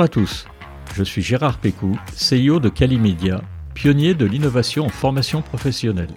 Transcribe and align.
Bonjour 0.00 0.08
à 0.08 0.24
tous, 0.24 0.46
je 0.94 1.04
suis 1.04 1.20
Gérard 1.20 1.58
Pécou, 1.58 1.94
CEO 2.16 2.58
de 2.58 2.70
Calimedia, 2.70 3.42
pionnier 3.74 4.14
de 4.14 4.24
l'innovation 4.24 4.86
en 4.86 4.88
formation 4.88 5.42
professionnelle. 5.42 6.16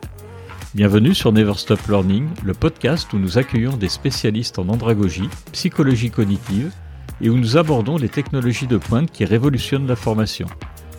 Bienvenue 0.73 1.13
sur 1.13 1.33
Never 1.33 1.55
Stop 1.55 1.81
Learning, 1.89 2.29
le 2.45 2.53
podcast 2.53 3.11
où 3.11 3.17
nous 3.17 3.37
accueillons 3.37 3.75
des 3.75 3.89
spécialistes 3.89 4.57
en 4.57 4.69
andragogie, 4.69 5.27
psychologie 5.51 6.11
cognitive 6.11 6.71
et 7.19 7.29
où 7.29 7.35
nous 7.35 7.57
abordons 7.57 7.97
les 7.97 8.07
technologies 8.07 8.67
de 8.67 8.77
pointe 8.77 9.11
qui 9.11 9.25
révolutionnent 9.25 9.85
la 9.87 9.97
formation. 9.97 10.47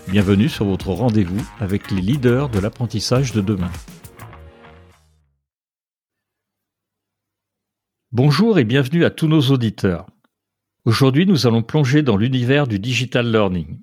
Bienvenue 0.08 0.50
sur 0.50 0.66
votre 0.66 0.90
rendez-vous 0.90 1.42
avec 1.60 1.90
les 1.90 2.02
leaders 2.02 2.50
de 2.50 2.58
l'apprentissage 2.58 3.32
de 3.32 3.40
demain. 3.40 3.70
Bonjour 8.12 8.58
et 8.58 8.64
bienvenue 8.64 9.06
à 9.06 9.10
tous 9.10 9.26
nos 9.26 9.40
auditeurs. 9.40 10.04
Aujourd'hui, 10.86 11.24
nous 11.24 11.46
allons 11.46 11.62
plonger 11.62 12.02
dans 12.02 12.18
l'univers 12.18 12.66
du 12.66 12.78
digital 12.78 13.32
learning. 13.32 13.80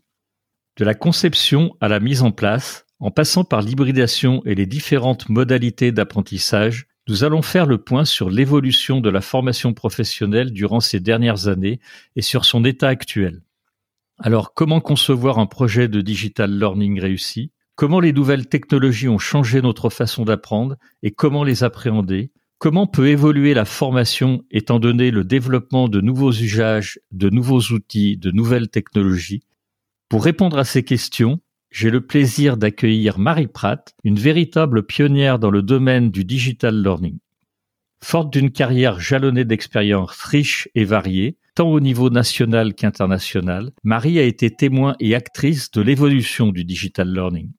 De 0.77 0.85
la 0.85 0.93
conception 0.93 1.75
à 1.81 1.87
la 1.87 1.99
mise 1.99 2.21
en 2.21 2.29
place, 2.29 2.85
en 2.99 3.09
passant 3.09 3.43
par 3.43 3.63
l'hybridation 3.63 4.43
et 4.45 4.53
les 4.53 4.67
différentes 4.67 5.27
modalités 5.27 5.91
d'apprentissage, 5.91 6.85
nous 7.07 7.23
allons 7.23 7.41
faire 7.41 7.65
le 7.65 7.79
point 7.79 8.05
sur 8.05 8.29
l'évolution 8.29 9.01
de 9.01 9.09
la 9.09 9.21
formation 9.21 9.73
professionnelle 9.73 10.51
durant 10.51 10.79
ces 10.79 10.99
dernières 10.99 11.47
années 11.47 11.79
et 12.15 12.21
sur 12.21 12.45
son 12.45 12.63
état 12.63 12.89
actuel. 12.89 13.41
Alors, 14.19 14.53
comment 14.53 14.79
concevoir 14.79 15.39
un 15.39 15.47
projet 15.47 15.87
de 15.87 16.01
digital 16.01 16.55
learning 16.55 17.01
réussi? 17.01 17.51
Comment 17.73 17.99
les 17.99 18.13
nouvelles 18.13 18.47
technologies 18.47 19.09
ont 19.09 19.17
changé 19.17 19.63
notre 19.63 19.89
façon 19.89 20.23
d'apprendre? 20.23 20.77
Et 21.01 21.09
comment 21.09 21.43
les 21.43 21.63
appréhender? 21.63 22.31
Comment 22.61 22.85
peut 22.85 23.07
évoluer 23.07 23.55
la 23.55 23.65
formation 23.65 24.45
étant 24.51 24.77
donné 24.77 25.09
le 25.09 25.23
développement 25.23 25.87
de 25.87 25.99
nouveaux 25.99 26.31
usages, 26.31 26.99
de 27.11 27.27
nouveaux 27.31 27.73
outils, 27.73 28.17
de 28.17 28.29
nouvelles 28.29 28.69
technologies? 28.69 29.41
Pour 30.09 30.23
répondre 30.23 30.59
à 30.59 30.63
ces 30.63 30.83
questions, 30.83 31.39
j'ai 31.71 31.89
le 31.89 32.05
plaisir 32.05 32.57
d'accueillir 32.57 33.17
Marie 33.17 33.47
Pratt, 33.47 33.95
une 34.03 34.19
véritable 34.19 34.85
pionnière 34.85 35.39
dans 35.39 35.49
le 35.49 35.63
domaine 35.63 36.11
du 36.11 36.23
digital 36.23 36.83
learning. 36.83 37.17
Forte 38.03 38.31
d'une 38.31 38.51
carrière 38.51 38.99
jalonnée 38.99 39.43
d'expériences 39.43 40.21
riches 40.21 40.69
et 40.75 40.85
variées, 40.85 41.39
tant 41.55 41.67
au 41.67 41.79
niveau 41.79 42.11
national 42.11 42.75
qu'international, 42.75 43.71
Marie 43.83 44.19
a 44.19 44.23
été 44.23 44.51
témoin 44.51 44.95
et 44.99 45.15
actrice 45.15 45.71
de 45.71 45.81
l'évolution 45.81 46.51
du 46.51 46.63
digital 46.63 47.11
learning. 47.11 47.49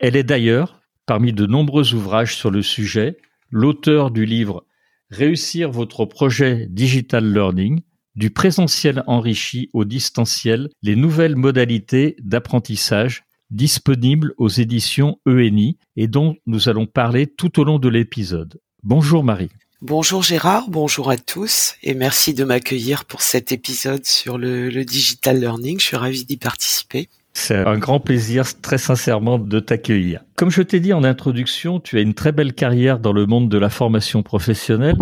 Elle 0.00 0.16
est 0.16 0.24
d'ailleurs, 0.24 0.80
parmi 1.06 1.32
de 1.32 1.46
nombreux 1.46 1.94
ouvrages 1.94 2.34
sur 2.34 2.50
le 2.50 2.62
sujet, 2.62 3.16
l'auteur 3.54 4.10
du 4.10 4.26
livre 4.26 4.66
Réussir 5.10 5.70
votre 5.70 6.06
projet 6.06 6.66
Digital 6.68 7.32
Learning, 7.32 7.82
du 8.16 8.30
présentiel 8.30 9.04
enrichi 9.06 9.70
au 9.72 9.84
distanciel, 9.84 10.70
les 10.82 10.96
nouvelles 10.96 11.36
modalités 11.36 12.16
d'apprentissage 12.20 13.22
disponibles 13.50 14.34
aux 14.38 14.48
éditions 14.48 15.20
ENI 15.24 15.78
et 15.94 16.08
dont 16.08 16.34
nous 16.46 16.68
allons 16.68 16.86
parler 16.86 17.28
tout 17.28 17.60
au 17.60 17.64
long 17.64 17.78
de 17.78 17.88
l'épisode. 17.88 18.60
Bonjour 18.82 19.22
Marie. 19.22 19.50
Bonjour 19.82 20.24
Gérard, 20.24 20.68
bonjour 20.68 21.08
à 21.08 21.16
tous 21.16 21.74
et 21.84 21.94
merci 21.94 22.34
de 22.34 22.42
m'accueillir 22.42 23.04
pour 23.04 23.22
cet 23.22 23.52
épisode 23.52 24.04
sur 24.04 24.36
le, 24.36 24.84
digital 24.84 25.38
learning. 25.38 25.78
Je 25.78 25.86
suis 25.86 25.96
ravi 25.96 26.24
d'y 26.24 26.38
participer. 26.38 27.08
C'est 27.36 27.56
un 27.56 27.78
grand 27.78 28.00
plaisir, 28.00 28.44
très 28.62 28.78
sincèrement, 28.78 29.38
de 29.38 29.60
t'accueillir. 29.60 30.24
Comme 30.36 30.50
je 30.50 30.62
t'ai 30.62 30.80
dit 30.80 30.92
en 30.92 31.04
introduction, 31.04 31.80
tu 31.80 31.98
as 31.98 32.00
une 32.00 32.14
très 32.14 32.32
belle 32.32 32.54
carrière 32.54 33.00
dans 33.00 33.12
le 33.12 33.26
monde 33.26 33.48
de 33.50 33.58
la 33.58 33.68
formation 33.68 34.22
professionnelle. 34.22 34.96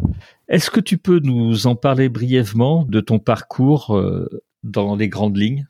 Est-ce 0.48 0.70
que 0.70 0.80
tu 0.80 0.98
peux 0.98 1.20
nous 1.20 1.66
en 1.66 1.76
parler 1.76 2.08
brièvement 2.08 2.84
de 2.88 3.00
ton 3.00 3.18
parcours 3.18 3.96
euh, 3.96 4.28
dans 4.64 4.96
les 4.96 5.08
grandes 5.08 5.36
lignes? 5.36 5.68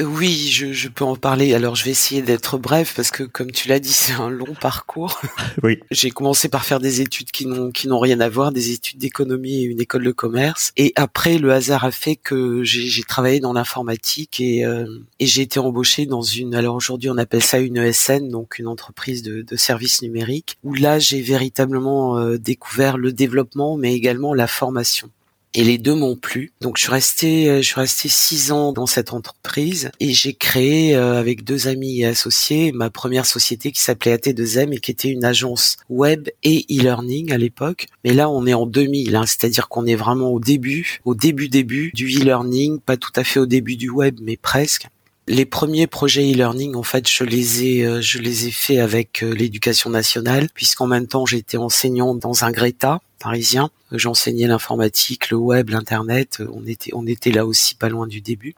Oui, 0.00 0.48
je, 0.50 0.72
je, 0.72 0.88
peux 0.88 1.04
en 1.04 1.16
parler. 1.16 1.54
Alors, 1.54 1.74
je 1.74 1.84
vais 1.84 1.90
essayer 1.90 2.22
d'être 2.22 2.58
bref 2.58 2.94
parce 2.94 3.10
que, 3.10 3.22
comme 3.22 3.50
tu 3.50 3.68
l'as 3.68 3.80
dit, 3.80 3.92
c'est 3.92 4.12
un 4.12 4.30
long 4.30 4.54
parcours. 4.60 5.20
Oui. 5.64 5.80
J'ai 5.90 6.10
commencé 6.10 6.48
par 6.48 6.64
faire 6.64 6.78
des 6.78 7.00
études 7.00 7.32
qui 7.32 7.44
n'ont 7.44 7.72
qui 7.72 7.88
n'ont 7.88 7.98
rien 7.98 8.20
à 8.20 8.28
voir, 8.28 8.52
des 8.52 8.70
études 8.70 8.98
d'économie 8.98 9.62
et 9.62 9.64
une 9.64 9.80
école 9.80 10.04
de 10.04 10.12
commerce. 10.12 10.72
Et 10.76 10.92
après, 10.94 11.38
le 11.38 11.52
hasard 11.52 11.84
a 11.84 11.90
fait 11.90 12.14
que 12.14 12.62
j'ai 12.62 13.02
travaillé 13.02 13.40
dans 13.40 13.52
l'informatique 13.52 14.40
et 14.40 14.64
euh, 14.64 14.86
et 15.18 15.26
j'ai 15.26 15.42
été 15.42 15.58
embauché 15.58 16.06
dans 16.06 16.22
une. 16.22 16.54
Alors 16.54 16.76
aujourd'hui, 16.76 17.10
on 17.10 17.18
appelle 17.18 17.42
ça 17.42 17.58
une 17.58 17.76
ESN, 17.76 18.28
donc 18.28 18.58
une 18.58 18.68
entreprise 18.68 19.22
de, 19.22 19.42
de 19.42 19.56
services 19.56 20.00
numériques, 20.02 20.58
où 20.62 20.74
là, 20.74 20.98
j'ai 20.98 21.22
véritablement 21.22 22.18
euh, 22.18 22.38
découvert 22.38 22.98
le 22.98 23.12
développement, 23.12 23.76
mais 23.76 23.94
également 23.94 24.34
la 24.34 24.46
formation 24.46 25.10
et 25.54 25.64
les 25.64 25.78
deux 25.78 25.94
m'ont 25.94 26.16
plu. 26.16 26.52
Donc 26.60 26.76
je 26.76 26.82
suis 26.82 26.90
resté, 26.90 27.48
euh, 27.48 27.56
je 27.58 27.66
suis 27.66 27.80
resté 27.80 28.08
six 28.08 28.52
ans 28.52 28.72
dans 28.72 28.86
cette 28.86 29.12
entreprise 29.12 29.90
et 30.00 30.12
j'ai 30.12 30.34
créé 30.34 30.94
euh, 30.94 31.18
avec 31.18 31.44
deux 31.44 31.68
amis 31.68 32.00
et 32.00 32.06
associés 32.06 32.72
ma 32.72 32.90
première 32.90 33.26
société 33.26 33.72
qui 33.72 33.80
s'appelait 33.80 34.16
AT2M 34.16 34.72
et 34.72 34.78
qui 34.78 34.90
était 34.90 35.08
une 35.08 35.24
agence 35.24 35.76
web 35.88 36.28
et 36.42 36.66
e-learning 36.70 37.32
à 37.32 37.38
l'époque. 37.38 37.86
Mais 38.04 38.12
là 38.12 38.28
on 38.28 38.46
est 38.46 38.54
en 38.54 38.66
2000, 38.66 39.16
hein, 39.16 39.24
c'est-à-dire 39.26 39.68
qu'on 39.68 39.86
est 39.86 39.96
vraiment 39.96 40.30
au 40.30 40.40
début, 40.40 41.00
au 41.04 41.14
début 41.14 41.48
début 41.48 41.90
du 41.94 42.06
e-learning, 42.06 42.80
pas 42.80 42.96
tout 42.96 43.12
à 43.16 43.24
fait 43.24 43.40
au 43.40 43.46
début 43.46 43.76
du 43.76 43.90
web, 43.90 44.18
mais 44.22 44.36
presque. 44.36 44.86
Les 45.30 45.44
premiers 45.44 45.86
projets 45.86 46.32
e-learning, 46.32 46.74
en 46.74 46.82
fait, 46.82 47.06
je 47.06 47.22
les 47.22 47.64
ai, 47.64 47.84
euh, 47.84 48.00
je 48.00 48.18
les 48.18 48.46
ai 48.46 48.50
faits 48.50 48.78
avec 48.78 49.20
l'éducation 49.20 49.90
nationale, 49.90 50.48
puisqu'en 50.54 50.86
même 50.86 51.06
temps 51.06 51.26
j'étais 51.26 51.58
enseignant 51.58 52.14
dans 52.14 52.44
un 52.44 52.50
Greta, 52.50 53.00
parisien. 53.18 53.70
J'enseignais 53.92 54.46
l'informatique, 54.46 55.30
le 55.30 55.36
web, 55.36 55.70
l'internet. 55.70 56.42
On 56.52 56.66
était, 56.66 56.90
on 56.94 57.06
était 57.06 57.32
là 57.32 57.46
aussi 57.46 57.74
pas 57.74 57.88
loin 57.88 58.06
du 58.06 58.20
début. 58.20 58.54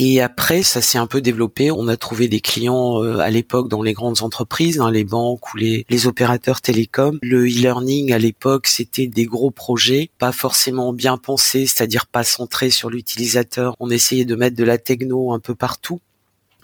Et 0.00 0.20
après, 0.20 0.62
ça 0.62 0.80
s'est 0.80 0.96
un 0.96 1.08
peu 1.08 1.20
développé. 1.20 1.72
On 1.72 1.88
a 1.88 1.96
trouvé 1.96 2.28
des 2.28 2.40
clients 2.40 3.02
euh, 3.02 3.18
à 3.18 3.30
l'époque 3.30 3.68
dans 3.68 3.82
les 3.82 3.94
grandes 3.94 4.22
entreprises, 4.22 4.78
hein, 4.78 4.92
les 4.92 5.02
banques 5.02 5.52
ou 5.52 5.56
les, 5.56 5.84
les 5.88 6.06
opérateurs 6.06 6.60
télécoms. 6.60 7.18
Le 7.20 7.46
e-learning 7.46 8.12
à 8.12 8.18
l'époque, 8.18 8.68
c'était 8.68 9.08
des 9.08 9.24
gros 9.24 9.50
projets, 9.50 10.10
pas 10.18 10.30
forcément 10.30 10.92
bien 10.92 11.16
pensés, 11.16 11.66
c'est-à-dire 11.66 12.06
pas 12.06 12.22
centrés 12.22 12.70
sur 12.70 12.90
l'utilisateur. 12.90 13.74
On 13.80 13.90
essayait 13.90 14.24
de 14.24 14.36
mettre 14.36 14.56
de 14.56 14.62
la 14.62 14.78
techno 14.78 15.32
un 15.32 15.40
peu 15.40 15.56
partout. 15.56 16.00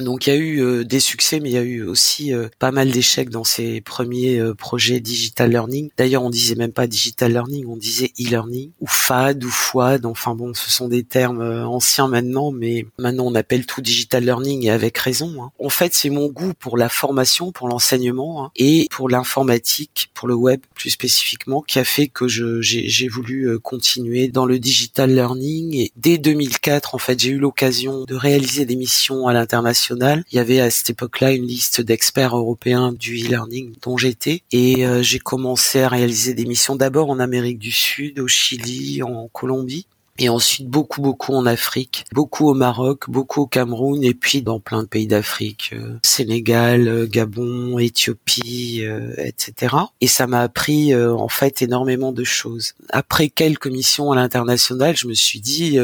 Donc 0.00 0.26
il 0.26 0.30
y 0.30 0.32
a 0.32 0.36
eu 0.36 0.60
euh, 0.60 0.84
des 0.84 0.98
succès, 0.98 1.38
mais 1.38 1.50
il 1.50 1.52
y 1.52 1.58
a 1.58 1.62
eu 1.62 1.84
aussi 1.84 2.32
euh, 2.32 2.48
pas 2.58 2.72
mal 2.72 2.90
d'échecs 2.90 3.30
dans 3.30 3.44
ces 3.44 3.80
premiers 3.80 4.38
euh, 4.40 4.52
projets 4.52 4.98
digital 4.98 5.50
learning. 5.50 5.90
D'ailleurs, 5.96 6.24
on 6.24 6.30
disait 6.30 6.56
même 6.56 6.72
pas 6.72 6.88
digital 6.88 7.32
learning, 7.32 7.66
on 7.66 7.76
disait 7.76 8.12
e-learning 8.20 8.70
ou 8.80 8.86
FAD 8.88 9.44
ou 9.44 9.50
FOAD. 9.50 10.06
Enfin 10.06 10.34
bon, 10.34 10.52
ce 10.52 10.70
sont 10.70 10.88
des 10.88 11.04
termes 11.04 11.42
anciens 11.42 12.08
maintenant, 12.08 12.50
mais 12.50 12.86
maintenant 12.98 13.26
on 13.26 13.34
appelle 13.36 13.66
tout 13.66 13.82
digital 13.82 14.24
learning 14.24 14.64
et 14.64 14.70
avec 14.70 14.98
raison. 14.98 15.44
Hein. 15.44 15.52
En 15.62 15.68
fait, 15.68 15.94
c'est 15.94 16.10
mon 16.10 16.26
goût 16.26 16.54
pour 16.58 16.76
la 16.76 16.88
formation, 16.88 17.52
pour 17.52 17.68
l'enseignement 17.68 18.44
hein, 18.44 18.50
et 18.56 18.88
pour 18.90 19.08
l'informatique, 19.08 20.10
pour 20.12 20.26
le 20.26 20.34
web 20.34 20.60
plus 20.74 20.90
spécifiquement, 20.90 21.62
qui 21.62 21.78
a 21.78 21.84
fait 21.84 22.08
que 22.08 22.26
j'ai 22.26 23.08
voulu 23.08 23.58
continuer 23.60 24.26
dans 24.26 24.46
le 24.46 24.58
digital 24.58 25.14
learning. 25.14 25.76
Et 25.76 25.92
dès 25.96 26.18
2004, 26.18 26.96
en 26.96 26.98
fait, 26.98 27.20
j'ai 27.20 27.30
eu 27.30 27.38
l'occasion 27.38 28.04
de 28.04 28.14
réaliser 28.14 28.64
des 28.64 28.76
missions 28.76 29.28
à 29.28 29.32
l'international 29.32 29.83
il 29.90 30.36
y 30.36 30.38
avait 30.38 30.60
à 30.60 30.70
cette 30.70 30.90
époque-là 30.90 31.32
une 31.32 31.46
liste 31.46 31.80
d'experts 31.80 32.36
européens 32.36 32.92
du 32.92 33.24
e-learning 33.24 33.74
dont 33.82 33.96
j'étais. 33.96 34.42
Et 34.52 34.86
euh, 34.86 35.02
j'ai 35.02 35.18
commencé 35.18 35.80
à 35.80 35.88
réaliser 35.88 36.34
des 36.34 36.46
missions 36.46 36.76
d'abord 36.76 37.10
en 37.10 37.18
Amérique 37.18 37.58
du 37.58 37.72
Sud, 37.72 38.18
au 38.20 38.28
Chili, 38.28 39.02
en 39.02 39.28
Colombie 39.28 39.86
et 40.18 40.28
ensuite 40.28 40.68
beaucoup 40.68 41.00
beaucoup 41.00 41.34
en 41.34 41.46
Afrique, 41.46 42.04
beaucoup 42.12 42.48
au 42.48 42.54
Maroc, 42.54 43.08
beaucoup 43.08 43.42
au 43.42 43.46
Cameroun 43.46 44.02
et 44.04 44.14
puis 44.14 44.42
dans 44.42 44.60
plein 44.60 44.82
de 44.82 44.88
pays 44.88 45.06
d'Afrique, 45.06 45.70
euh, 45.72 45.98
Sénégal, 46.02 46.88
euh, 46.88 47.06
Gabon, 47.06 47.78
Éthiopie, 47.78 48.82
etc. 49.18 49.76
Et 50.00 50.06
ça 50.06 50.26
m'a 50.26 50.40
appris 50.40 50.94
en 50.94 51.28
fait 51.28 51.62
énormément 51.62 52.12
de 52.12 52.24
choses. 52.24 52.74
Après 52.90 53.28
quelques 53.28 53.66
missions 53.66 54.12
à 54.12 54.16
l'international, 54.16 54.96
je 54.96 55.06
me 55.06 55.14
suis 55.14 55.40
dit, 55.40 55.78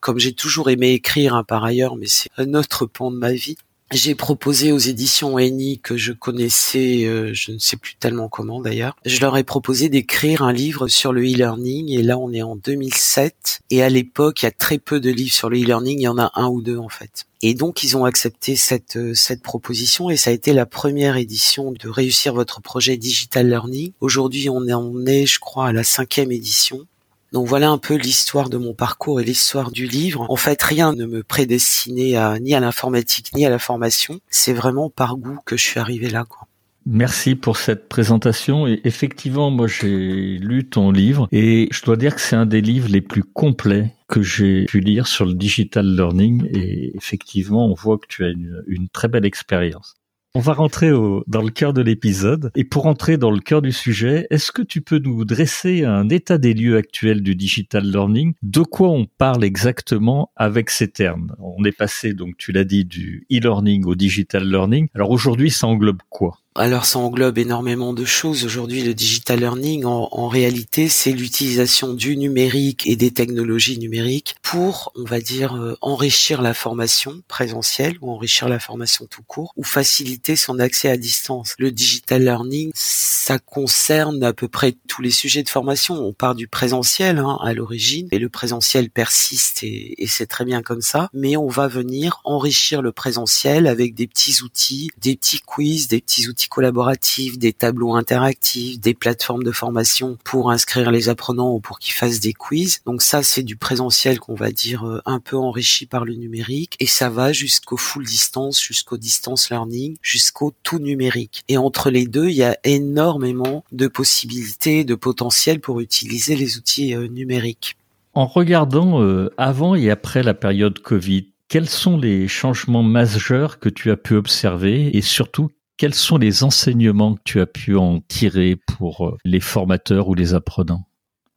comme 0.00 0.18
j'ai 0.18 0.32
toujours 0.32 0.70
aimé 0.70 0.92
écrire 0.92 1.34
hein, 1.34 1.44
par 1.44 1.64
ailleurs, 1.64 1.96
mais 1.96 2.06
c'est 2.06 2.30
un 2.36 2.54
autre 2.54 2.86
pan 2.86 3.10
de 3.10 3.16
ma 3.16 3.32
vie, 3.32 3.56
j'ai 3.90 4.14
proposé 4.14 4.70
aux 4.72 4.78
éditions 4.78 5.36
ENI 5.36 5.78
que 5.78 5.96
je 5.96 6.12
connaissais, 6.12 7.06
euh, 7.06 7.30
je 7.32 7.52
ne 7.52 7.58
sais 7.58 7.76
plus 7.76 7.96
tellement 7.96 8.28
comment 8.28 8.60
d'ailleurs, 8.60 8.96
je 9.06 9.20
leur 9.20 9.36
ai 9.36 9.44
proposé 9.44 9.88
d'écrire 9.88 10.42
un 10.42 10.52
livre 10.52 10.88
sur 10.88 11.12
le 11.12 11.22
e-learning 11.22 11.90
et 11.90 12.02
là 12.02 12.18
on 12.18 12.32
est 12.32 12.42
en 12.42 12.56
2007 12.56 13.60
et 13.70 13.82
à 13.82 13.88
l'époque 13.88 14.42
il 14.42 14.46
y 14.46 14.48
a 14.48 14.52
très 14.52 14.78
peu 14.78 15.00
de 15.00 15.10
livres 15.10 15.32
sur 15.32 15.48
le 15.48 15.58
e-learning, 15.58 15.98
il 16.00 16.02
y 16.02 16.08
en 16.08 16.18
a 16.18 16.30
un 16.34 16.48
ou 16.48 16.60
deux 16.60 16.78
en 16.78 16.88
fait. 16.88 17.24
Et 17.40 17.54
donc 17.54 17.82
ils 17.82 17.96
ont 17.96 18.04
accepté 18.04 18.56
cette 18.56 18.96
euh, 18.96 19.14
cette 19.14 19.42
proposition 19.42 20.10
et 20.10 20.16
ça 20.16 20.30
a 20.30 20.32
été 20.32 20.52
la 20.52 20.66
première 20.66 21.16
édition 21.16 21.72
de 21.72 21.88
réussir 21.88 22.34
votre 22.34 22.60
projet 22.60 22.96
digital 22.96 23.48
learning. 23.48 23.92
Aujourd'hui 24.00 24.50
on 24.50 24.68
en 24.68 25.06
est 25.06 25.26
je 25.26 25.38
crois 25.38 25.68
à 25.68 25.72
la 25.72 25.84
cinquième 25.84 26.32
édition 26.32 26.86
donc 27.32 27.46
voilà 27.46 27.70
un 27.70 27.78
peu 27.78 27.94
l'histoire 27.94 28.48
de 28.48 28.56
mon 28.56 28.74
parcours 28.74 29.20
et 29.20 29.24
l'histoire 29.24 29.70
du 29.70 29.86
livre. 29.86 30.26
En 30.30 30.36
fait, 30.36 30.62
rien 30.62 30.92
ne 30.92 31.04
me 31.04 31.22
prédestinait 31.22 32.14
ni 32.40 32.54
à 32.54 32.60
l'informatique 32.60 33.34
ni 33.34 33.44
à 33.44 33.50
la 33.50 33.58
formation. 33.58 34.20
C'est 34.30 34.52
vraiment 34.52 34.90
par 34.90 35.16
goût 35.16 35.38
que 35.44 35.56
je 35.56 35.62
suis 35.62 35.80
arrivé 35.80 36.08
là. 36.08 36.24
Quoi. 36.24 36.48
Merci 36.86 37.34
pour 37.34 37.58
cette 37.58 37.88
présentation. 37.88 38.66
Effectivement, 38.66 39.50
moi, 39.50 39.66
j'ai 39.66 40.38
lu 40.38 40.66
ton 40.66 40.90
livre 40.90 41.28
et 41.32 41.68
je 41.70 41.82
dois 41.82 41.96
dire 41.96 42.14
que 42.14 42.20
c'est 42.20 42.36
un 42.36 42.46
des 42.46 42.62
livres 42.62 42.88
les 42.88 43.02
plus 43.02 43.24
complets 43.24 43.92
que 44.08 44.22
j'ai 44.22 44.64
pu 44.64 44.80
lire 44.80 45.06
sur 45.06 45.26
le 45.26 45.34
digital 45.34 45.84
learning. 45.84 46.48
Et 46.54 46.96
effectivement, 46.96 47.66
on 47.66 47.74
voit 47.74 47.98
que 47.98 48.06
tu 48.08 48.24
as 48.24 48.30
une 48.66 48.88
très 48.90 49.08
belle 49.08 49.26
expérience. 49.26 49.96
On 50.34 50.40
va 50.40 50.52
rentrer 50.52 50.90
dans 50.90 51.42
le 51.42 51.50
cœur 51.50 51.72
de 51.72 51.80
l'épisode. 51.80 52.50
Et 52.54 52.64
pour 52.64 52.86
entrer 52.86 53.16
dans 53.16 53.30
le 53.30 53.40
cœur 53.40 53.62
du 53.62 53.72
sujet, 53.72 54.26
est-ce 54.30 54.52
que 54.52 54.62
tu 54.62 54.82
peux 54.82 54.98
nous 54.98 55.24
dresser 55.24 55.84
un 55.84 56.08
état 56.10 56.36
des 56.36 56.52
lieux 56.52 56.76
actuel 56.76 57.22
du 57.22 57.34
digital 57.34 57.90
learning? 57.90 58.34
De 58.42 58.60
quoi 58.60 58.90
on 58.90 59.06
parle 59.06 59.42
exactement 59.42 60.30
avec 60.36 60.68
ces 60.68 60.88
termes? 60.88 61.34
On 61.38 61.64
est 61.64 61.72
passé, 61.72 62.12
donc 62.12 62.36
tu 62.36 62.52
l'as 62.52 62.64
dit, 62.64 62.84
du 62.84 63.26
e-learning 63.32 63.84
au 63.86 63.94
digital 63.94 64.48
learning. 64.48 64.88
Alors 64.94 65.10
aujourd'hui, 65.10 65.50
ça 65.50 65.66
englobe 65.66 66.02
quoi? 66.10 66.38
Alors 66.58 66.84
ça 66.86 66.98
englobe 66.98 67.38
énormément 67.38 67.92
de 67.92 68.04
choses. 68.04 68.44
Aujourd'hui, 68.44 68.82
le 68.82 68.92
digital 68.92 69.38
learning, 69.38 69.84
en, 69.84 70.28
réalité, 70.28 70.88
c'est 70.88 71.12
l'utilisation 71.12 71.94
du 71.94 72.16
numérique 72.16 72.86
et 72.86 72.96
des 72.96 73.12
technologies 73.12 73.78
numériques 73.78 74.34
pour, 74.42 74.92
on 74.96 75.04
va 75.04 75.20
dire, 75.20 75.54
euh, 75.54 75.76
enrichir 75.80 76.42
la 76.42 76.54
formation 76.54 77.22
présentielle 77.28 77.96
ou 78.00 78.10
enrichir 78.10 78.48
la 78.48 78.58
formation 78.58 79.06
tout 79.06 79.22
court 79.22 79.52
ou 79.56 79.62
faciliter 79.62 80.36
son 80.36 80.58
accès 80.58 80.90
à 80.90 80.96
distance. 80.96 81.54
Le 81.58 81.70
digital 81.70 82.24
learning, 82.24 82.72
ça 82.74 83.38
concerne 83.38 84.22
à 84.24 84.32
peu 84.32 84.48
près 84.48 84.74
tous 84.88 85.00
les 85.00 85.10
sujets 85.10 85.44
de 85.44 85.48
formation. 85.48 85.94
On 85.94 86.12
part 86.12 86.34
du 86.34 86.48
présentiel 86.48 87.18
hein, 87.18 87.38
à 87.40 87.54
l'origine 87.54 88.08
et 88.10 88.18
le 88.18 88.28
présentiel 88.28 88.90
persiste 88.90 89.62
et, 89.62 90.02
et 90.02 90.06
c'est 90.06 90.26
très 90.26 90.44
bien 90.44 90.62
comme 90.62 90.82
ça. 90.82 91.08
Mais 91.12 91.36
on 91.36 91.48
va 91.48 91.68
venir 91.68 92.20
enrichir 92.24 92.82
le 92.82 92.92
présentiel 92.92 93.66
avec 93.66 93.94
des 93.94 94.08
petits 94.08 94.42
outils, 94.42 94.90
des 94.98 95.16
petits 95.16 95.40
quiz, 95.40 95.88
des 95.88 96.00
petits 96.00 96.28
outils 96.28 96.47
collaboratifs, 96.48 97.38
des 97.38 97.52
tableaux 97.52 97.94
interactifs, 97.94 98.80
des 98.80 98.94
plateformes 98.94 99.42
de 99.42 99.52
formation 99.52 100.18
pour 100.24 100.50
inscrire 100.50 100.90
les 100.90 101.08
apprenants 101.08 101.52
ou 101.52 101.60
pour 101.60 101.78
qu'ils 101.78 101.94
fassent 101.94 102.20
des 102.20 102.32
quiz. 102.32 102.80
Donc 102.86 103.02
ça, 103.02 103.22
c'est 103.22 103.42
du 103.42 103.56
présentiel 103.56 104.18
qu'on 104.18 104.34
va 104.34 104.50
dire 104.50 104.86
euh, 104.86 105.00
un 105.06 105.20
peu 105.20 105.36
enrichi 105.36 105.86
par 105.86 106.04
le 106.04 106.14
numérique 106.14 106.76
et 106.80 106.86
ça 106.86 107.10
va 107.10 107.32
jusqu'au 107.32 107.76
full 107.76 108.04
distance, 108.04 108.60
jusqu'au 108.60 108.96
distance 108.96 109.50
learning, 109.50 109.96
jusqu'au 110.02 110.52
tout 110.62 110.78
numérique. 110.78 111.42
Et 111.48 111.56
entre 111.56 111.90
les 111.90 112.06
deux, 112.06 112.28
il 112.28 112.36
y 112.36 112.44
a 112.44 112.56
énormément 112.64 113.64
de 113.72 113.88
possibilités, 113.88 114.84
de 114.84 114.94
potentiel 114.94 115.60
pour 115.60 115.80
utiliser 115.80 116.36
les 116.36 116.56
outils 116.56 116.94
euh, 116.94 117.08
numériques. 117.08 117.76
En 118.14 118.26
regardant 118.26 119.02
euh, 119.02 119.30
avant 119.36 119.74
et 119.74 119.90
après 119.90 120.22
la 120.22 120.34
période 120.34 120.80
Covid, 120.80 121.28
quels 121.48 121.68
sont 121.68 121.96
les 121.96 122.28
changements 122.28 122.82
majeurs 122.82 123.58
que 123.58 123.68
tu 123.68 123.90
as 123.90 123.96
pu 123.96 124.14
observer 124.14 124.96
et 124.96 125.00
surtout 125.00 125.48
quels 125.78 125.94
sont 125.94 126.18
les 126.18 126.42
enseignements 126.42 127.14
que 127.14 127.20
tu 127.24 127.40
as 127.40 127.46
pu 127.46 127.76
en 127.76 128.00
tirer 128.00 128.56
pour 128.56 129.06
euh, 129.06 129.16
les 129.24 129.40
formateurs 129.40 130.08
ou 130.08 130.14
les 130.14 130.34
apprenants? 130.34 130.84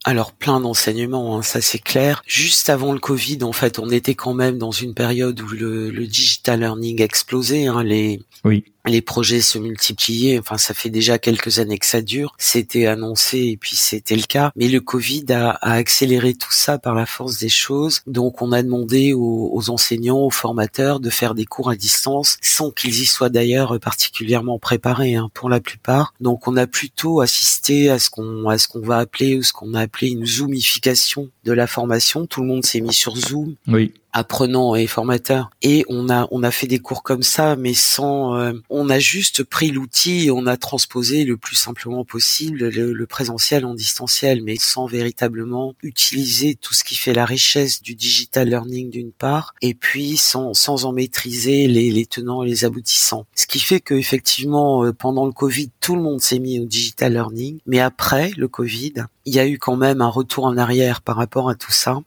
Alors 0.04 0.32
plein 0.32 0.60
d'enseignements, 0.60 1.38
hein, 1.38 1.42
ça 1.42 1.60
c'est 1.60 1.78
clair. 1.78 2.22
Juste 2.26 2.68
avant 2.68 2.92
le 2.92 2.98
Covid, 2.98 3.38
en 3.44 3.52
fait, 3.52 3.78
on 3.78 3.88
était 3.88 4.16
quand 4.16 4.34
même 4.34 4.58
dans 4.58 4.72
une 4.72 4.94
période 4.94 5.40
où 5.40 5.46
le, 5.46 5.92
digital 6.08 6.58
learning 6.58 7.00
explosait. 7.00 7.66
Hein, 7.66 7.84
les, 7.84 8.20
oui 8.44 8.64
les 8.86 9.02
projets 9.02 9.40
se 9.40 9.58
multipliaient. 9.58 10.38
Enfin, 10.38 10.58
ça 10.58 10.74
fait 10.74 10.90
déjà 10.90 11.18
quelques 11.18 11.58
années 11.58 11.78
que 11.78 11.86
ça 11.86 12.02
dure. 12.02 12.34
C'était 12.38 12.86
annoncé 12.86 13.38
et 13.38 13.56
puis 13.56 13.76
c'était 13.76 14.16
le 14.16 14.22
cas. 14.22 14.50
Mais 14.56 14.68
le 14.68 14.80
Covid 14.80 15.24
a, 15.30 15.50
accéléré 15.62 16.34
tout 16.34 16.52
ça 16.52 16.78
par 16.78 16.94
la 16.94 17.06
force 17.06 17.38
des 17.38 17.48
choses. 17.48 18.00
Donc, 18.06 18.42
on 18.42 18.52
a 18.52 18.62
demandé 18.62 19.12
aux, 19.14 19.70
enseignants, 19.70 20.20
aux 20.20 20.30
formateurs 20.30 21.00
de 21.00 21.10
faire 21.10 21.34
des 21.34 21.44
cours 21.44 21.70
à 21.70 21.76
distance 21.76 22.36
sans 22.40 22.70
qu'ils 22.70 23.00
y 23.00 23.06
soient 23.06 23.30
d'ailleurs 23.30 23.78
particulièrement 23.80 24.58
préparés 24.58 25.14
hein, 25.14 25.30
pour 25.34 25.48
la 25.48 25.60
plupart. 25.60 26.14
Donc, 26.20 26.48
on 26.48 26.56
a 26.56 26.66
plutôt 26.66 27.20
assisté 27.20 27.90
à 27.90 27.98
ce 27.98 28.10
qu'on 28.10 28.48
à 28.48 28.58
ce 28.58 28.68
qu'on 28.68 28.80
va 28.80 28.98
appeler 28.98 29.36
ou 29.36 29.42
ce 29.42 29.52
qu'on 29.52 29.74
a 29.74 29.80
appelé 29.80 30.08
une 30.08 30.26
zoomification 30.26 31.30
de 31.44 31.52
la 31.52 31.66
formation. 31.66 32.26
Tout 32.26 32.40
le 32.42 32.48
monde 32.48 32.64
s'est 32.64 32.80
mis 32.80 32.94
sur 32.94 33.16
Zoom. 33.16 33.54
Oui 33.68 33.92
apprenants 34.12 34.74
et 34.74 34.86
formateurs 34.86 35.50
et 35.62 35.84
on 35.88 36.10
a 36.10 36.28
on 36.30 36.42
a 36.42 36.50
fait 36.50 36.66
des 36.66 36.78
cours 36.78 37.02
comme 37.02 37.22
ça 37.22 37.56
mais 37.56 37.74
sans 37.74 38.36
euh, 38.36 38.52
on 38.68 38.90
a 38.90 38.98
juste 38.98 39.42
pris 39.42 39.70
l'outil 39.70 40.26
et 40.26 40.30
on 40.30 40.46
a 40.46 40.56
transposé 40.56 41.24
le 41.24 41.36
plus 41.36 41.56
simplement 41.56 42.04
possible 42.04 42.68
le, 42.68 43.06
présentiel 43.06 43.64
en 43.64 43.74
distanciel 43.74 44.42
mais 44.42 44.56
sans 44.58 44.86
véritablement 44.86 45.74
utiliser 45.82 46.54
tout 46.54 46.74
ce 46.74 46.84
qui 46.84 46.94
fait 46.94 47.12
la 47.12 47.24
richesse 47.24 47.82
du 47.82 47.94
digital 47.94 48.48
learning 48.48 48.90
d'une 48.90 49.12
part 49.12 49.54
et 49.60 49.74
puis 49.74 50.16
sans 50.16 50.54
sans 50.54 50.84
en 50.84 50.92
maîtriser 50.92 51.66
les, 51.66 51.90
les 51.90 52.06
tenants 52.06 52.42
et 52.42 52.48
les 52.48 52.64
aboutissants. 52.64 53.26
Ce 53.34 53.46
qui 53.46 53.58
fait 53.58 53.80
que 53.80 53.94
effectivement 53.94 54.84
euh, 54.84 54.92
pendant 54.92 55.26
le 55.26 55.32
Covid 55.32 55.70
tout 55.80 55.96
le 55.96 56.02
monde 56.02 56.20
s'est 56.20 56.38
mis 56.38 56.60
au 56.60 56.66
digital 56.66 57.12
learning 57.14 57.58
mais 57.66 57.80
après 57.80 58.32
le 58.36 58.48
Covid 58.48 58.94
il 59.24 59.34
y 59.34 59.38
a 59.38 59.46
eu 59.46 59.58
quand 59.58 59.76
même 59.76 60.00
un 60.00 60.08
retour 60.08 60.44
en 60.44 60.56
arrière 60.56 61.02
par 61.02 61.16
rapport 61.16 61.48
à 61.48 61.54
tout 61.54 61.72
ça 61.72 62.00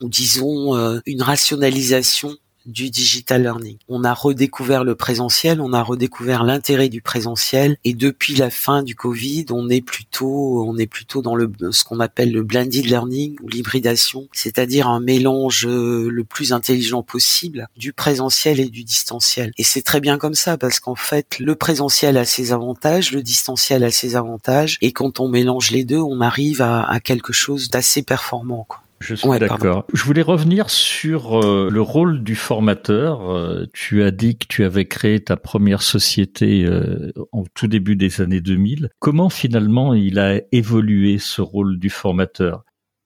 ou 0.00 0.08
disons 0.08 0.76
euh, 0.76 1.00
une 1.06 1.22
rationalisation 1.22 2.36
du 2.66 2.90
digital 2.90 3.42
learning. 3.42 3.78
On 3.88 4.04
a 4.04 4.12
redécouvert 4.12 4.84
le 4.84 4.94
présentiel, 4.94 5.60
on 5.60 5.72
a 5.72 5.82
redécouvert 5.82 6.44
l'intérêt 6.44 6.88
du 6.88 7.00
présentiel 7.00 7.76
et 7.84 7.94
depuis 7.94 8.34
la 8.34 8.50
fin 8.50 8.82
du 8.82 8.94
Covid, 8.94 9.46
on 9.50 9.68
est 9.68 9.80
plutôt 9.80 10.64
on 10.66 10.76
est 10.76 10.86
plutôt 10.86 11.22
dans 11.22 11.34
le 11.34 11.50
ce 11.70 11.84
qu'on 11.84 12.00
appelle 12.00 12.32
le 12.32 12.42
blended 12.42 12.84
learning 12.84 13.36
ou 13.42 13.48
l'hybridation, 13.48 14.28
c'est-à-dire 14.32 14.88
un 14.88 15.00
mélange 15.00 15.66
euh, 15.66 16.08
le 16.10 16.24
plus 16.24 16.52
intelligent 16.52 17.02
possible 17.02 17.68
du 17.76 17.92
présentiel 17.92 18.60
et 18.60 18.68
du 18.68 18.84
distanciel. 18.84 19.52
Et 19.58 19.64
c'est 19.64 19.82
très 19.82 20.00
bien 20.00 20.18
comme 20.18 20.34
ça 20.34 20.58
parce 20.58 20.80
qu'en 20.80 20.94
fait, 20.94 21.38
le 21.38 21.54
présentiel 21.54 22.16
a 22.16 22.24
ses 22.24 22.52
avantages, 22.52 23.12
le 23.12 23.22
distanciel 23.22 23.84
a 23.84 23.90
ses 23.90 24.16
avantages 24.16 24.78
et 24.82 24.92
quand 24.92 25.20
on 25.20 25.28
mélange 25.28 25.70
les 25.70 25.84
deux, 25.84 25.98
on 25.98 26.20
arrive 26.20 26.62
à, 26.62 26.82
à 26.82 27.00
quelque 27.00 27.32
chose 27.32 27.70
d'assez 27.70 28.02
performant 28.02 28.66
quoi. 28.68 28.82
Je 29.00 29.14
suis 29.14 29.38
d'accord. 29.38 29.86
Je 29.94 30.04
voulais 30.04 30.22
revenir 30.22 30.68
sur 30.68 31.42
euh, 31.42 31.70
le 31.70 31.80
rôle 31.80 32.22
du 32.22 32.34
formateur. 32.34 33.30
Euh, 33.30 33.64
tu 33.72 34.02
as 34.02 34.10
dit 34.10 34.36
que 34.36 34.46
tu 34.46 34.62
avais 34.62 34.84
créé 34.84 35.20
ta 35.20 35.38
première 35.38 35.80
société 35.80 36.64
euh, 36.66 37.10
en 37.32 37.44
tout 37.54 37.66
début 37.66 37.96
des 37.96 38.20
années 38.20 38.42
2000. 38.42 38.90
Comment 38.98 39.30
finalement 39.30 39.94
il 39.94 40.18
a 40.18 40.40
évolué 40.52 41.18
ce 41.18 41.40
rôle 41.40 41.78
du 41.78 41.88
formateur? 41.88 42.64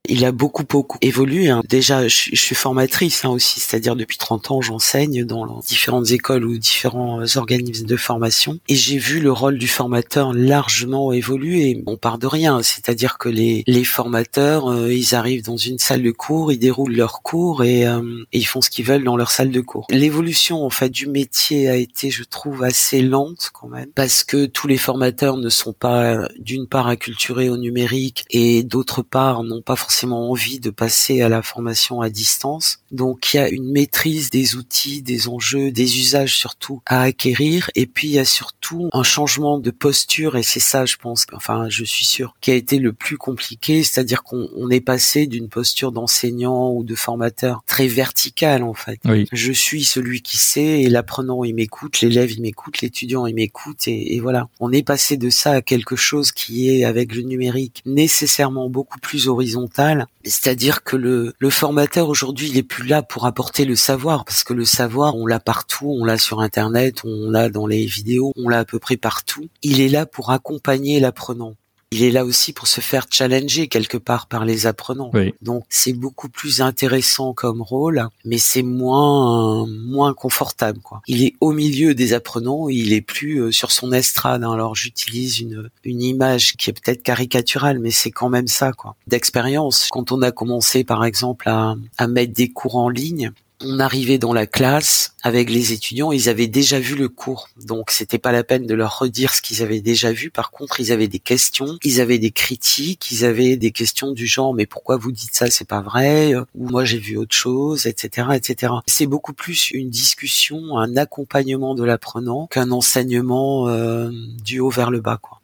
Il 0.09 0.25
a 0.25 0.33
beaucoup 0.33 0.65
beaucoup 0.65 0.99
évolué. 1.01 1.49
Hein. 1.49 1.63
Déjà, 1.69 2.09
je, 2.09 2.35
suis 2.35 2.55
formatrice 2.55 3.25
hein, 3.25 3.31
aussi, 3.31 3.61
c'est-à-dire 3.61 3.97
depuis 3.97 4.19
30 4.19 4.51
ans, 4.51 4.61
j'enseigne 4.61 5.25
dans 5.25 5.61
différentes 5.61 6.11
écoles 6.11 6.45
ou 6.45 6.59
différents 6.59 7.21
euh, 7.21 7.39
organismes 7.39 7.87
de 7.87 7.97
formation, 7.97 8.59
et 8.69 8.75
j'ai 8.75 8.99
vu 8.99 9.21
le 9.21 9.33
rôle 9.33 9.59
du 9.59 9.69
formateur 9.69 10.35
largement 10.35 11.13
évoluer. 11.13 11.83
On 11.87 11.97
part 11.97 12.19
de 12.19 12.27
rien, 12.27 12.63
c'est-à-dire 12.63 13.17
que 13.17 13.31
les, 13.31 13.65
les 13.67 13.85
formateurs, 13.85 14.71
euh, 14.71 14.93
ils 14.93 15.15
arrivent 15.15 15.45
dans 15.45 15.57
une 15.57 15.79
salle 15.79 16.03
de 16.03 16.11
cours, 16.11 16.53
ils 16.53 16.59
déroulent 16.59 16.95
leurs 16.95 17.23
cours 17.23 17.65
et, 17.65 17.87
euh, 17.87 18.25
et 18.33 18.39
ils 18.39 18.45
font 18.45 18.61
ce 18.61 18.69
qu'ils 18.69 18.85
veulent 18.85 19.05
dans 19.05 19.17
leur 19.17 19.31
salle 19.31 19.51
de 19.51 19.61
cours. 19.61 19.87
L'évolution 19.91 20.65
en 20.65 20.71
fait 20.71 20.91
du 20.91 21.07
métier 21.07 21.69
a 21.69 21.77
été, 21.77 22.11
je 22.11 22.25
trouve, 22.25 22.63
assez 22.63 23.01
lente 23.01 23.51
quand 23.55 23.69
même, 23.69 23.89
parce 23.95 24.23
que 24.23 24.45
tous 24.45 24.67
les 24.67 24.77
formateurs 24.77 25.39
ne 25.39 25.49
sont 25.49 25.73
pas 25.73 26.29
d'une 26.39 26.67
part 26.67 26.89
acculturés 26.89 27.49
au 27.49 27.57
numérique 27.57 28.25
et 28.31 28.63
d'autre 28.63 29.01
part 29.01 29.43
n'ont 29.43 29.63
pas 29.63 29.77
forcément 29.77 29.94
envie 30.03 30.61
de 30.61 30.71
passer 30.71 31.23
à 31.23 31.29
la 31.29 31.43
formation 31.43 32.01
à 32.01 32.11
distance. 32.11 32.79
Donc 32.91 33.33
il 33.33 33.37
y 33.39 33.41
a 33.41 33.49
une 33.49 33.71
maîtrise 33.71 34.31
des 34.31 34.57
outils, 34.57 35.03
des 35.03 35.29
enjeux, 35.29 35.71
des 35.71 35.99
usages 35.99 36.37
surtout 36.37 36.81
à 36.87 37.03
acquérir. 37.03 37.71
Et 37.75 37.87
puis 37.87 38.09
il 38.09 38.15
y 38.15 38.19
a 38.19 38.25
surtout 38.25 38.89
un 38.93 39.03
changement 39.03 39.59
de 39.59 39.71
posture 39.71 40.37
et 40.37 40.43
c'est 40.43 40.61
ça, 40.61 40.85
je 40.87 40.97
pense, 40.97 41.27
enfin 41.33 41.67
je 41.69 41.85
suis 41.85 42.05
sûr, 42.05 42.35
qui 42.41 42.51
a 42.51 42.55
été 42.55 42.79
le 42.79 42.93
plus 42.93 43.19
compliqué, 43.19 43.83
c'est-à-dire 43.83 44.23
qu'on 44.23 44.71
est 44.71 44.81
passé 44.81 45.27
d'une 45.27 45.49
posture 45.49 45.93
d'enseignant 45.93 46.73
ou 46.73 46.85
de 46.85 46.95
formateur 46.95 47.63
très 47.67 47.87
verticale 47.87 48.63
en 48.63 48.75
fait. 48.75 49.01
Je 49.33 49.53
suis 49.53 49.85
celui 49.85 50.23
qui 50.23 50.37
sait 50.37 50.83
et 50.83 50.89
l'apprenant 50.89 51.45
il 51.45 51.55
m'écoute, 51.55 52.01
l'élève 52.01 52.33
il 52.33 52.43
m'écoute, 52.43 52.81
l'étudiant 52.81 53.27
il 53.27 53.35
m'écoute 53.35 53.87
et, 53.89 54.15
et 54.15 54.21
voilà. 54.21 54.49
On 54.61 54.73
est 54.73 54.83
passé 54.83 55.17
de 55.17 55.31
ça 55.31 55.53
à 55.53 55.63
quelque 55.63 55.97
chose 55.97 56.33
qui 56.33 56.71
est 56.71 56.85
avec 56.85 57.15
le 57.15 57.23
numérique 57.23 57.83
nécessairement 57.87 58.69
beaucoup 58.71 58.99
plus 58.99 59.29
horizontal 59.29 59.84
c'est-à-dire 60.25 60.83
que 60.83 60.97
le, 60.97 61.35
formateur 61.51 62.09
aujourd'hui, 62.09 62.49
il 62.49 62.57
est 62.57 62.63
plus 62.63 62.87
là 62.87 63.03
pour 63.03 63.27
apporter 63.27 63.65
le 63.65 63.77
savoir, 63.77 64.25
parce 64.25 64.45
que 64.45 64.53
le 64.53 64.65
savoir, 64.65 65.17
on 65.17 65.27
l'a 65.27 65.41
partout, 65.41 65.95
on 65.99 66.05
l'a 66.05 66.19
sur 66.19 66.41
Internet, 66.41 67.03
on 67.05 67.31
l'a 67.31 67.49
dans 67.49 67.67
les 67.67 67.87
vidéos, 67.87 68.33
on 68.37 68.49
l'a 68.49 68.61
à 68.61 68.65
peu 68.65 68.79
près 68.79 68.97
partout. 68.97 69.49
Il 69.63 69.81
est 69.81 69.89
là 69.89 70.07
pour 70.07 70.31
accompagner 70.31 71.01
l'apprenant 71.01 71.55
il 71.95 72.03
est 72.03 72.11
là 72.11 72.25
aussi 72.25 72.53
pour 72.53 72.67
se 72.67 72.81
faire 72.81 73.07
challenger 73.09 73.69
quelque 73.69 73.97
part 73.97 74.27
par 74.27 74.45
les 74.45 74.67
apprenants. 74.67 75.13
Donc 75.43 75.65
c'est 75.69 75.93
beaucoup 75.93 76.29
plus 76.29 76.61
intéressant 76.61 77.35
comme 77.35 77.63
rôle, 77.63 78.09
mais 78.25 78.39
c'est 78.39 78.65
moins 78.65 79.65
moins 79.69 80.13
confortable 80.13 80.81
quoi. 80.81 81.03
Il 81.07 81.23
est 81.23 81.35
au 81.41 81.53
milieu 81.53 81.95
des 81.95 82.13
apprenants, 82.13 82.69
il 82.69 82.93
est 82.93 83.01
plus 83.01 83.39
euh, 83.39 83.53
sur 83.53 83.71
son 83.71 83.93
estrade. 83.93 84.43
Hein. 84.43 84.53
Alors 84.53 84.75
j'utilise 84.75 85.39
une 85.39 85.71
une 85.85 86.03
image 86.03 86.57
qui 86.57 86.71
est 86.71 86.73
peut-être 86.73 87.05
caricaturale, 87.05 87.79
mais 87.79 87.93
c'est 87.93 88.11
quand 88.11 88.29
même 88.29 88.49
ça 88.49 88.73
quoi. 88.73 88.97
D'expérience, 89.07 89.87
quand 89.93 90.11
on 90.11 90.21
a 90.23 90.33
commencé 90.33 90.83
par 90.83 91.05
exemple 91.05 91.49
à 91.49 91.77
à 91.97 92.09
mettre 92.09 92.33
des 92.33 92.49
cours 92.49 92.75
en 92.75 92.89
ligne, 92.89 93.31
on 93.65 93.79
arrivait 93.79 94.19
dans 94.19 94.33
la 94.33 94.47
classe 94.47 95.15
avec 95.23 95.51
les 95.51 95.73
étudiants, 95.73 96.13
ils 96.13 96.29
avaient 96.29 96.47
déjà 96.47 96.79
vu 96.79 96.97
le 96.97 97.09
cours, 97.09 97.49
donc 97.67 97.91
c'était 97.91 98.19
pas 98.19 98.33
la 98.33 98.45
peine 98.45 98.67
de 98.67 98.75
leur 98.75 98.99
redire 98.99 99.33
ce 99.33 99.43
qu'ils 99.43 99.63
avaient 99.63 99.81
déjà 99.81 100.13
vu. 100.13 100.31
Par 100.31 100.51
contre, 100.51 100.81
ils 100.81 100.93
avaient 100.93 101.09
des 101.09 101.19
questions, 101.19 101.79
ils 101.83 102.01
avaient 102.01 102.19
des 102.19 102.31
critiques, 102.31 103.11
ils 103.11 103.25
avaient 103.25 103.57
des 103.57 103.71
questions 103.71 104.13
du 104.13 104.27
genre 104.27 104.55
mais 104.55 104.67
pourquoi 104.67 104.97
vous 104.97 105.13
dites 105.13 105.35
ça, 105.35 105.51
c'est 105.51 105.67
pas 105.67 105.81
vrai, 105.81 106.35
ou 106.55 106.69
moi 106.69 106.85
j'ai 106.85 106.99
vu 106.99 107.17
autre 107.17 107.35
chose, 107.35 107.87
etc., 107.87 108.29
etc. 108.35 108.73
C'est 108.87 109.07
beaucoup 109.07 109.33
plus 109.33 109.71
une 109.71 109.91
discussion, 109.91 110.79
un 110.79 110.97
accompagnement 110.97 111.75
de 111.75 111.85
l'apprenant 111.85 112.47
qu'un 112.47 112.71
enseignement 112.71 113.69
euh, 113.69 114.11
du 114.43 114.61
haut 114.61 114.71
vers 114.71 114.91
le 114.91 115.01
bas, 115.01 115.19
quoi. 115.21 115.41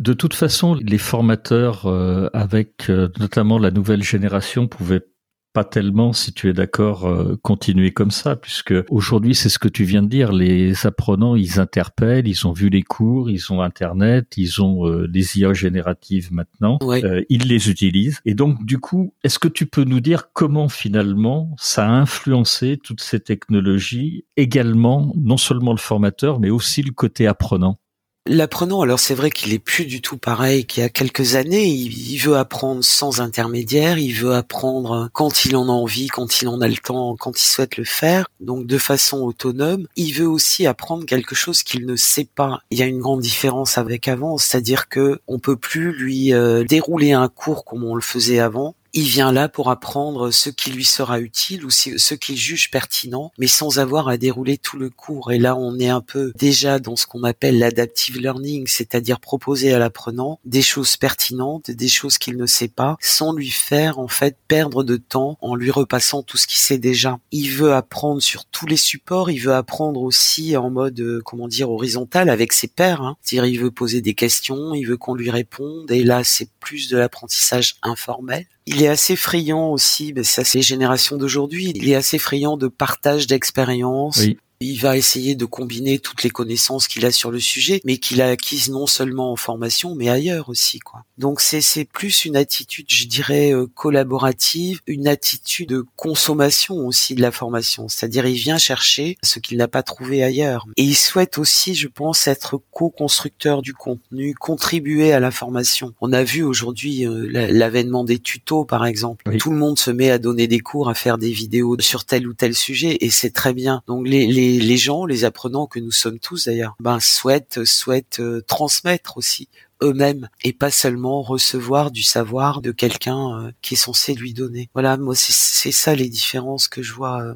De 0.00 0.12
toute 0.12 0.34
façon, 0.34 0.74
les 0.74 0.98
formateurs, 0.98 1.86
euh, 1.86 2.28
avec 2.32 2.90
euh, 2.90 3.08
notamment 3.20 3.58
la 3.58 3.70
nouvelle 3.70 4.02
génération, 4.02 4.66
pouvaient 4.66 5.04
pas 5.54 5.64
tellement, 5.64 6.12
si 6.12 6.32
tu 6.32 6.50
es 6.50 6.52
d'accord, 6.52 7.06
euh, 7.06 7.38
continuer 7.40 7.92
comme 7.92 8.10
ça, 8.10 8.34
puisque 8.34 8.74
aujourd'hui, 8.90 9.36
c'est 9.36 9.48
ce 9.48 9.60
que 9.60 9.68
tu 9.68 9.84
viens 9.84 10.02
de 10.02 10.08
dire, 10.08 10.32
les 10.32 10.84
apprenants, 10.84 11.36
ils 11.36 11.60
interpellent, 11.60 12.26
ils 12.26 12.46
ont 12.46 12.52
vu 12.52 12.68
les 12.68 12.82
cours, 12.82 13.30
ils 13.30 13.52
ont 13.52 13.62
Internet, 13.62 14.36
ils 14.36 14.60
ont 14.60 14.86
euh, 14.88 15.08
les 15.10 15.38
IA 15.38 15.52
génératives 15.52 16.32
maintenant, 16.32 16.80
euh, 16.82 17.22
ils 17.28 17.46
les 17.46 17.70
utilisent. 17.70 18.20
Et 18.24 18.34
donc, 18.34 18.66
du 18.66 18.78
coup, 18.78 19.14
est-ce 19.22 19.38
que 19.38 19.46
tu 19.46 19.66
peux 19.66 19.84
nous 19.84 20.00
dire 20.00 20.32
comment 20.32 20.68
finalement 20.68 21.54
ça 21.56 21.86
a 21.86 21.90
influencé 21.92 22.76
toutes 22.82 23.00
ces 23.00 23.20
technologies, 23.20 24.24
également, 24.36 25.12
non 25.16 25.36
seulement 25.36 25.72
le 25.72 25.78
formateur, 25.78 26.40
mais 26.40 26.50
aussi 26.50 26.82
le 26.82 26.90
côté 26.90 27.28
apprenant? 27.28 27.78
L'apprenant, 28.26 28.80
alors 28.80 29.00
c'est 29.00 29.12
vrai 29.12 29.30
qu'il 29.30 29.52
est 29.52 29.58
plus 29.58 29.84
du 29.84 30.00
tout 30.00 30.16
pareil 30.16 30.64
qu'il 30.64 30.82
y 30.82 30.86
a 30.86 30.88
quelques 30.88 31.34
années. 31.34 31.66
Il, 31.66 32.16
veut 32.16 32.38
apprendre 32.38 32.82
sans 32.82 33.20
intermédiaire, 33.20 33.98
il 33.98 34.12
veut 34.12 34.32
apprendre 34.32 35.10
quand 35.12 35.44
il 35.44 35.54
en 35.56 35.68
a 35.68 35.72
envie, 35.72 36.06
quand 36.06 36.40
il 36.40 36.48
en 36.48 36.62
a 36.62 36.68
le 36.68 36.78
temps, 36.78 37.16
quand 37.16 37.38
il 37.38 37.44
souhaite 37.44 37.76
le 37.76 37.84
faire, 37.84 38.30
donc 38.40 38.66
de 38.66 38.78
façon 38.78 39.20
autonome. 39.20 39.86
Il 39.96 40.14
veut 40.14 40.26
aussi 40.26 40.66
apprendre 40.66 41.04
quelque 41.04 41.34
chose 41.34 41.62
qu'il 41.62 41.84
ne 41.84 41.96
sait 41.96 42.26
pas. 42.34 42.62
Il 42.70 42.78
y 42.78 42.82
a 42.82 42.86
une 42.86 43.00
grande 43.00 43.20
différence 43.20 43.76
avec 43.76 44.08
avant, 44.08 44.38
c'est-à-dire 44.38 44.88
que 44.88 45.20
on 45.28 45.38
peut 45.38 45.56
plus 45.56 45.92
lui 45.92 46.32
euh, 46.32 46.64
dérouler 46.64 47.12
un 47.12 47.28
cours 47.28 47.66
comme 47.66 47.84
on 47.84 47.94
le 47.94 48.00
faisait 48.00 48.38
avant 48.38 48.74
il 48.94 49.08
vient 49.08 49.32
là 49.32 49.48
pour 49.48 49.70
apprendre 49.70 50.30
ce 50.30 50.50
qui 50.50 50.70
lui 50.70 50.84
sera 50.84 51.20
utile 51.20 51.64
ou 51.64 51.70
ce 51.70 52.14
qu'il 52.14 52.36
juge 52.36 52.70
pertinent, 52.70 53.32
mais 53.38 53.48
sans 53.48 53.78
avoir 53.78 54.08
à 54.08 54.16
dérouler 54.16 54.56
tout 54.56 54.78
le 54.78 54.88
cours. 54.88 55.32
Et 55.32 55.38
là, 55.38 55.56
on 55.56 55.78
est 55.80 55.88
un 55.88 56.00
peu 56.00 56.32
déjà 56.36 56.78
dans 56.78 56.94
ce 56.94 57.06
qu'on 57.06 57.24
appelle 57.24 57.58
l'adaptive 57.58 58.18
learning, 58.18 58.68
c'est-à-dire 58.68 59.18
proposer 59.18 59.72
à 59.72 59.78
l'apprenant 59.78 60.38
des 60.44 60.62
choses 60.62 60.96
pertinentes, 60.96 61.72
des 61.72 61.88
choses 61.88 62.18
qu'il 62.18 62.36
ne 62.36 62.46
sait 62.46 62.68
pas, 62.68 62.96
sans 63.00 63.32
lui 63.32 63.50
faire 63.50 63.98
en 63.98 64.08
fait 64.08 64.36
perdre 64.46 64.84
de 64.84 64.96
temps 64.96 65.38
en 65.40 65.56
lui 65.56 65.72
repassant 65.72 66.22
tout 66.22 66.36
ce 66.36 66.46
qu'il 66.46 66.60
sait 66.60 66.78
déjà. 66.78 67.18
Il 67.32 67.50
veut 67.50 67.74
apprendre 67.74 68.22
sur 68.22 68.44
tous 68.44 68.66
les 68.66 68.76
supports, 68.76 69.30
il 69.30 69.38
veut 69.38 69.54
apprendre 69.54 70.02
aussi 70.02 70.56
en 70.56 70.70
mode 70.70 71.00
euh, 71.00 71.20
comment 71.24 71.48
dire 71.48 71.70
horizontal 71.70 72.30
avec 72.30 72.52
ses 72.52 72.68
pairs. 72.68 73.02
Hein. 73.02 73.16
C'est-à-dire, 73.22 73.46
il 73.46 73.60
veut 73.60 73.70
poser 73.72 74.00
des 74.00 74.14
questions, 74.14 74.72
il 74.74 74.84
veut 74.84 74.96
qu'on 74.96 75.14
lui 75.14 75.30
réponde. 75.30 75.90
Et 75.90 76.04
là, 76.04 76.22
c'est 76.22 76.48
plus 76.60 76.88
de 76.88 76.96
l'apprentissage 76.96 77.76
informel. 77.82 78.46
Il 78.66 78.82
est 78.82 78.88
assez 78.88 79.14
friand 79.14 79.70
aussi, 79.70 80.12
mais 80.14 80.24
ça 80.24 80.42
c'est 80.42 80.58
les 80.58 80.62
générations 80.62 81.16
d'aujourd'hui, 81.16 81.72
il 81.74 81.88
est 81.88 81.94
assez 81.94 82.18
friand 82.18 82.56
de 82.56 82.68
partage 82.68 83.26
d'expérience, 83.26 84.20
il 84.64 84.78
va 84.78 84.96
essayer 84.96 85.34
de 85.34 85.44
combiner 85.44 85.98
toutes 85.98 86.22
les 86.22 86.30
connaissances 86.30 86.88
qu'il 86.88 87.04
a 87.06 87.10
sur 87.10 87.30
le 87.30 87.40
sujet, 87.40 87.80
mais 87.84 87.98
qu'il 87.98 88.22
a 88.22 88.28
acquises 88.28 88.70
non 88.70 88.86
seulement 88.86 89.32
en 89.32 89.36
formation, 89.36 89.94
mais 89.94 90.08
ailleurs 90.08 90.48
aussi, 90.48 90.78
quoi. 90.78 91.04
Donc 91.18 91.40
c'est 91.40 91.60
c'est 91.60 91.84
plus 91.84 92.24
une 92.24 92.36
attitude, 92.36 92.86
je 92.88 93.06
dirais, 93.06 93.52
euh, 93.52 93.66
collaborative, 93.66 94.80
une 94.86 95.08
attitude 95.08 95.68
de 95.68 95.84
consommation 95.96 96.76
aussi 96.86 97.14
de 97.14 97.22
la 97.22 97.32
formation. 97.32 97.88
C'est-à-dire, 97.88 98.26
il 98.26 98.36
vient 98.36 98.58
chercher 98.58 99.16
ce 99.22 99.38
qu'il 99.38 99.56
n'a 99.58 99.68
pas 99.68 99.82
trouvé 99.82 100.22
ailleurs, 100.22 100.66
et 100.76 100.82
il 100.82 100.94
souhaite 100.94 101.38
aussi, 101.38 101.74
je 101.74 101.88
pense, 101.88 102.26
être 102.26 102.60
co-constructeur 102.70 103.62
du 103.62 103.74
contenu, 103.74 104.34
contribuer 104.34 105.12
à 105.12 105.20
la 105.20 105.30
formation. 105.30 105.94
On 106.00 106.12
a 106.12 106.24
vu 106.24 106.42
aujourd'hui 106.42 107.06
euh, 107.06 107.28
l'avènement 107.30 108.04
des 108.04 108.18
tutos, 108.18 108.64
par 108.64 108.86
exemple. 108.86 109.36
Tout 109.38 109.50
le 109.50 109.58
monde 109.58 109.78
se 109.78 109.90
met 109.90 110.10
à 110.10 110.18
donner 110.18 110.46
des 110.46 110.60
cours, 110.60 110.88
à 110.88 110.94
faire 110.94 111.18
des 111.18 111.30
vidéos 111.30 111.76
sur 111.80 112.04
tel 112.04 112.26
ou 112.26 112.34
tel 112.34 112.54
sujet, 112.54 112.98
et 113.00 113.10
c'est 113.10 113.30
très 113.30 113.54
bien. 113.54 113.82
Donc 113.86 114.06
les, 114.06 114.26
les 114.26 114.53
les, 114.58 114.76
gens, 114.76 115.06
les 115.06 115.24
apprenants 115.24 115.66
que 115.66 115.80
nous 115.80 115.90
sommes 115.90 116.18
tous 116.18 116.46
d'ailleurs, 116.46 116.76
ben 116.80 117.00
souhaitent 117.00 117.64
souhaitent 117.64 118.20
euh, 118.20 118.42
transmettre 118.46 119.16
aussi 119.16 119.48
eux-mêmes 119.82 120.28
et 120.42 120.52
pas 120.52 120.70
seulement 120.70 121.22
recevoir 121.22 121.90
du 121.90 122.02
savoir 122.02 122.60
de 122.60 122.72
quelqu'un 122.72 123.38
euh, 123.38 123.50
qui 123.62 123.74
est 123.74 123.78
censé 123.78 124.14
lui 124.14 124.32
donner. 124.32 124.68
Voilà, 124.74 124.96
moi 124.96 125.14
c'est 125.14 125.72
ça 125.72 125.94
les 125.94 126.08
différences 126.08 126.68
que 126.68 126.82
je 126.82 126.92
vois 126.92 127.22
euh, 127.22 127.34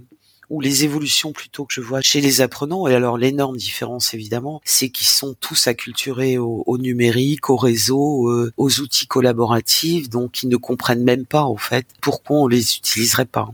ou 0.51 0.61
les 0.61 0.85
évolutions 0.85 1.33
plutôt 1.33 1.67
que 1.67 1.75
je 1.75 1.81
vois 1.81 2.01
chez 2.01 2.21
les 2.21 2.41
apprenants. 2.41 2.87
Et 2.89 2.95
alors 2.95 3.19
l'énorme 3.19 3.57
différence 3.57 4.15
évidemment, 4.15 4.61
c'est 4.65 4.89
qu'ils 4.89 5.07
sont 5.07 5.35
tous 5.39 5.67
acculturés 5.67 6.39
au, 6.39 6.63
au 6.67 6.79
numérique, 6.79 7.51
au 7.51 7.57
réseau, 7.57 8.51
aux 8.57 8.81
outils 8.81 9.07
collaboratifs, 9.07 10.09
donc 10.09 10.43
ils 10.43 10.49
ne 10.49 10.57
comprennent 10.57 11.05
même 11.05 11.27
pas 11.27 11.43
en 11.43 11.59
fait 11.59 11.87
pourquoi 12.01 12.39
on 12.39 12.47
les 12.47 12.77
utiliserait 12.77 13.27
pas. 13.27 13.51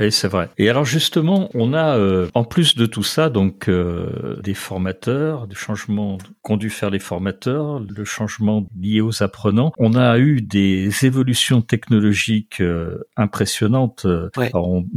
Oui, 0.00 0.12
c'est 0.12 0.28
vrai. 0.28 0.48
Et 0.58 0.68
alors 0.68 0.84
justement, 0.84 1.48
on 1.54 1.72
a 1.72 1.96
euh, 1.96 2.28
en 2.34 2.44
plus 2.44 2.76
de 2.76 2.86
tout 2.86 3.02
ça 3.02 3.30
donc 3.30 3.68
euh, 3.68 4.40
des 4.42 4.54
formateurs, 4.54 5.46
des 5.46 5.54
changements 5.54 6.18
qu'ont 6.42 6.56
dû 6.56 6.70
faire 6.70 6.90
les 6.90 6.98
formateurs, 6.98 7.80
le 7.80 8.04
changement 8.04 8.66
lié 8.78 9.00
aux 9.00 9.22
apprenants. 9.22 9.72
On 9.78 9.94
a 9.94 10.18
eu 10.18 10.40
des 10.40 10.90
évolutions 11.04 11.62
technologiques 11.62 12.60
euh, 12.60 13.04
impressionnantes 13.16 14.06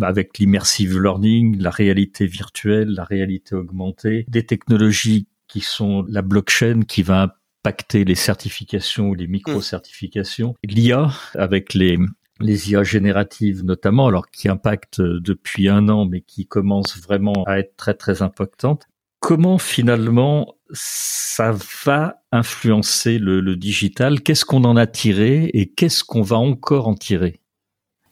avec 0.02 0.38
l'immersive 0.38 1.00
learning, 1.00 1.60
la 1.60 1.72
réalité 1.72 2.26
virtuelle, 2.26 2.90
la 2.90 3.04
réalité 3.04 3.56
augmentée, 3.56 4.26
des 4.28 4.46
technologies 4.46 5.28
qui 5.48 5.62
sont 5.62 6.06
la 6.08 6.22
blockchain 6.22 6.82
qui 6.88 7.04
va 7.04 7.36
impacter 7.64 8.06
les 8.06 8.16
certifications 8.16 9.10
ou 9.10 9.16
les 9.16 9.28
micro-certifications, 9.28 10.56
l'IA 10.64 11.12
avec 11.36 11.74
les 11.74 11.98
les 12.42 12.72
IA 12.72 12.84
génératives 12.84 13.64
notamment, 13.64 14.08
alors 14.08 14.30
qui 14.30 14.50
impactent 14.50 15.00
euh, 15.00 15.20
depuis 15.22 15.70
un 15.70 15.90
an, 15.90 16.06
mais 16.06 16.22
qui 16.22 16.46
commencent 16.48 16.98
vraiment 16.98 17.44
à 17.46 17.60
être 17.60 17.76
très 17.76 17.94
très 17.94 18.22
impactantes. 18.22 18.88
Comment 19.20 19.58
finalement 19.58 20.56
ça 20.72 21.54
va 21.86 22.24
influencer 22.32 23.20
le, 23.20 23.40
le 23.40 23.56
digital? 23.56 24.22
Qu'est-ce 24.22 24.46
qu'on 24.46 24.64
en 24.64 24.78
a 24.78 24.88
tiré 24.88 25.52
et 25.54 25.70
qu'est-ce 25.70 26.04
qu'on 26.04 26.22
va 26.22 26.38
encore 26.38 26.88
en 26.88 26.96
tirer? 26.96 27.41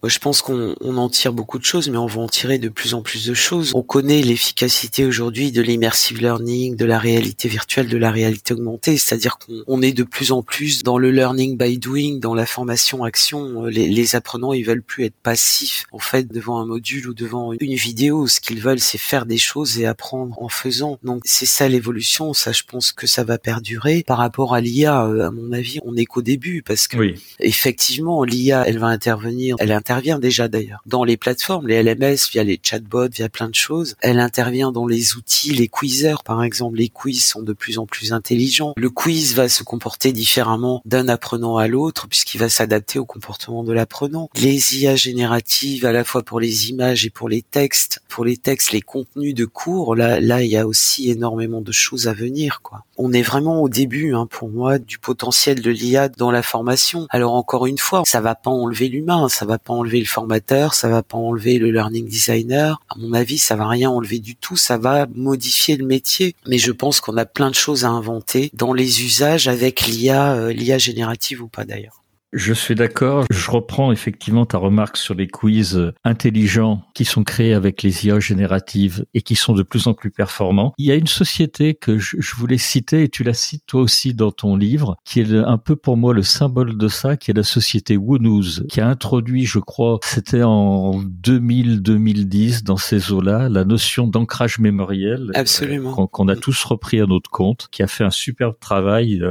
Je 0.08 0.20
pense 0.20 0.42
qu'on 0.42 0.76
en 0.80 1.10
tire 1.10 1.34
beaucoup 1.34 1.60
de 1.60 1.66
choses, 1.66 1.90
mais 1.90 1.98
on 1.98 2.06
va 2.06 2.22
en 2.22 2.30
tirer 2.30 2.58
de 2.58 2.70
plus 2.70 2.94
en 2.94 3.02
plus 3.02 3.28
de 3.28 3.34
choses. 3.34 3.72
On 3.76 3.82
connaît 3.82 4.22
l'efficacité 4.22 5.06
aujourd'hui 5.06 5.52
de 5.52 5.62
l'immersive 5.62 6.22
learning, 6.22 6.78
de 6.78 6.86
la 6.86 6.98
réalité 6.98 7.50
virtuelle, 7.50 7.90
de 7.90 7.98
la 7.98 8.10
réalité 8.10 8.54
augmentée, 8.54 8.98
c'est-à-dire 8.98 9.38
qu'on 9.38 9.82
est 9.82 9.92
de 9.92 10.04
plus 10.04 10.32
en 10.32 10.42
plus 10.42 10.84
dans 10.84 10.98
le 10.98 11.12
learning 11.12 11.58
by 11.58 11.78
doing, 11.78 12.20
dans 12.20 12.34
la 12.34 12.46
formation 12.46 13.04
action. 13.04 13.66
Les, 13.66 13.90
les, 13.90 14.16
apprenants, 14.16 14.54
ils 14.54 14.64
veulent 14.64 14.82
plus 14.82 15.04
être 15.04 15.18
passifs 15.22 15.84
en 15.92 16.00
fait 16.00 16.32
devant 16.32 16.60
un 16.60 16.66
module 16.66 17.10
ou 17.10 17.14
devant 17.14 17.52
une 17.60 17.76
vidéo. 17.76 18.28
Ce 18.28 18.40
qu'ils 18.40 18.62
veulent, 18.62 18.80
c'est 18.80 18.98
faire 18.98 19.26
des 19.26 19.38
choses 19.38 19.80
et 19.80 19.86
apprendre 19.86 20.42
en 20.42 20.50
faisant. 20.50 20.98
Donc 21.04 21.24
c'est 21.26 21.46
ça 21.46 21.68
l'évolution. 21.68 22.34
Ça, 22.34 22.54
je 22.54 22.64
pense 22.66 22.94
que 22.94 23.06
ça 23.06 23.26
va 23.26 23.38
perdurer. 23.38 24.04
Par 24.08 24.18
rapport 24.18 24.56
à 24.56 24.62
l'IA, 24.62 25.06
euh, 25.06 25.28
à 25.28 25.32
mon 25.32 25.52
avis, 25.52 25.80
on 25.84 25.92
n'est 25.92 26.06
qu'au 26.06 26.22
début 26.22 26.64
parce 26.64 26.88
que 26.88 27.14
effectivement, 27.40 28.24
l'IA, 28.24 28.64
elle 28.66 28.80
va 28.80 28.88
intervenir, 28.88 29.58
elle 29.60 29.74
intervient 29.74 29.89
déjà 30.20 30.48
d'ailleurs 30.48 30.82
dans 30.86 31.04
les 31.04 31.18
plateformes, 31.18 31.68
les 31.68 31.82
LMS, 31.82 32.18
via 32.32 32.44
les 32.44 32.60
chatbots, 32.62 33.10
via 33.10 33.30
plein 33.30 33.50
de 33.50 33.56
choses. 33.56 33.96
Elle 34.02 34.20
intervient 34.20 34.72
dans 34.72 34.86
les 34.86 35.16
outils, 35.16 35.54
les 35.54 35.68
quizers 35.68 36.24
par 36.24 36.44
exemple. 36.44 36.78
Les 36.78 36.90
quiz 36.90 37.24
sont 37.24 37.42
de 37.42 37.54
plus 37.54 37.80
en 37.80 37.86
plus 37.86 38.14
intelligents. 38.14 38.74
Le 38.78 38.90
quiz 38.90 39.34
va 39.36 39.50
se 39.50 39.64
comporter 39.64 40.12
différemment 40.12 40.82
d'un 40.86 41.08
apprenant 41.08 41.58
à 41.58 41.68
l'autre 41.68 42.08
puisqu'il 42.08 42.40
va 42.40 42.50
s'adapter 42.50 43.00
au 43.00 43.06
comportement 43.06 43.64
de 43.64 43.74
l'apprenant. 43.74 44.30
Les 44.36 44.78
IA 44.78 44.96
génératives 44.96 45.86
à 45.86 45.92
la 45.92 46.04
fois 46.04 46.24
pour 46.24 46.40
les 46.40 46.70
images 46.70 47.06
et 47.06 47.10
pour 47.10 47.30
les 47.30 47.42
textes, 47.42 48.02
pour 48.08 48.26
les 48.26 48.38
textes, 48.38 48.72
les 48.72 48.82
contenus 48.82 49.34
de 49.34 49.46
cours, 49.46 49.96
là, 49.96 50.20
là, 50.20 50.44
il 50.44 50.50
y 50.50 50.58
a 50.58 50.68
aussi 50.68 51.10
énormément 51.10 51.62
de 51.62 51.72
choses 51.72 52.08
à 52.08 52.14
venir, 52.14 52.62
quoi. 52.62 52.84
On 52.98 53.14
est 53.14 53.22
vraiment 53.22 53.62
au 53.62 53.70
début, 53.70 54.14
hein, 54.14 54.28
pour 54.30 54.50
moi, 54.50 54.78
du 54.78 55.00
potentiel 55.00 55.62
de 55.62 55.72
l'IA 55.72 56.10
dans 56.10 56.32
la 56.32 56.44
formation. 56.44 57.08
Alors 57.10 57.34
encore 57.34 57.66
une 57.66 57.78
fois, 57.78 58.04
ça 58.06 58.22
va 58.22 58.36
pas 58.36 58.52
enlever 58.52 58.90
l'humain, 58.90 59.30
ça 59.30 59.46
va 59.46 59.58
pas 59.58 59.74
enlever 59.80 60.00
le 60.00 60.06
formateur, 60.06 60.74
ça 60.74 60.90
va 60.90 61.04
pas 61.04 61.18
enlever 61.18 61.58
le 61.58 61.72
learning 61.72 62.08
designer. 62.08 62.82
À 62.90 62.96
mon 62.98 63.14
avis, 63.14 63.38
ça 63.38 63.56
va 63.56 63.68
rien 63.68 63.90
enlever 63.90 64.20
du 64.20 64.36
tout, 64.36 64.58
ça 64.58 64.78
va 64.78 65.08
modifier 65.14 65.78
le 65.78 65.86
métier. 65.86 66.36
Mais 66.48 66.58
je 66.58 66.72
pense 66.72 67.02
qu'on 67.02 67.18
a 67.18 67.26
plein 67.26 67.50
de 67.50 67.56
choses 67.56 67.86
à 67.86 67.90
inventer 67.90 68.52
dans 68.54 68.74
les 68.74 69.04
usages 69.04 69.48
avec 69.48 69.88
l'IA, 69.88 70.34
euh, 70.34 70.54
l'IA 70.54 70.78
générative 70.78 71.42
ou 71.42 71.48
pas 71.48 71.66
d'ailleurs. 71.66 71.99
Je 72.32 72.54
suis 72.54 72.76
d'accord. 72.76 73.26
Je 73.32 73.52
reprends 73.52 73.92
effectivement 73.92 74.46
ta 74.46 74.60
remarque 74.60 74.98
sur 74.98 75.16
les 75.16 75.28
quiz 75.28 75.92
intelligents 76.04 76.84
qui 76.94 77.04
sont 77.06 77.24
créés 77.24 77.54
avec 77.54 77.82
les 77.82 78.06
IA 78.06 78.20
génératives 78.20 79.06
et 79.14 79.22
qui 79.22 79.36
sont 79.36 79.54
de 79.54 79.64
plus 79.64 79.88
en 79.88 79.94
plus 79.94 80.12
performants. 80.12 80.74
Il 80.78 80.86
y 80.86 80.92
a 80.92 80.96
une 80.96 81.08
société 81.08 81.74
que 81.74 81.98
je, 81.98 82.18
voulais 82.36 82.60
citer 82.60 83.04
et 83.04 83.10
tu 83.10 83.24
la 83.24 83.34
cites 83.34 83.66
toi 83.66 83.82
aussi 83.82 84.14
dans 84.14 84.32
ton 84.32 84.56
livre, 84.56 84.98
qui 85.06 85.22
est 85.22 85.34
un 85.34 85.58
peu 85.58 85.76
pour 85.76 85.98
moi 85.98 86.14
le 86.14 86.22
symbole 86.22 86.78
de 86.78 86.88
ça, 86.88 87.18
qui 87.18 87.32
est 87.32 87.34
la 87.34 87.44
société 87.44 87.98
Woonooz, 87.98 88.66
qui 88.70 88.80
a 88.80 88.88
introduit, 88.88 89.46
je 89.46 89.60
crois, 89.60 90.00
c'était 90.04 90.44
en 90.44 91.02
2000-2010 91.02 92.64
dans 92.64 92.78
ces 92.78 93.12
eaux-là, 93.12 93.50
la 93.50 93.66
notion 93.66 94.08
d'ancrage 94.08 94.60
mémoriel. 94.60 95.32
Absolument. 95.34 96.08
Qu'on 96.08 96.28
a 96.28 96.36
tous 96.36 96.64
repris 96.64 97.02
à 97.02 97.08
notre 97.08 97.32
compte, 97.32 97.68
qui 97.72 97.82
a 97.82 97.88
fait 97.88 98.04
un 98.04 98.12
superbe 98.12 98.56
travail. 98.60 99.22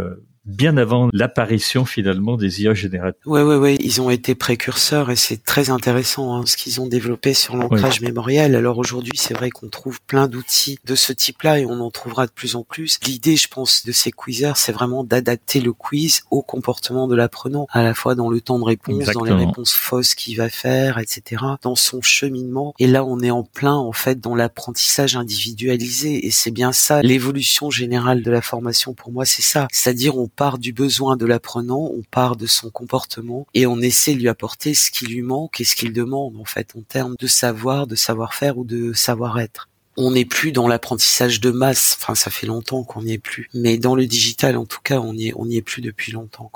Bien 0.48 0.78
avant 0.78 1.10
l'apparition 1.12 1.84
finalement 1.84 2.38
des 2.38 2.62
IA 2.62 2.72
génératives. 2.72 3.20
Ouais, 3.26 3.42
ouais, 3.42 3.56
ouais, 3.56 3.76
ils 3.80 4.00
ont 4.00 4.08
été 4.08 4.34
précurseurs 4.34 5.10
et 5.10 5.16
c'est 5.16 5.44
très 5.44 5.68
intéressant 5.68 6.34
hein, 6.34 6.46
ce 6.46 6.56
qu'ils 6.56 6.80
ont 6.80 6.86
développé 6.86 7.34
sur 7.34 7.54
l'ancrage 7.54 8.00
mémoriel. 8.00 8.56
Alors 8.56 8.78
aujourd'hui, 8.78 9.12
c'est 9.16 9.34
vrai 9.34 9.50
qu'on 9.50 9.68
trouve 9.68 10.00
plein 10.00 10.26
d'outils 10.26 10.78
de 10.86 10.94
ce 10.94 11.12
type-là 11.12 11.58
et 11.58 11.66
on 11.66 11.80
en 11.80 11.90
trouvera 11.90 12.26
de 12.26 12.32
plus 12.32 12.56
en 12.56 12.62
plus. 12.62 12.98
L'idée, 13.06 13.36
je 13.36 13.46
pense, 13.48 13.84
de 13.84 13.92
ces 13.92 14.10
quizers, 14.10 14.56
c'est 14.56 14.72
vraiment 14.72 15.04
d'adapter 15.04 15.60
le 15.60 15.74
quiz 15.74 16.22
au 16.30 16.40
comportement 16.40 17.08
de 17.08 17.14
l'apprenant, 17.14 17.66
à 17.70 17.82
la 17.82 17.92
fois 17.92 18.14
dans 18.14 18.30
le 18.30 18.40
temps 18.40 18.58
de 18.58 18.64
réponse, 18.64 19.04
dans 19.12 19.24
les 19.24 19.34
réponses 19.34 19.74
fausses 19.74 20.14
qu'il 20.14 20.38
va 20.38 20.48
faire, 20.48 20.98
etc., 20.98 21.42
dans 21.60 21.76
son 21.76 22.00
cheminement. 22.00 22.72
Et 22.78 22.86
là, 22.86 23.04
on 23.04 23.20
est 23.20 23.30
en 23.30 23.42
plein, 23.42 23.74
en 23.74 23.92
fait, 23.92 24.18
dans 24.18 24.34
l'apprentissage 24.34 25.14
individualisé 25.14 26.26
et 26.26 26.30
c'est 26.30 26.50
bien 26.50 26.72
ça, 26.72 27.02
l'évolution 27.02 27.70
générale 27.70 28.22
de 28.22 28.30
la 28.30 28.40
formation 28.40 28.94
pour 28.94 29.12
moi, 29.12 29.26
c'est 29.26 29.42
ça. 29.42 29.68
C'est-à-dire, 29.70 30.16
on 30.16 30.28
part 30.38 30.58
du 30.58 30.72
besoin 30.72 31.16
de 31.16 31.26
l'apprenant, 31.26 31.90
on 31.92 32.02
part 32.08 32.36
de 32.36 32.46
son 32.46 32.70
comportement 32.70 33.48
et 33.54 33.66
on 33.66 33.80
essaie 33.80 34.14
de 34.14 34.20
lui 34.20 34.28
apporter 34.28 34.72
ce 34.72 34.92
qui 34.92 35.04
lui 35.04 35.20
manque 35.20 35.60
et 35.60 35.64
ce 35.64 35.74
qu'il 35.74 35.92
demande 35.92 36.36
en 36.36 36.44
fait 36.44 36.74
en 36.78 36.82
termes 36.82 37.16
de 37.18 37.26
savoir, 37.26 37.88
de 37.88 37.96
savoir-faire 37.96 38.56
ou 38.56 38.64
de 38.64 38.92
savoir-être. 38.92 39.68
On 39.96 40.12
n'est 40.12 40.24
plus 40.24 40.52
dans 40.52 40.68
l'apprentissage 40.68 41.40
de 41.40 41.50
masse, 41.50 41.98
enfin 42.00 42.14
ça 42.14 42.30
fait 42.30 42.46
longtemps 42.46 42.84
qu'on 42.84 43.02
n'y 43.02 43.14
est 43.14 43.18
plus, 43.18 43.50
mais 43.52 43.78
dans 43.78 43.96
le 43.96 44.06
digital 44.06 44.56
en 44.56 44.64
tout 44.64 44.80
cas 44.82 45.00
on 45.00 45.12
n'y 45.12 45.56
est, 45.56 45.62
plus 45.62 45.82
depuis 45.82 46.12
longtemps. 46.12 46.52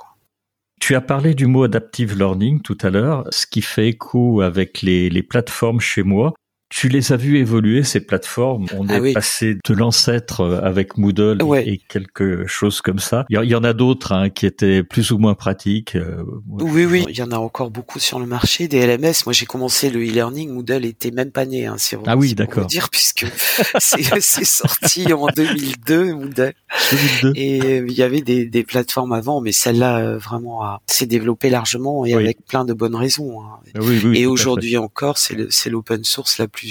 Tu 0.81 0.95
as 0.95 1.01
parlé 1.01 1.35
du 1.35 1.49
mot 1.49 1.65
adaptive 1.65 2.17
learning 2.17 2.61
tout 2.63 2.79
à 2.83 2.91
l'heure, 2.91 3.25
ce 3.31 3.47
qui 3.49 3.63
fait 3.63 3.89
écho 3.89 4.43
avec 4.43 4.83
les 4.83 5.23
plateformes 5.25 5.81
chez 5.81 6.05
moi. 6.05 6.35
Tu 6.75 6.89
les 6.89 7.13
as 7.13 7.17
vues 7.17 7.37
évoluer 7.37 7.83
ces 7.83 8.01
plateformes? 8.01 8.65
On 8.79 8.89
ah 8.89 8.97
est 8.97 9.13
passé 9.13 9.59
de 9.63 9.75
l'ancêtre 9.75 10.41
euh, 10.41 10.61
avec 10.63 10.97
Moodle 10.97 11.39
et 11.67 11.77
quelque 11.77 12.47
chose 12.47 12.81
comme 12.81 12.99
ça. 12.99 13.27
Il 13.29 13.39
y, 13.45 13.55
en 13.55 13.63
a 13.63 13.75
d'autres 13.75 14.13
hein, 14.13 14.31
qui 14.31 14.47
étaient 14.47 14.83
plus 14.83 15.11
ou 15.11 15.19
moins 15.19 15.35
pratiques. 15.35 15.97
Euh, 15.97 16.25
oui, 16.49 16.87
oui, 16.87 17.05
il 17.11 17.15
y 17.15 17.23
en 17.23 17.31
a 17.31 17.37
encore 17.37 17.71
beaucoup 17.71 17.99
sur 17.99 18.19
le 18.19 18.25
marché 18.25 18.69
des 18.69 18.87
LMS. 18.87 19.13
Moi, 19.27 19.35
j'ai 19.35 19.45
commencé 19.45 19.91
le 19.91 20.01
e-learning. 20.01 20.51
Moodle 20.51 20.87
était 20.87 21.11
même 21.11 21.31
pas 21.31 21.45
né. 21.45 21.67
Hein, 21.67 21.77
ah 22.07 22.17
oui, 22.17 22.35
d'accord. 22.35 22.67
Dire 22.69 22.89
puisque 22.89 23.27
c'est 23.79 24.45
sorti 24.47 25.13
en 25.13 25.27
2002 25.27 26.15
Moodle. 26.15 26.55
2002. 26.91 27.33
Et 27.35 27.61
euh, 27.61 27.87
il 27.87 27.93
y 27.93 28.03
avait 28.03 28.23
des, 28.23 28.47
des 28.47 28.65
plateformes 28.65 29.13
avant, 29.13 29.43
mais 29.43 29.53
celle-là 29.53 30.17
vraiment 30.17 30.63
s'est 30.87 31.05
développée 31.05 31.51
largement 31.51 32.07
et 32.07 32.15
avec 32.15 32.47
plein 32.47 32.65
de 32.65 32.73
bonnes 32.73 32.97
raisons. 32.97 33.43
Hein. 33.43 33.61
Ah 33.75 33.81
oui, 33.83 34.01
oui, 34.03 34.19
et 34.19 34.27
aujourd'hui 34.27 34.79
encore, 34.79 35.19
c'est 35.19 35.69
l'open 35.69 36.03
source 36.05 36.39
la 36.39 36.49
plus 36.49 36.62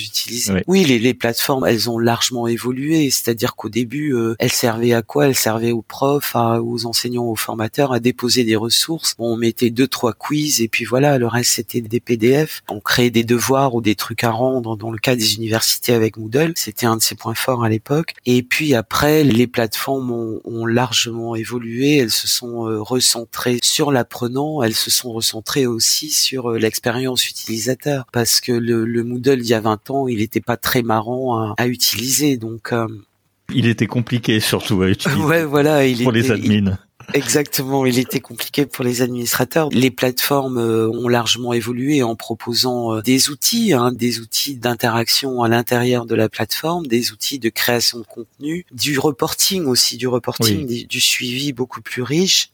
oui, 0.68 0.84
les, 0.86 1.00
les, 1.00 1.14
plateformes, 1.14 1.66
elles 1.66 1.90
ont 1.90 2.00
largement 2.00 2.48
évolué. 2.48 3.10
C'est-à-dire 3.10 3.56
qu'au 3.56 3.70
début, 3.70 4.14
euh, 4.14 4.36
elles 4.40 4.52
servaient 4.52 4.94
à 4.94 5.02
quoi? 5.02 5.28
Elles 5.28 5.36
servaient 5.36 5.72
aux 5.72 5.82
profs, 5.82 6.36
aux 6.36 6.86
enseignants, 6.86 7.26
aux 7.26 7.36
formateurs 7.36 7.94
à 7.94 8.00
déposer 8.00 8.44
des 8.44 8.56
ressources. 8.56 9.16
on 9.18 9.38
mettait 9.38 9.70
deux, 9.70 9.88
trois 9.88 10.14
quiz 10.14 10.62
et 10.62 10.68
puis 10.68 10.86
voilà, 10.86 11.18
le 11.18 11.28
reste 11.28 11.52
c'était 11.52 11.82
des 11.82 12.00
PDF. 12.00 12.64
On 12.70 12.80
créait 12.80 13.10
des 13.10 13.24
devoirs 13.24 13.76
ou 13.76 13.82
des 13.82 13.96
trucs 13.96 14.24
à 14.24 14.32
rendre. 14.32 14.78
Dans 14.78 14.92
le 14.92 14.98
cas 14.98 15.16
des 15.16 15.36
universités 15.36 15.94
avec 15.94 16.18
Moodle, 16.18 16.54
c'était 16.56 16.86
un 16.86 16.98
de 16.98 17.02
ses 17.02 17.16
points 17.16 17.36
forts 17.36 17.64
à 17.64 17.70
l'époque. 17.70 18.14
Et 18.26 18.44
puis 18.44 18.74
après, 18.74 19.24
les 19.24 19.48
plateformes 19.48 20.12
ont, 20.12 20.42
ont 20.46 20.66
largement 20.66 21.36
évolué. 21.36 21.98
Elles 21.98 22.12
se 22.12 22.28
sont 22.28 22.68
euh, 22.68 22.82
recentrées 22.82 23.60
sur 23.64 23.92
l'apprenant. 23.92 24.64
Elles 24.64 24.76
se 24.76 24.92
sont 24.92 25.12
recentrées 25.12 25.66
aussi 25.66 26.10
sur 26.10 26.52
euh, 26.52 26.58
l'expérience 26.58 27.28
utilisateur 27.30 28.06
parce 28.12 28.42
que 28.42 28.52
le, 28.52 28.86
le 28.86 29.04
Moodle 29.04 29.40
il 29.40 29.48
y 29.48 29.54
a 29.54 29.60
20 29.60 29.81
temps, 29.84 30.08
il 30.08 30.18
n'était 30.18 30.42
pas 30.42 30.58
très 30.58 30.82
marrant 30.82 31.54
à, 31.58 31.68
utiliser. 31.68 32.38
Donc, 32.38 32.74
euh, 32.74 32.88
il 33.54 33.68
était 33.68 33.88
compliqué 33.88 34.40
surtout 34.40 34.82
à 34.82 34.90
utiliser. 34.92 35.22
Ouais, 35.22 35.46
voilà, 35.46 35.86
il 35.86 36.04
pour 36.04 36.12
les 36.12 36.32
admins. 36.32 36.78
Exactement, 37.14 37.86
il 37.86 38.00
était 38.00 38.20
compliqué 38.20 38.66
pour 38.66 38.84
les 38.84 39.02
administrateurs. 39.02 39.70
Les 39.72 39.92
plateformes 39.92 40.58
euh, 40.58 40.90
ont 40.90 41.08
largement 41.08 41.54
évolué 41.54 42.04
en 42.04 42.16
proposant 42.16 42.96
euh, 42.96 43.02
des 43.02 43.30
outils, 43.30 43.74
hein, 43.74 43.92
des 43.92 44.20
outils 44.20 44.56
d'interaction 44.56 45.44
à 45.44 45.50
l'intérieur 45.50 46.06
de 46.06 46.16
la 46.16 46.30
plateforme, 46.30 46.88
des 46.88 47.12
outils 47.12 47.40
de 47.40 47.50
création 47.50 48.00
de 48.00 48.06
contenu, 48.06 48.66
du 48.72 48.98
reporting 49.00 49.66
aussi, 49.66 49.98
du 49.98 50.08
reporting, 50.08 50.88
du, 50.88 51.02
suivi 51.02 51.54
beaucoup 51.54 51.82
plus 51.82 52.02
riche. 52.02 52.52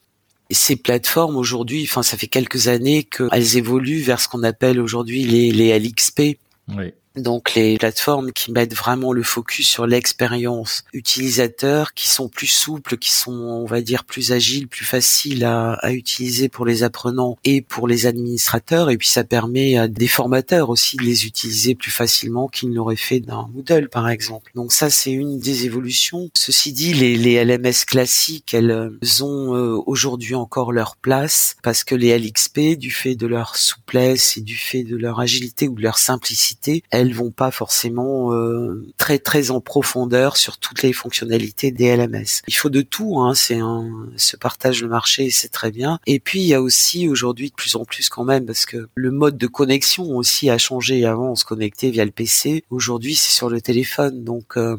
ces 0.50 0.76
plateformes 0.76 1.36
aujourd'hui, 1.36 1.86
enfin 1.88 2.02
ça 2.02 2.16
fait 2.16 2.26
quelques 2.26 2.68
années 2.68 3.04
qu'elles 3.04 3.56
évoluent 3.56 4.02
vers 4.02 4.20
ce 4.20 4.28
qu'on 4.28 4.42
appelle 4.42 4.80
aujourd'hui 4.80 5.24
les, 5.24 5.52
les 5.52 5.78
LXP. 5.78 6.38
Oui 6.76 6.92
donc 7.18 7.54
les 7.54 7.78
plateformes 7.78 8.32
qui 8.32 8.52
mettent 8.52 8.74
vraiment 8.74 9.12
le 9.12 9.22
focus 9.22 9.68
sur 9.68 9.86
l'expérience 9.86 10.84
utilisateur, 10.92 11.94
qui 11.94 12.08
sont 12.08 12.28
plus 12.28 12.46
souples, 12.46 12.96
qui 12.96 13.12
sont 13.12 13.32
on 13.32 13.66
va 13.66 13.80
dire 13.80 14.04
plus 14.04 14.32
agiles, 14.32 14.68
plus 14.68 14.84
faciles 14.84 15.44
à, 15.44 15.72
à, 15.74 15.92
utiliser 15.92 16.48
pour 16.48 16.66
les 16.66 16.82
apprenants 16.82 17.36
et 17.44 17.62
pour 17.62 17.88
les 17.88 18.06
administrateurs. 18.06 18.90
Et 18.90 18.96
puis 18.96 19.08
ça 19.08 19.24
permet 19.24 19.76
à 19.76 19.88
des 19.88 20.08
formateurs 20.08 20.70
aussi 20.70 20.96
de 20.96 21.02
les 21.02 21.26
utiliser 21.26 21.74
plus 21.74 21.90
facilement 21.90 22.48
qu'ils 22.48 22.70
ne 22.70 22.74
l'auraient 22.74 22.96
fait 22.96 23.20
dans 23.20 23.48
Moodle 23.48 23.88
par 23.88 24.08
exemple. 24.08 24.50
Donc 24.54 24.72
ça 24.72 24.90
c'est 24.90 25.12
une 25.12 25.38
des 25.38 25.64
évolutions. 25.64 26.30
Ceci 26.34 26.72
dit, 26.72 26.94
les, 26.94 27.16
les 27.16 27.44
LMS 27.44 27.84
classiques, 27.86 28.54
elles 28.54 28.98
ont 29.22 29.54
euh, 29.54 29.78
aujourd'hui 29.86 30.34
encore 30.34 30.72
leur 30.72 30.96
place 30.96 31.56
parce 31.62 31.84
que 31.84 31.94
les 31.94 32.16
LXP, 32.18 32.76
du 32.76 32.90
fait 32.90 33.14
de 33.14 33.26
leur 33.26 33.56
souplesse 33.56 34.36
et 34.36 34.40
du 34.40 34.56
fait 34.56 34.84
de 34.84 34.96
leur 34.96 35.20
agilité 35.20 35.68
ou 35.68 35.74
de 35.74 35.82
leur 35.82 35.98
simplicité, 35.98 36.82
elles 36.90 37.07
elles 37.08 37.14
vont 37.14 37.30
pas 37.30 37.50
forcément 37.50 38.34
euh, 38.34 38.86
très 38.98 39.18
très 39.18 39.50
en 39.50 39.60
profondeur 39.60 40.36
sur 40.36 40.58
toutes 40.58 40.82
les 40.82 40.92
fonctionnalités 40.92 41.70
des 41.70 41.96
LMS. 41.96 42.42
Il 42.46 42.54
faut 42.54 42.68
de 42.68 42.82
tout, 42.82 43.18
hein, 43.18 43.34
c'est 43.34 43.58
un 43.58 43.88
se 44.16 44.36
partage 44.36 44.82
le 44.82 44.88
marché, 44.88 45.30
c'est 45.30 45.48
très 45.48 45.70
bien. 45.70 45.98
Et 46.06 46.20
puis 46.20 46.40
il 46.40 46.46
y 46.46 46.54
a 46.54 46.60
aussi 46.60 47.08
aujourd'hui 47.08 47.48
de 47.50 47.54
plus 47.54 47.76
en 47.76 47.84
plus 47.84 48.08
quand 48.08 48.24
même 48.24 48.44
parce 48.44 48.66
que 48.66 48.88
le 48.94 49.10
mode 49.10 49.38
de 49.38 49.46
connexion 49.46 50.04
aussi 50.16 50.50
a 50.50 50.58
changé. 50.58 51.06
Avant 51.06 51.30
on 51.30 51.34
se 51.34 51.44
connectait 51.44 51.90
via 51.90 52.04
le 52.04 52.10
PC, 52.10 52.64
aujourd'hui 52.70 53.14
c'est 53.14 53.32
sur 53.32 53.48
le 53.48 53.60
téléphone, 53.60 54.24
donc 54.24 54.56
euh, 54.56 54.76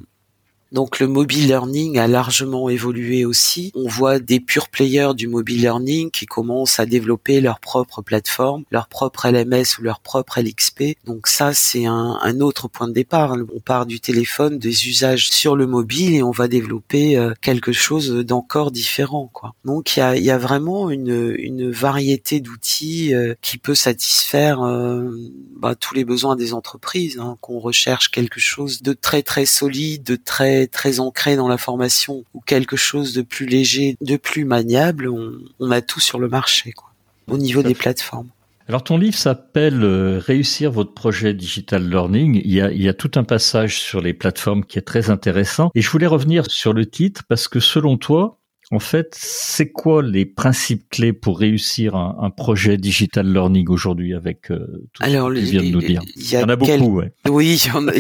donc 0.72 1.00
le 1.00 1.08
mobile 1.08 1.48
learning 1.48 1.98
a 1.98 2.08
largement 2.08 2.70
évolué 2.70 3.26
aussi. 3.26 3.72
On 3.76 3.88
voit 3.88 4.20
des 4.20 4.40
pure 4.40 4.70
players 4.70 5.14
du 5.16 5.28
mobile 5.28 5.62
learning 5.62 6.12
qui 6.12 6.26
commencent 6.26 6.80
à 6.80 6.86
développer 6.86 7.42
leur 7.42 7.60
propre 7.60 8.02
plateforme, 8.02 8.64
leur 8.72 8.88
propre 8.88 9.28
LMS 9.28 9.80
ou 9.80 9.84
leur 9.84 10.00
propre 10.00 10.40
LXP. 10.40 10.96
Donc 11.06 11.28
ça 11.28 11.54
c'est 11.54 11.86
un, 11.86 12.40
autre 12.40 12.68
point 12.68 12.88
de 12.88 12.94
départ. 12.94 13.36
On 13.54 13.60
part 13.60 13.86
du 13.86 14.00
téléphone, 14.00 14.60
des 14.60 14.88
usages 14.88 15.30
sur 15.32 15.56
le 15.56 15.68
mobile 15.68 16.16
et 16.16 16.24
on 16.24 16.32
va 16.32 16.48
développer 16.48 17.18
euh, 17.18 17.34
quelque 17.42 17.74
chose 17.74 18.12
d'encore 18.12 18.72
différent. 18.72 19.30
Quoi. 19.34 19.56
Donc 19.66 19.98
il 19.98 20.00
y 20.00 20.04
a, 20.04 20.16
y 20.16 20.32
a, 20.32 20.38
vraiment 20.38 20.90
une, 20.90 21.36
une 21.38 21.70
variété 21.70 22.40
d'outils 22.40 23.14
euh, 23.14 23.34
qui 23.42 23.58
peut 23.58 23.76
satisfaire 23.76 24.62
euh, 24.62 25.10
bah, 25.58 25.76
tous 25.76 25.96
les 25.96 26.06
besoins 26.06 26.36
des 26.36 26.54
entreprises. 26.54 27.18
Hein, 27.20 27.38
qu'on 27.42 27.60
recherche 27.60 28.10
quelque 28.10 28.40
chose 28.40 28.82
de 28.82 28.94
très 28.94 29.24
très 29.24 29.46
solide, 29.46 30.04
de 30.04 30.16
très 30.16 30.59
très 30.68 31.00
ancré 31.00 31.36
dans 31.36 31.48
la 31.48 31.58
formation 31.58 32.24
ou 32.34 32.42
quelque 32.42 32.76
chose 32.76 33.14
de 33.14 33.22
plus 33.22 33.46
léger, 33.46 33.98
de 34.02 34.18
plus 34.18 34.46
maniable, 34.46 35.10
on, 35.10 35.72
a 35.72 35.82
tout 35.82 36.00
sur 36.00 36.20
le 36.20 36.28
marché 36.28 36.72
quoi, 36.72 36.90
au 37.28 37.38
niveau 37.38 37.64
des 37.64 37.76
plateformes. 37.76 38.30
Alors 38.68 38.84
ton 38.84 38.98
livre 38.98 39.18
s'appelle 39.18 39.84
euh, 39.84 40.20
Réussir 40.20 40.72
votre 40.72 40.94
projet 40.94 41.34
digital 41.34 41.90
learning. 41.90 42.40
Il 42.44 42.52
y, 42.52 42.62
a, 42.62 42.72
il 42.72 42.82
y 42.82 42.88
a 42.88 42.94
tout 42.94 43.12
un 43.16 43.24
passage 43.24 43.80
sur 43.80 44.00
les 44.00 44.14
plateformes 44.14 44.64
qui 44.64 44.78
est 44.78 44.84
très 44.84 45.10
intéressant. 45.10 45.72
Et 45.74 45.82
je 45.82 45.90
voulais 45.90 46.06
revenir 46.06 46.46
sur 46.50 46.74
le 46.74 46.86
titre 46.86 47.24
parce 47.28 47.48
que 47.48 47.60
selon 47.60 47.98
toi, 47.98 48.39
en 48.72 48.80
fait, 48.80 49.16
c'est 49.18 49.72
quoi 49.72 50.04
les 50.04 50.28
principes 50.28 50.88
clés 50.92 51.12
pour 51.12 51.40
réussir 51.40 51.96
un, 51.96 52.30
projet 52.30 52.78
digital 52.78 53.26
learning 53.26 53.68
aujourd'hui 53.70 54.14
avec 54.14 54.52
euh, 54.52 54.88
tout 54.94 55.02
Alors, 55.04 55.30
ce 55.30 55.34
que 55.34 55.40
tu 55.40 55.46
viens 55.46 55.64
de 55.64 55.70
nous 55.70 55.82
dire? 55.82 56.02
Il 56.16 56.32
y, 56.32 56.38
en 56.38 56.48
a 56.48 56.56
beaucoup, 56.56 57.02
Oui, 57.28 57.60
il 57.66 57.68
y, 57.68 57.72
en, 57.72 57.88
a, 57.88 57.96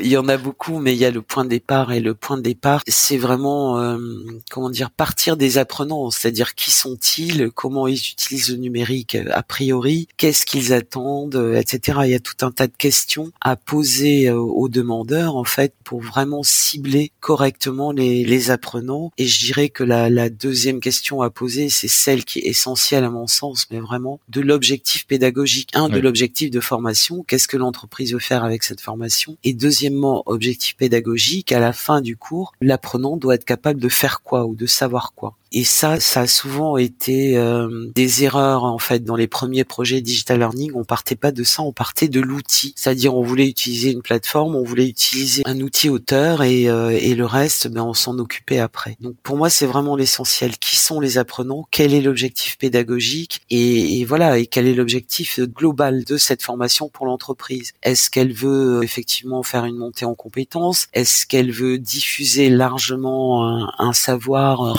il 0.00 0.08
y 0.08 0.16
en 0.16 0.28
a 0.28 0.36
beaucoup, 0.36 0.80
mais 0.80 0.92
il 0.92 0.98
y 0.98 1.04
a 1.04 1.12
le 1.12 1.22
point 1.22 1.44
de 1.44 1.50
départ 1.50 1.92
et 1.92 2.00
le 2.00 2.14
point 2.14 2.36
de 2.36 2.42
départ, 2.42 2.82
c'est 2.88 3.16
vraiment 3.16 3.78
euh, 3.78 3.98
comment 4.50 4.70
dire 4.70 4.90
partir 4.90 5.36
des 5.36 5.56
apprenants, 5.56 6.10
c'est-à-dire 6.10 6.56
qui 6.56 6.72
sont-ils, 6.72 7.50
comment 7.54 7.86
ils 7.86 7.94
utilisent 7.94 8.50
le 8.50 8.56
numérique 8.56 9.16
a 9.30 9.42
priori, 9.44 10.08
qu'est-ce 10.16 10.44
qu'ils 10.44 10.72
attendent, 10.72 11.54
etc. 11.56 12.00
Il 12.04 12.10
y 12.10 12.14
a 12.14 12.20
tout 12.20 12.44
un 12.44 12.50
tas 12.50 12.66
de 12.66 12.76
questions 12.76 13.30
à 13.40 13.54
poser 13.54 14.28
euh, 14.28 14.36
aux 14.36 14.68
demandeurs 14.68 15.36
en 15.36 15.44
fait 15.44 15.74
pour 15.84 16.00
vraiment 16.00 16.42
cibler 16.42 17.12
correctement 17.20 17.92
les, 17.92 18.24
les 18.24 18.50
apprenants. 18.50 19.12
Et 19.16 19.26
je 19.26 19.46
dirais 19.46 19.68
que 19.68 19.84
la 19.84 20.07
la, 20.08 20.28
la 20.28 20.30
deuxième 20.30 20.80
question 20.80 21.22
à 21.22 21.30
poser, 21.30 21.68
c'est 21.68 21.88
celle 21.88 22.24
qui 22.24 22.40
est 22.40 22.48
essentielle 22.48 23.04
à 23.04 23.10
mon 23.10 23.26
sens, 23.26 23.66
mais 23.70 23.80
vraiment 23.80 24.20
de 24.28 24.40
l'objectif 24.40 25.06
pédagogique. 25.06 25.70
Un, 25.74 25.88
de 25.88 25.98
l'objectif 25.98 26.50
de 26.50 26.60
formation. 26.60 27.24
Qu'est-ce 27.26 27.48
que 27.48 27.56
l'entreprise 27.56 28.12
veut 28.12 28.18
faire 28.18 28.44
avec 28.44 28.62
cette 28.62 28.80
formation? 28.80 29.36
Et 29.44 29.54
deuxièmement, 29.54 30.22
objectif 30.26 30.76
pédagogique. 30.76 31.52
À 31.52 31.60
la 31.60 31.72
fin 31.72 32.00
du 32.00 32.16
cours, 32.16 32.52
l'apprenant 32.60 33.16
doit 33.16 33.34
être 33.34 33.44
capable 33.44 33.80
de 33.80 33.88
faire 33.88 34.22
quoi 34.22 34.46
ou 34.46 34.54
de 34.54 34.66
savoir 34.66 35.12
quoi? 35.14 35.36
Et 35.52 35.64
ça, 35.64 35.98
ça 36.00 36.22
a 36.22 36.26
souvent 36.26 36.76
été 36.76 37.36
euh, 37.36 37.90
des 37.94 38.24
erreurs 38.24 38.64
en 38.64 38.78
fait 38.78 39.04
dans 39.04 39.16
les 39.16 39.28
premiers 39.28 39.64
projets 39.64 40.00
digital 40.00 40.38
learning. 40.38 40.72
On 40.74 40.84
partait 40.84 41.16
pas 41.16 41.32
de 41.32 41.44
ça, 41.44 41.62
on 41.62 41.72
partait 41.72 42.08
de 42.08 42.20
l'outil. 42.20 42.74
C'est-à-dire 42.76 43.14
on 43.14 43.22
voulait 43.22 43.48
utiliser 43.48 43.90
une 43.90 44.02
plateforme, 44.02 44.56
on 44.56 44.64
voulait 44.64 44.88
utiliser 44.88 45.42
un 45.46 45.60
outil 45.60 45.88
auteur 45.88 46.42
et, 46.42 46.68
euh, 46.68 46.90
et 46.90 47.14
le 47.14 47.24
reste, 47.24 47.68
ben 47.68 47.82
on 47.82 47.94
s'en 47.94 48.18
occupait 48.18 48.58
après. 48.58 48.96
Donc 49.00 49.14
pour 49.22 49.36
moi, 49.36 49.50
c'est 49.50 49.66
vraiment 49.66 49.96
l'essentiel. 49.96 50.58
Qui 50.58 50.76
sont 50.76 51.00
les 51.00 51.18
apprenants? 51.18 51.66
Quel 51.70 51.94
est 51.94 52.00
l'objectif 52.00 52.58
pédagogique? 52.58 53.40
Et, 53.50 54.00
et, 54.00 54.04
voilà, 54.04 54.38
et 54.38 54.46
quel 54.46 54.66
est 54.66 54.74
l'objectif 54.74 55.40
global 55.40 56.04
de 56.04 56.16
cette 56.16 56.42
formation 56.42 56.88
pour 56.88 57.06
l'entreprise? 57.06 57.72
Est-ce 57.82 58.10
qu'elle 58.10 58.32
veut 58.32 58.82
effectivement 58.82 59.42
faire 59.42 59.64
une 59.64 59.76
montée 59.76 60.04
en 60.04 60.14
compétences? 60.14 60.88
Est-ce 60.92 61.26
qu'elle 61.26 61.52
veut 61.52 61.78
diffuser 61.78 62.50
largement 62.50 63.46
un, 63.46 63.72
un 63.78 63.92
savoir 63.92 64.62
euh, 64.62 64.72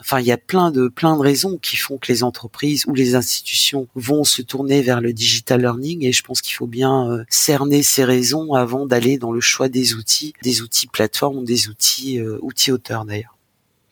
Enfin, 0.00 0.20
il 0.20 0.26
y 0.26 0.32
a 0.32 0.38
plein 0.38 0.70
de 0.70 0.88
plein 0.88 1.16
de 1.16 1.22
raisons 1.22 1.58
qui 1.58 1.76
font 1.76 1.98
que 1.98 2.10
les 2.10 2.22
entreprises 2.22 2.84
ou 2.86 2.94
les 2.94 3.14
institutions 3.14 3.86
vont 3.94 4.24
se 4.24 4.42
tourner 4.42 4.82
vers 4.82 5.00
le 5.00 5.12
digital 5.12 5.60
learning 5.60 6.04
et 6.04 6.12
je 6.12 6.22
pense 6.22 6.40
qu'il 6.40 6.54
faut 6.54 6.66
bien 6.66 7.10
euh, 7.10 7.24
cerner 7.28 7.82
ces 7.82 8.04
raisons 8.04 8.54
avant 8.54 8.86
d'aller 8.86 9.18
dans 9.18 9.32
le 9.32 9.40
choix 9.40 9.68
des 9.68 9.94
outils, 9.94 10.32
des 10.42 10.62
outils 10.62 10.86
plateformes 10.86 11.38
ou 11.38 11.44
des 11.44 11.68
outils 11.68 12.18
euh, 12.18 12.38
outils 12.42 12.72
auteurs 12.72 13.04
d'ailleurs. 13.04 13.36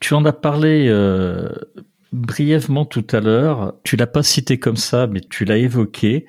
Tu 0.01 0.15
en 0.15 0.25
as 0.25 0.33
parlé 0.33 0.87
euh, 0.89 1.49
brièvement 2.13 2.85
tout 2.85 3.07
à 3.13 3.21
l'heure. 3.21 3.75
Tu 3.85 3.97
l'as 3.97 4.07
pas 4.07 4.23
cité 4.23 4.59
comme 4.59 4.77
ça, 4.77 5.07
mais 5.07 5.21
tu 5.21 5.45
l'as 5.45 5.59
évoqué. 5.59 6.27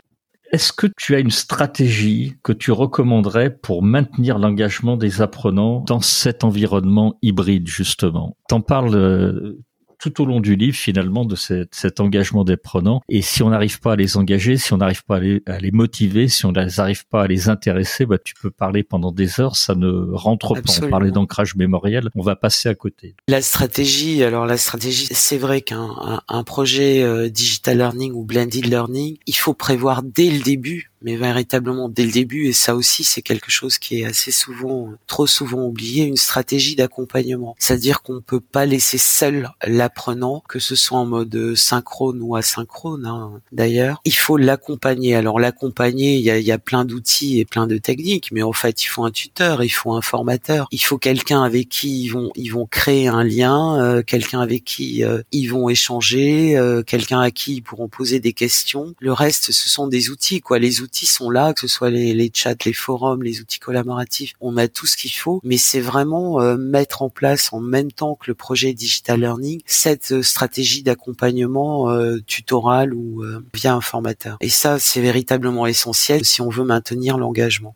Est-ce 0.53 0.71
que 0.71 0.85
tu 0.97 1.15
as 1.15 1.19
une 1.19 1.31
stratégie 1.31 2.35
que 2.43 2.53
tu 2.53 2.71
recommanderais 2.71 3.49
pour 3.49 3.81
maintenir 3.81 4.37
l'engagement 4.37 4.97
des 4.97 5.19
apprenants 5.23 5.79
dans 5.79 5.99
cet 5.99 6.43
environnement 6.43 7.17
hybride, 7.23 7.67
justement? 7.67 8.37
T'en 8.47 8.61
parles 8.61 8.93
euh, 8.93 9.57
tout 10.03 10.21
au 10.21 10.25
long 10.25 10.41
du 10.41 10.57
livre 10.57 10.75
finalement 10.75 11.23
de 11.23 11.37
cet 11.37 12.01
engagement 12.01 12.43
des 12.43 12.57
prenants. 12.57 13.01
Et 13.07 13.21
si 13.21 13.41
on 13.41 13.51
n'arrive 13.51 13.79
pas 13.79 13.93
à 13.93 13.95
les 13.95 14.17
engager, 14.17 14.57
si 14.57 14.73
on 14.73 14.77
n'arrive 14.77 15.05
pas 15.05 15.15
à 15.15 15.19
les, 15.19 15.41
à 15.45 15.59
les, 15.59 15.71
motiver, 15.71 16.27
si 16.27 16.45
on 16.45 16.51
n'arrive 16.51 17.07
pas 17.07 17.23
à 17.23 17.27
les 17.27 17.47
intéresser, 17.47 18.05
bah, 18.05 18.17
tu 18.21 18.33
peux 18.33 18.51
parler 18.51 18.83
pendant 18.83 19.13
des 19.13 19.39
heures, 19.39 19.55
ça 19.55 19.75
ne 19.75 20.11
rentre 20.11 20.55
pas. 20.55 20.73
On 20.83 20.89
parlait 20.89 21.11
d'ancrage 21.11 21.55
mémoriel, 21.55 22.09
on 22.15 22.21
va 22.21 22.35
passer 22.35 22.67
à 22.67 22.75
côté. 22.75 23.15
La 23.29 23.41
stratégie, 23.41 24.23
alors 24.23 24.45
la 24.45 24.57
stratégie, 24.57 25.07
c'est 25.09 25.37
vrai 25.37 25.61
qu'un 25.61 26.21
un, 26.27 26.43
projet 26.43 27.01
euh, 27.01 27.29
digital 27.29 27.77
learning 27.77 28.11
ou 28.11 28.25
blended 28.25 28.65
learning, 28.65 29.17
il 29.25 29.35
faut 29.35 29.53
prévoir 29.53 30.03
dès 30.03 30.29
le 30.29 30.39
début 30.41 30.91
mais 31.03 31.15
véritablement 31.15 31.89
dès 31.89 32.05
le 32.05 32.11
début, 32.11 32.47
et 32.47 32.53
ça 32.53 32.75
aussi 32.75 33.03
c'est 33.03 33.21
quelque 33.21 33.51
chose 33.51 33.77
qui 33.77 34.01
est 34.01 34.05
assez 34.05 34.31
souvent, 34.31 34.91
trop 35.07 35.27
souvent 35.27 35.65
oublié, 35.65 36.05
une 36.05 36.17
stratégie 36.17 36.75
d'accompagnement. 36.75 37.55
C'est-à-dire 37.59 38.01
qu'on 38.01 38.15
ne 38.15 38.19
peut 38.19 38.39
pas 38.39 38.65
laisser 38.65 38.97
seul 38.97 39.49
l'apprenant, 39.65 40.43
que 40.47 40.59
ce 40.59 40.75
soit 40.75 40.97
en 40.97 41.05
mode 41.05 41.55
synchrone 41.55 42.21
ou 42.21 42.35
asynchrone 42.35 43.05
hein, 43.05 43.41
d'ailleurs. 43.51 44.01
Il 44.05 44.15
faut 44.15 44.37
l'accompagner. 44.37 45.15
Alors 45.15 45.39
l'accompagner, 45.39 46.15
il 46.15 46.23
y 46.23 46.51
a, 46.51 46.57
plein 46.57 46.85
d'outils 46.85 47.39
et 47.39 47.45
plein 47.45 47.67
de 47.67 47.77
techniques, 47.77 48.31
mais 48.31 48.43
en 48.43 48.53
fait 48.53 48.83
il 48.83 48.87
faut 48.87 49.03
un 49.03 49.11
tuteur, 49.11 49.63
il 49.63 49.69
faut 49.69 49.93
un 49.93 50.01
formateur, 50.01 50.67
il 50.71 50.79
faut 50.79 50.97
quelqu'un 50.97 51.43
avec 51.43 51.69
qui 51.69 52.03
ils 52.03 52.09
vont, 52.09 52.31
ils 52.35 52.49
vont 52.49 52.65
créer 52.65 53.07
un 53.07 53.23
lien, 53.23 53.81
euh, 53.81 54.01
quelqu'un 54.01 54.39
avec 54.39 54.63
qui 54.63 55.03
euh, 55.03 55.21
ils 55.31 55.47
vont 55.47 55.67
échanger, 55.69 56.57
euh, 56.57 56.83
quelqu'un 56.83 57.19
à 57.19 57.31
qui 57.31 57.55
ils 57.55 57.61
pourront 57.61 57.89
poser 57.89 58.19
des 58.19 58.33
questions. 58.33 58.93
Le 58.99 59.11
reste, 59.11 59.51
ce 59.51 59.69
sont 59.69 59.87
des 59.87 60.09
outils, 60.09 60.41
quoi. 60.41 60.59
Les 60.59 60.81
outils 60.81 60.92
sont 60.93 61.29
là, 61.29 61.53
que 61.53 61.61
ce 61.61 61.67
soit 61.67 61.89
les, 61.89 62.31
chats, 62.33 62.55
les 62.65 62.73
forums, 62.73 63.23
les 63.23 63.41
outils 63.41 63.59
collaboratifs, 63.59 64.33
on 64.39 64.57
a 64.57 64.67
tout 64.67 64.85
ce 64.85 64.97
qu'il 64.97 65.11
faut, 65.11 65.39
mais 65.43 65.57
c'est 65.57 65.81
vraiment 65.81 66.41
euh, 66.41 66.57
mettre 66.57 67.01
en 67.01 67.09
place 67.09 67.51
en 67.53 67.59
même 67.59 67.91
temps 67.91 68.15
que 68.15 68.25
le 68.27 68.35
projet 68.35 68.73
digital 68.73 69.19
learning 69.19 69.61
cette 69.65 70.11
euh, 70.11 70.23
stratégie 70.23 70.83
d'accompagnement 70.83 71.89
euh, 71.89 72.19
tutoral 72.25 72.93
ou 72.93 73.23
via 73.53 73.73
un 73.73 73.81
formateur. 73.81 74.37
Et 74.41 74.49
ça, 74.49 74.79
c'est 74.79 75.01
véritablement 75.01 75.65
essentiel 75.65 76.25
si 76.25 76.41
on 76.41 76.49
veut 76.49 76.63
maintenir 76.63 77.17
l'engagement 77.17 77.75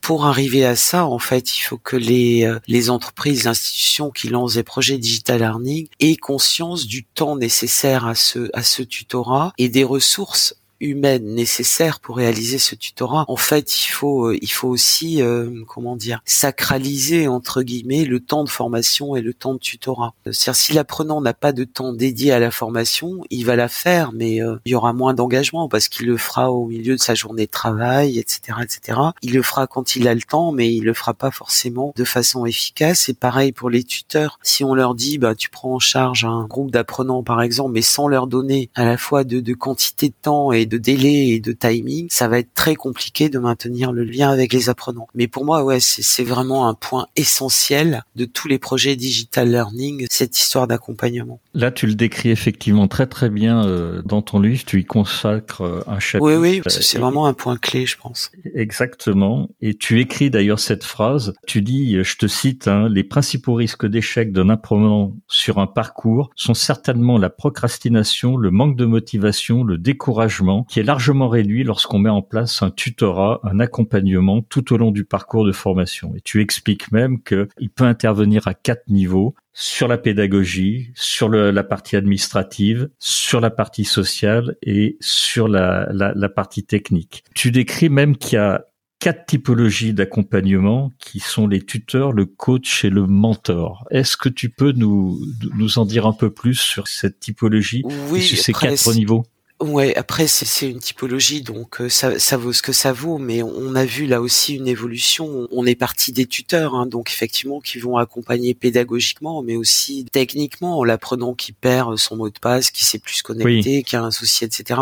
pour 0.00 0.24
arriver 0.24 0.64
à 0.64 0.76
ça, 0.76 1.04
en 1.04 1.18
fait, 1.18 1.58
il 1.58 1.60
faut 1.60 1.76
que 1.76 1.94
les, 1.94 2.50
les 2.66 2.88
entreprises, 2.88 3.40
les 3.40 3.46
institutions 3.48 4.10
qui 4.10 4.28
lancent 4.28 4.54
des 4.54 4.62
projets 4.62 4.96
digital 4.96 5.40
learning 5.40 5.88
aient 6.00 6.16
conscience 6.16 6.86
du 6.86 7.04
temps 7.04 7.36
nécessaire 7.36 8.06
à 8.06 8.14
ce, 8.14 8.48
à 8.54 8.62
ce 8.62 8.82
tutorat 8.82 9.52
et 9.58 9.68
des 9.68 9.84
ressources 9.84 10.56
humaine 10.80 11.34
nécessaire 11.34 12.00
pour 12.00 12.16
réaliser 12.16 12.58
ce 12.58 12.74
tutorat. 12.74 13.24
En 13.28 13.36
fait, 13.36 13.80
il 13.80 13.90
faut 13.90 14.28
euh, 14.28 14.38
il 14.40 14.50
faut 14.50 14.68
aussi 14.68 15.22
euh, 15.22 15.62
comment 15.66 15.96
dire 15.96 16.20
sacraliser 16.24 17.28
entre 17.28 17.62
guillemets 17.62 18.04
le 18.04 18.20
temps 18.20 18.44
de 18.44 18.48
formation 18.48 19.14
et 19.16 19.20
le 19.20 19.34
temps 19.34 19.54
de 19.54 19.58
tutorat. 19.58 20.14
C'est-à-dire 20.24 20.56
si 20.56 20.72
l'apprenant 20.72 21.20
n'a 21.20 21.34
pas 21.34 21.52
de 21.52 21.64
temps 21.64 21.92
dédié 21.92 22.32
à 22.32 22.38
la 22.38 22.50
formation, 22.50 23.22
il 23.30 23.44
va 23.44 23.56
la 23.56 23.68
faire, 23.68 24.12
mais 24.12 24.42
euh, 24.42 24.56
il 24.64 24.72
y 24.72 24.74
aura 24.74 24.92
moins 24.92 25.14
d'engagement 25.14 25.68
parce 25.68 25.88
qu'il 25.88 26.06
le 26.06 26.16
fera 26.16 26.50
au 26.50 26.66
milieu 26.66 26.96
de 26.96 27.00
sa 27.00 27.14
journée 27.14 27.46
de 27.46 27.50
travail, 27.50 28.18
etc., 28.18 28.58
etc. 28.62 28.98
Il 29.22 29.34
le 29.34 29.42
fera 29.42 29.66
quand 29.66 29.96
il 29.96 30.08
a 30.08 30.14
le 30.14 30.22
temps, 30.22 30.52
mais 30.52 30.72
il 30.72 30.84
le 30.84 30.94
fera 30.94 31.14
pas 31.14 31.30
forcément 31.30 31.92
de 31.96 32.04
façon 32.04 32.46
efficace. 32.46 33.08
Et 33.08 33.14
pareil 33.14 33.52
pour 33.52 33.70
les 33.70 33.84
tuteurs. 33.84 34.38
Si 34.42 34.64
on 34.64 34.74
leur 34.74 34.94
dit, 34.94 35.18
bah 35.18 35.34
tu 35.34 35.50
prends 35.50 35.74
en 35.74 35.78
charge 35.78 36.24
un 36.24 36.46
groupe 36.46 36.70
d'apprenants 36.70 37.22
par 37.22 37.42
exemple, 37.42 37.72
mais 37.72 37.82
sans 37.82 38.08
leur 38.08 38.26
donner 38.26 38.70
à 38.74 38.84
la 38.84 38.96
fois 38.96 39.24
de, 39.24 39.40
de 39.40 39.54
quantité 39.54 40.08
de 40.08 40.14
temps 40.20 40.52
et 40.52 40.66
de 40.70 40.78
délai 40.78 41.30
et 41.30 41.40
de 41.40 41.52
timing, 41.52 42.06
ça 42.10 42.28
va 42.28 42.38
être 42.38 42.54
très 42.54 42.76
compliqué 42.76 43.28
de 43.28 43.38
maintenir 43.38 43.92
le 43.92 44.04
lien 44.04 44.30
avec 44.30 44.52
les 44.52 44.68
apprenants. 44.70 45.08
Mais 45.14 45.28
pour 45.28 45.44
moi, 45.44 45.64
ouais, 45.64 45.78
c'est 45.80 46.24
vraiment 46.24 46.68
un 46.68 46.74
point 46.74 47.06
essentiel 47.16 48.02
de 48.16 48.24
tous 48.24 48.48
les 48.48 48.58
projets 48.58 48.96
digital 48.96 49.50
learning, 49.50 50.06
cette 50.10 50.38
histoire 50.38 50.66
d'accompagnement. 50.66 51.40
Là, 51.52 51.70
tu 51.70 51.86
le 51.86 51.94
décris 51.94 52.30
effectivement 52.30 52.88
très 52.88 53.06
très 53.06 53.28
bien 53.28 53.66
euh, 53.66 54.00
dans 54.04 54.22
ton 54.22 54.38
livre. 54.38 54.64
Tu 54.64 54.80
y 54.80 54.84
consacres 54.84 55.62
euh, 55.62 55.82
un 55.86 55.98
chapitre. 55.98 56.38
Oui, 56.38 56.60
oui, 56.60 56.62
c'est 56.68 56.98
vraiment 56.98 57.26
un 57.26 57.34
point 57.34 57.56
clé, 57.56 57.86
je 57.86 57.96
pense. 57.96 58.30
Exactement. 58.54 59.48
Et 59.60 59.74
tu 59.74 60.00
écris 60.00 60.30
d'ailleurs 60.30 60.60
cette 60.60 60.84
phrase. 60.84 61.34
Tu 61.46 61.62
dis, 61.62 62.02
je 62.02 62.16
te 62.16 62.26
cite, 62.26 62.68
hein, 62.68 62.88
les 62.88 63.02
principaux 63.02 63.54
risques 63.54 63.86
d'échec 63.86 64.32
d'un 64.32 64.48
apprenant 64.48 65.16
sur 65.26 65.58
un 65.58 65.66
parcours 65.66 66.30
sont 66.36 66.54
certainement 66.54 67.18
la 67.18 67.30
procrastination, 67.30 68.36
le 68.36 68.50
manque 68.50 68.76
de 68.76 68.84
motivation, 68.84 69.64
le 69.64 69.78
découragement 69.78 70.59
qui 70.64 70.80
est 70.80 70.84
largement 70.84 71.28
réduit 71.28 71.64
lorsqu'on 71.64 71.98
met 71.98 72.10
en 72.10 72.22
place 72.22 72.62
un 72.62 72.70
tutorat, 72.70 73.40
un 73.44 73.60
accompagnement 73.60 74.42
tout 74.42 74.72
au 74.72 74.76
long 74.76 74.90
du 74.90 75.04
parcours 75.04 75.44
de 75.44 75.52
formation. 75.52 76.14
Et 76.16 76.20
tu 76.20 76.40
expliques 76.40 76.92
même 76.92 77.22
qu'il 77.22 77.70
peut 77.74 77.84
intervenir 77.84 78.46
à 78.46 78.54
quatre 78.54 78.88
niveaux 78.88 79.34
sur 79.52 79.88
la 79.88 79.98
pédagogie, 79.98 80.90
sur 80.94 81.28
la 81.28 81.64
partie 81.64 81.96
administrative, 81.96 82.88
sur 82.98 83.40
la 83.40 83.50
partie 83.50 83.84
sociale 83.84 84.56
et 84.62 84.96
sur 85.00 85.48
la, 85.48 85.88
la 85.92 86.28
partie 86.28 86.64
technique. 86.64 87.24
Tu 87.34 87.50
décris 87.50 87.88
même 87.88 88.16
qu'il 88.16 88.34
y 88.34 88.38
a 88.38 88.64
quatre 89.00 89.24
typologies 89.26 89.94
d'accompagnement 89.94 90.92
qui 90.98 91.20
sont 91.20 91.48
les 91.48 91.62
tuteurs, 91.62 92.12
le 92.12 92.26
coach 92.26 92.84
et 92.84 92.90
le 92.90 93.06
mentor. 93.06 93.86
Est-ce 93.90 94.16
que 94.16 94.28
tu 94.28 94.50
peux 94.50 94.72
nous, 94.72 95.18
nous 95.56 95.78
en 95.78 95.86
dire 95.86 96.06
un 96.06 96.12
peu 96.12 96.30
plus 96.30 96.54
sur 96.54 96.86
cette 96.86 97.18
typologie 97.18 97.82
oui, 98.10 98.20
sur 98.20 98.38
ces 98.38 98.52
quatre 98.52 98.94
niveaux? 98.94 99.24
Ouais, 99.60 99.94
après 99.94 100.26
c'est 100.26 100.70
une 100.70 100.78
typologie, 100.78 101.42
donc 101.42 101.82
euh, 101.82 101.90
ça, 101.90 102.18
ça 102.18 102.38
vaut 102.38 102.54
ce 102.54 102.62
que 102.62 102.72
ça 102.72 102.94
vaut, 102.94 103.18
mais 103.18 103.42
on 103.42 103.74
a 103.74 103.84
vu 103.84 104.06
là 104.06 104.22
aussi 104.22 104.54
une 104.54 104.66
évolution. 104.66 105.48
On 105.50 105.66
est 105.66 105.74
parti 105.74 106.12
des 106.12 106.24
tuteurs, 106.24 106.74
hein, 106.74 106.86
donc 106.86 107.10
effectivement 107.10 107.60
qui 107.60 107.78
vont 107.78 107.98
accompagner 107.98 108.54
pédagogiquement, 108.54 109.42
mais 109.42 109.56
aussi 109.56 110.06
techniquement, 110.10 110.78
en 110.78 110.84
l'apprenant 110.84 111.34
qui 111.34 111.52
perd 111.52 111.98
son 111.98 112.16
mot 112.16 112.30
de 112.30 112.38
passe, 112.38 112.70
qui 112.70 112.86
sait 112.86 112.98
plus 112.98 113.16
se 113.16 113.22
connecter, 113.22 113.82
qui 113.82 113.96
a 113.96 114.02
un 114.02 114.10
souci, 114.10 114.46
etc. 114.46 114.80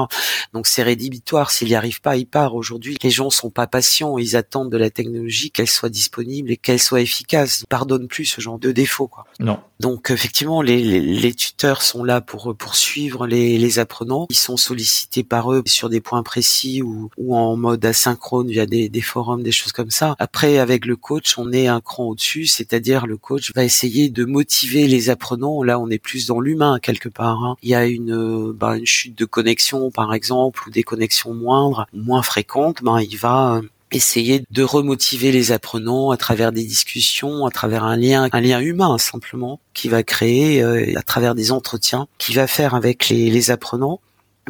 Donc 0.52 0.68
c'est 0.68 0.84
rédhibitoire. 0.84 1.50
S'il 1.50 1.68
n'y 1.68 1.74
arrive 1.74 2.00
pas, 2.00 2.16
il 2.16 2.26
part. 2.26 2.54
Aujourd'hui, 2.54 2.96
les 3.02 3.10
gens 3.10 3.30
sont 3.30 3.50
pas 3.50 3.66
patients, 3.66 4.16
ils 4.16 4.36
attendent 4.36 4.70
de 4.70 4.78
la 4.78 4.90
technologie 4.90 5.50
qu'elle 5.50 5.68
soit 5.68 5.88
disponible 5.88 6.52
et 6.52 6.56
qu'elle 6.56 6.78
soit 6.80 7.00
efficace. 7.00 7.62
Ils 7.62 7.66
pardonnent 7.66 8.06
plus 8.06 8.26
ce 8.26 8.40
genre 8.40 8.60
de 8.60 8.70
défaut, 8.70 9.08
quoi. 9.08 9.24
Non. 9.40 9.58
Donc 9.80 10.10
effectivement, 10.10 10.62
les, 10.62 10.80
les, 10.82 11.00
les 11.00 11.34
tuteurs 11.34 11.82
sont 11.82 12.04
là 12.04 12.20
pour 12.20 12.54
poursuivre 12.56 13.26
les, 13.26 13.58
les 13.58 13.78
apprenants. 13.80 14.26
Ils 14.30 14.36
sont 14.36 14.56
sollicités 14.68 15.24
par 15.24 15.52
eux 15.52 15.62
sur 15.66 15.88
des 15.88 16.00
points 16.00 16.22
précis 16.22 16.82
ou, 16.82 17.10
ou 17.16 17.36
en 17.36 17.56
mode 17.56 17.84
asynchrone 17.84 18.48
via 18.48 18.66
des, 18.66 18.88
des, 18.88 19.00
forums, 19.00 19.42
des 19.42 19.52
choses 19.52 19.72
comme 19.72 19.90
ça. 19.90 20.14
Après, 20.18 20.58
avec 20.58 20.84
le 20.84 20.96
coach, 20.96 21.38
on 21.38 21.52
est 21.52 21.66
un 21.66 21.80
cran 21.80 22.04
au-dessus, 22.04 22.46
c'est-à-dire 22.46 23.06
le 23.06 23.16
coach 23.16 23.52
va 23.54 23.64
essayer 23.64 24.08
de 24.08 24.24
motiver 24.24 24.86
les 24.86 25.10
apprenants. 25.10 25.62
Là, 25.62 25.78
on 25.78 25.88
est 25.88 25.98
plus 25.98 26.26
dans 26.26 26.40
l'humain 26.40 26.78
quelque 26.80 27.08
part. 27.08 27.44
Hein. 27.44 27.56
Il 27.62 27.70
y 27.70 27.74
a 27.74 27.86
une, 27.86 28.52
bah, 28.52 28.76
une 28.76 28.86
chute 28.86 29.16
de 29.16 29.24
connexion, 29.24 29.90
par 29.90 30.12
exemple, 30.12 30.62
ou 30.66 30.70
des 30.70 30.82
connexions 30.82 31.34
moindres, 31.34 31.86
moins 31.92 32.22
fréquentes. 32.22 32.82
Ben, 32.82 33.00
il 33.00 33.16
va 33.16 33.60
essayer 33.90 34.44
de 34.50 34.62
remotiver 34.62 35.32
les 35.32 35.52
apprenants 35.52 36.10
à 36.10 36.16
travers 36.16 36.52
des 36.52 36.64
discussions, 36.64 37.46
à 37.46 37.50
travers 37.50 37.84
un 37.84 37.96
lien, 37.96 38.28
un 38.30 38.40
lien 38.40 38.60
humain 38.60 38.98
simplement, 38.98 39.60
qui 39.74 39.88
va 39.88 40.02
créer 40.02 40.62
euh, 40.62 40.92
à 40.96 41.02
travers 41.02 41.34
des 41.34 41.52
entretiens, 41.52 42.06
qui 42.18 42.34
va 42.34 42.46
faire 42.46 42.74
avec 42.74 43.08
les, 43.08 43.30
les 43.30 43.50
apprenants. 43.50 44.00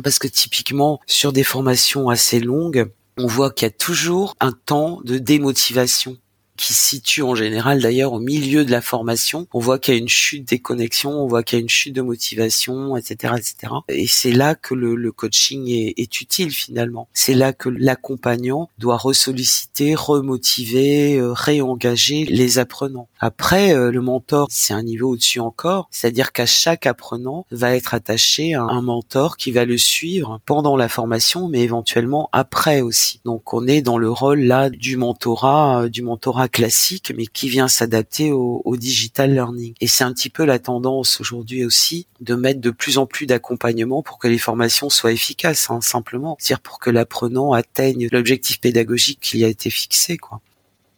Parce 0.03 0.19
que 0.19 0.29
typiquement, 0.29 1.01
sur 1.07 1.33
des 1.33 1.45
formations 1.45 2.09
assez 2.09 2.41
longues, 2.41 2.91
on 3.17 3.27
voit 3.27 3.51
qu'il 3.51 3.67
y 3.67 3.71
a 3.71 3.75
toujours 3.75 4.37
un 4.41 4.53
temps 4.53 5.01
de 5.05 5.19
démotivation 5.19 6.17
qui 6.59 6.75
situe 6.75 7.23
en 7.23 7.35
général 7.35 7.81
d'ailleurs 7.81 8.13
au 8.13 8.21
milieu 8.21 8.65
de 8.65 8.71
la 8.71 8.83
formation. 8.83 9.47
On 9.55 9.61
voit 9.61 9.79
qu'il 9.79 9.95
y 9.95 9.97
a 9.97 10.01
une 10.01 10.09
chute 10.09 10.47
des 10.47 10.59
connexions, 10.59 11.13
on 11.13 11.27
voit 11.27 11.43
qu'il 11.43 11.59
y 11.59 11.61
a 11.61 11.63
une 11.63 11.69
chute 11.69 11.95
de 11.95 12.03
motivation, 12.03 12.97
etc., 12.97 13.35
etc. 13.39 13.73
Et 13.89 14.07
c'est 14.07 14.33
là 14.33 14.55
que 14.55 14.75
le, 14.75 14.97
le 14.97 15.13
coaching 15.13 15.69
est, 15.69 15.95
est, 15.97 16.21
utile 16.21 16.51
finalement. 16.51 17.09
C'est 17.13 17.35
là 17.35 17.53
que 17.53 17.69
l'accompagnant 17.69 18.69
doit 18.79 18.97
ressolliciter, 18.97 19.95
remotiver, 19.95 21.17
euh, 21.17 21.33
réengager 21.33 22.25
les 22.25 22.59
apprenants. 22.59 23.09
Après, 23.21 23.75
euh, 23.75 23.93
le 23.93 24.01
mentor, 24.01 24.49
c'est 24.51 24.75
un 24.75 24.83
niveau 24.83 25.11
au-dessus 25.11 25.41
encore, 25.41 25.89
c'est-à-dire 25.93 26.33
qu'à 26.33 26.47
chaque 26.47 26.87
apprenant 26.87 27.47
va 27.53 27.77
être 27.77 27.95
attaché 27.95 28.55
un, 28.55 28.67
un 28.67 28.83
mentor 28.83 29.37
qui 29.37 29.53
va 29.53 29.65
le 29.65 29.79
suivre 29.79 30.41
pendant 30.45 30.77
la 30.77 30.89
formation, 30.89 31.49
mais 31.49 31.61
éventuellement 31.61 32.29
après 32.33 32.81
aussi. 32.81 33.21
Donc 33.25 33.55
on 33.55 33.69
est 33.69 33.81
dans 33.81 33.99
le 33.99 34.11
rôle 34.11 34.41
là 34.41 34.71
du 34.71 34.97
mentorat, 34.97 35.85
euh, 35.85 35.89
du 35.89 36.03
mentorat 36.03 36.48
classique, 36.49 37.13
mais 37.17 37.27
qui 37.27 37.49
vient 37.49 37.69
s'adapter 37.69 38.33
au, 38.33 38.77
digital 38.77 39.33
learning. 39.35 39.75
Et 39.81 39.87
c'est 39.87 40.05
un 40.05 40.13
petit 40.13 40.31
peu 40.31 40.45
la 40.45 40.59
tendance 40.59 41.21
aujourd'hui 41.21 41.65
aussi 41.65 42.07
de 42.21 42.35
mettre 42.35 42.61
de 42.61 42.71
plus 42.71 42.99
en 42.99 43.07
plus 43.07 43.27
d'accompagnement 43.27 44.03
pour 44.03 44.19
que 44.19 44.29
les 44.29 44.39
formations 44.39 44.89
soient 44.89 45.13
efficaces, 45.13 45.71
hein, 45.71 45.81
simplement. 45.81 46.37
C'est-à-dire 46.39 46.61
pour 46.61 46.79
que 46.79 46.91
l'apprenant 46.91 47.53
atteigne 47.53 48.09
l'objectif 48.13 48.61
pédagogique 48.61 49.21
qui 49.21 49.45
a 49.45 49.49
été 49.49 49.71
fixé, 49.71 50.17
quoi. 50.17 50.41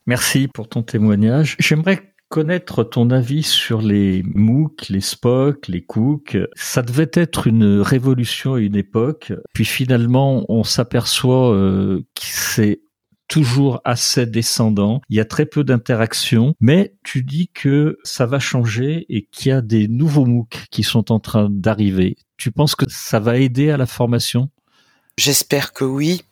Merci 0.07 0.49
pour 0.49 0.69
ton 0.69 0.83
témoignage. 0.83 1.57
J'aimerais 1.59 2.11
connaître 2.31 2.85
ton 2.85 3.11
avis 3.11 3.43
sur 3.43 3.83
les 3.83 4.23
MOOC, 4.35 4.89
les 4.89 5.01
SPOC, 5.01 5.69
les 5.69 5.83
Cook. 5.83 6.39
Ça 6.55 6.81
devait 6.81 7.11
être 7.13 7.49
une 7.49 7.81
révolution 7.81 8.55
à 8.55 8.61
une 8.61 8.77
époque, 8.77 9.33
puis 9.53 9.65
finalement 9.65 10.45
on 10.49 10.65
s'aperçoit 10.65 11.53
euh, 11.53 11.99
que 12.15 12.23
c'est 12.23 12.81
toujours 13.31 13.81
assez 13.85 14.27
descendant. 14.27 15.01
Il 15.09 15.17
y 15.17 15.21
a 15.21 15.25
très 15.25 15.47
peu 15.47 15.65
d'interactions, 15.65 16.55
mais 16.61 16.95
tu 17.05 17.23
dis 17.23 17.49
que 17.55 17.97
ça 18.03 18.27
va 18.27 18.41
changer 18.41 19.07
et 19.09 19.27
qu'il 19.31 19.51
y 19.51 19.53
a 19.53 19.63
des 19.63 19.89
nouveaux 19.89 20.27
MOOC 20.27 20.67
qui 20.71 20.83
sont 20.83 21.13
en 21.13 21.21
train 21.21 21.49
d'arriver. 21.49 22.17
Tu 22.37 22.51
penses 22.51 22.75
que 22.75 22.87
ça 22.89 23.21
va 23.21 23.39
aider 23.39 23.71
à 23.71 23.77
la 23.77 23.87
formation? 23.87 24.51
J'espère 25.17 25.73
que 25.73 25.85
oui, 25.85 26.23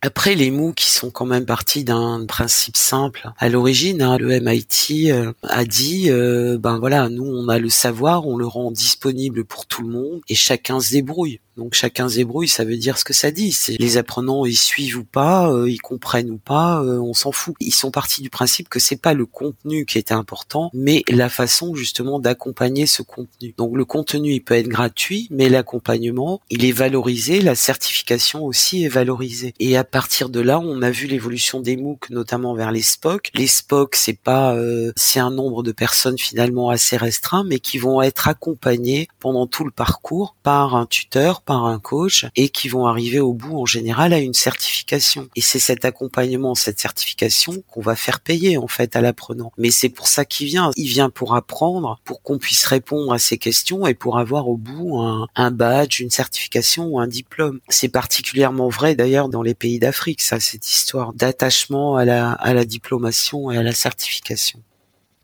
après, 0.00 0.36
les 0.36 0.52
MOOC 0.52 0.76
qui 0.76 0.90
sont 0.90 1.10
quand 1.10 1.26
même 1.26 1.44
partis 1.44 1.82
d'un 1.82 2.24
principe 2.24 2.76
simple. 2.76 3.32
À 3.36 3.48
l'origine, 3.48 4.00
hein, 4.00 4.16
le 4.16 4.38
MIT 4.38 5.10
euh, 5.10 5.32
a 5.42 5.64
dit, 5.64 6.08
euh, 6.08 6.56
ben 6.56 6.78
voilà, 6.78 7.08
nous 7.08 7.24
on 7.24 7.48
a 7.48 7.58
le 7.58 7.68
savoir, 7.68 8.28
on 8.28 8.36
le 8.36 8.46
rend 8.46 8.70
disponible 8.70 9.44
pour 9.44 9.66
tout 9.66 9.82
le 9.82 9.88
monde 9.88 10.20
et 10.28 10.36
chacun 10.36 10.78
se 10.78 10.92
débrouille. 10.92 11.40
Donc 11.58 11.74
chacun 11.74 12.08
se 12.08 12.16
débrouille, 12.16 12.48
ça 12.48 12.64
veut 12.64 12.76
dire 12.76 12.98
ce 12.98 13.04
que 13.04 13.12
ça 13.12 13.30
dit. 13.30 13.52
C'est 13.52 13.76
les 13.78 13.96
apprenants, 13.96 14.46
ils 14.46 14.56
suivent 14.56 14.98
ou 14.98 15.04
pas, 15.04 15.52
euh, 15.52 15.68
ils 15.68 15.80
comprennent 15.80 16.30
ou 16.30 16.38
pas, 16.38 16.82
on 16.82 17.12
s'en 17.12 17.32
fout. 17.32 17.54
Ils 17.60 17.74
sont 17.74 17.90
partis 17.90 18.22
du 18.22 18.30
principe 18.30 18.68
que 18.68 18.78
c'est 18.78 18.96
pas 18.96 19.14
le 19.14 19.26
contenu 19.26 19.84
qui 19.84 19.98
était 19.98 20.14
important, 20.14 20.70
mais 20.72 21.02
la 21.08 21.28
façon 21.28 21.74
justement 21.74 22.18
d'accompagner 22.18 22.86
ce 22.86 23.02
contenu. 23.02 23.54
Donc 23.56 23.76
le 23.76 23.84
contenu, 23.84 24.32
il 24.32 24.40
peut 24.40 24.54
être 24.54 24.68
gratuit, 24.68 25.28
mais 25.30 25.48
l'accompagnement, 25.48 26.40
il 26.50 26.64
est 26.64 26.72
valorisé, 26.72 27.40
la 27.40 27.54
certification 27.54 28.44
aussi 28.44 28.84
est 28.84 28.88
valorisée. 28.88 29.54
Et 29.58 29.76
à 29.76 29.84
partir 29.84 30.28
de 30.28 30.40
là, 30.40 30.58
on 30.60 30.82
a 30.82 30.90
vu 30.90 31.06
l'évolution 31.06 31.60
des 31.60 31.76
MOOC, 31.76 32.10
notamment 32.10 32.54
vers 32.54 32.72
les 32.72 32.82
SPOC. 32.82 33.30
Les 33.34 33.46
SPOC, 33.46 33.96
c'est 33.96 34.18
pas, 34.18 34.54
euh, 34.54 34.92
c'est 34.96 35.20
un 35.20 35.30
nombre 35.30 35.62
de 35.62 35.72
personnes 35.72 36.18
finalement 36.18 36.70
assez 36.70 36.96
restreint, 36.96 37.44
mais 37.44 37.58
qui 37.58 37.78
vont 37.78 38.02
être 38.02 38.28
accompagnées 38.28 39.08
pendant 39.20 39.46
tout 39.46 39.64
le 39.64 39.70
parcours 39.70 40.36
par 40.42 40.76
un 40.76 40.86
tuteur, 40.86 41.42
par 41.48 41.64
un 41.64 41.78
coach, 41.78 42.26
et 42.36 42.50
qui 42.50 42.68
vont 42.68 42.86
arriver 42.86 43.20
au 43.20 43.32
bout 43.32 43.58
en 43.58 43.64
général 43.64 44.12
à 44.12 44.18
une 44.18 44.34
certification. 44.34 45.30
Et 45.34 45.40
c'est 45.40 45.58
cet 45.58 45.86
accompagnement, 45.86 46.54
cette 46.54 46.78
certification 46.78 47.62
qu'on 47.70 47.80
va 47.80 47.96
faire 47.96 48.20
payer 48.20 48.58
en 48.58 48.68
fait 48.68 48.96
à 48.96 49.00
l'apprenant. 49.00 49.50
Mais 49.56 49.70
c'est 49.70 49.88
pour 49.88 50.08
ça 50.08 50.26
qu'il 50.26 50.46
vient. 50.48 50.72
Il 50.76 50.88
vient 50.88 51.08
pour 51.08 51.34
apprendre, 51.34 52.00
pour 52.04 52.20
qu'on 52.20 52.36
puisse 52.36 52.66
répondre 52.66 53.14
à 53.14 53.18
ces 53.18 53.38
questions 53.38 53.86
et 53.86 53.94
pour 53.94 54.18
avoir 54.18 54.46
au 54.46 54.58
bout 54.58 55.00
un, 55.00 55.26
un 55.36 55.50
badge, 55.50 56.00
une 56.00 56.10
certification 56.10 56.84
ou 56.88 57.00
un 57.00 57.08
diplôme. 57.08 57.60
C'est 57.70 57.88
particulièrement 57.88 58.68
vrai 58.68 58.94
d'ailleurs 58.94 59.30
dans 59.30 59.42
les 59.42 59.54
pays 59.54 59.78
d'Afrique, 59.78 60.20
ça, 60.20 60.40
cette 60.40 60.70
histoire 60.70 61.14
d'attachement 61.14 61.96
à 61.96 62.04
la, 62.04 62.32
à 62.32 62.52
la 62.52 62.66
diplomation 62.66 63.50
et 63.50 63.56
à 63.56 63.62
la 63.62 63.72
certification. 63.72 64.60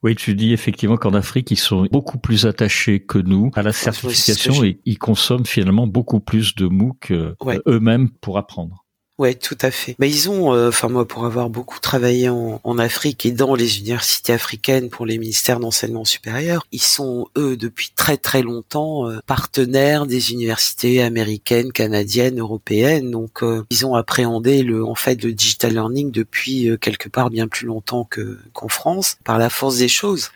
Oui, 0.05 0.15
tu 0.15 0.35
dis 0.35 0.53
effectivement 0.53 0.99
qu'en 0.99 1.15
Afrique, 1.15 1.51
ils 1.51 1.57
sont 1.57 1.87
beaucoup 1.91 2.19
plus 2.19 2.45
attachés 2.45 3.01
que 3.01 3.17
nous 3.17 3.51
à 3.55 3.63
la 3.63 3.73
certification 3.73 4.63
et 4.63 4.79
ils 4.85 4.99
consomment 4.99 5.47
finalement 5.47 5.87
beaucoup 5.87 6.21
plus 6.21 6.55
de 6.55 6.67
MOOC 6.67 7.11
euh, 7.11 7.35
eux-mêmes 7.67 8.11
pour 8.21 8.37
apprendre. 8.37 8.84
Ouais, 9.17 9.35
tout 9.35 9.57
à 9.61 9.71
fait. 9.71 9.95
Mais 10.01 10.11
ils 10.11 10.29
ont, 10.29 10.53
euh, 10.53 10.71
enfin 10.71 10.89
moi, 10.89 11.07
pour 11.07 11.25
avoir 11.25 11.49
beaucoup 11.49 11.79
travaillé 11.79 12.29
en, 12.29 12.61
Afrique 12.79 13.25
et 13.25 13.31
dans 13.31 13.55
les 13.55 13.79
universités 13.79 14.33
africaines 14.33 14.91
pour 14.91 15.07
les 15.07 15.17
ministères 15.19 15.61
d'enseignement 15.61 16.05
supérieur, 16.05 16.67
ils 16.73 16.83
sont 16.83 17.29
eux 17.39 17.57
depuis 17.57 17.91
très 17.95 18.17
très 18.17 18.43
longtemps 18.43 19.09
euh, 19.09 19.21
partenaires 19.27 20.07
des 20.07 20.33
universités 20.33 21.01
américaines, 21.01 21.71
canadiennes, 21.71 22.41
européennes. 22.41 23.13
Donc 23.13 23.45
euh, 23.45 23.65
ils 23.71 23.87
ont 23.87 23.95
appréhendé 23.95 24.65
le, 24.65 24.85
en 24.85 24.97
fait, 24.97 25.23
le 25.23 25.33
digital 25.33 25.75
learning 25.75 26.11
depuis 26.11 26.69
quelque 26.81 27.09
part 27.09 27.31
bien 27.31 27.47
plus 27.47 27.67
longtemps 27.67 28.05
que 28.05 28.41
qu'en 28.53 28.69
France, 28.69 29.19
par 29.23 29.39
la 29.39 29.51
force 29.51 29.77
des 29.77 29.89
choses 29.89 30.31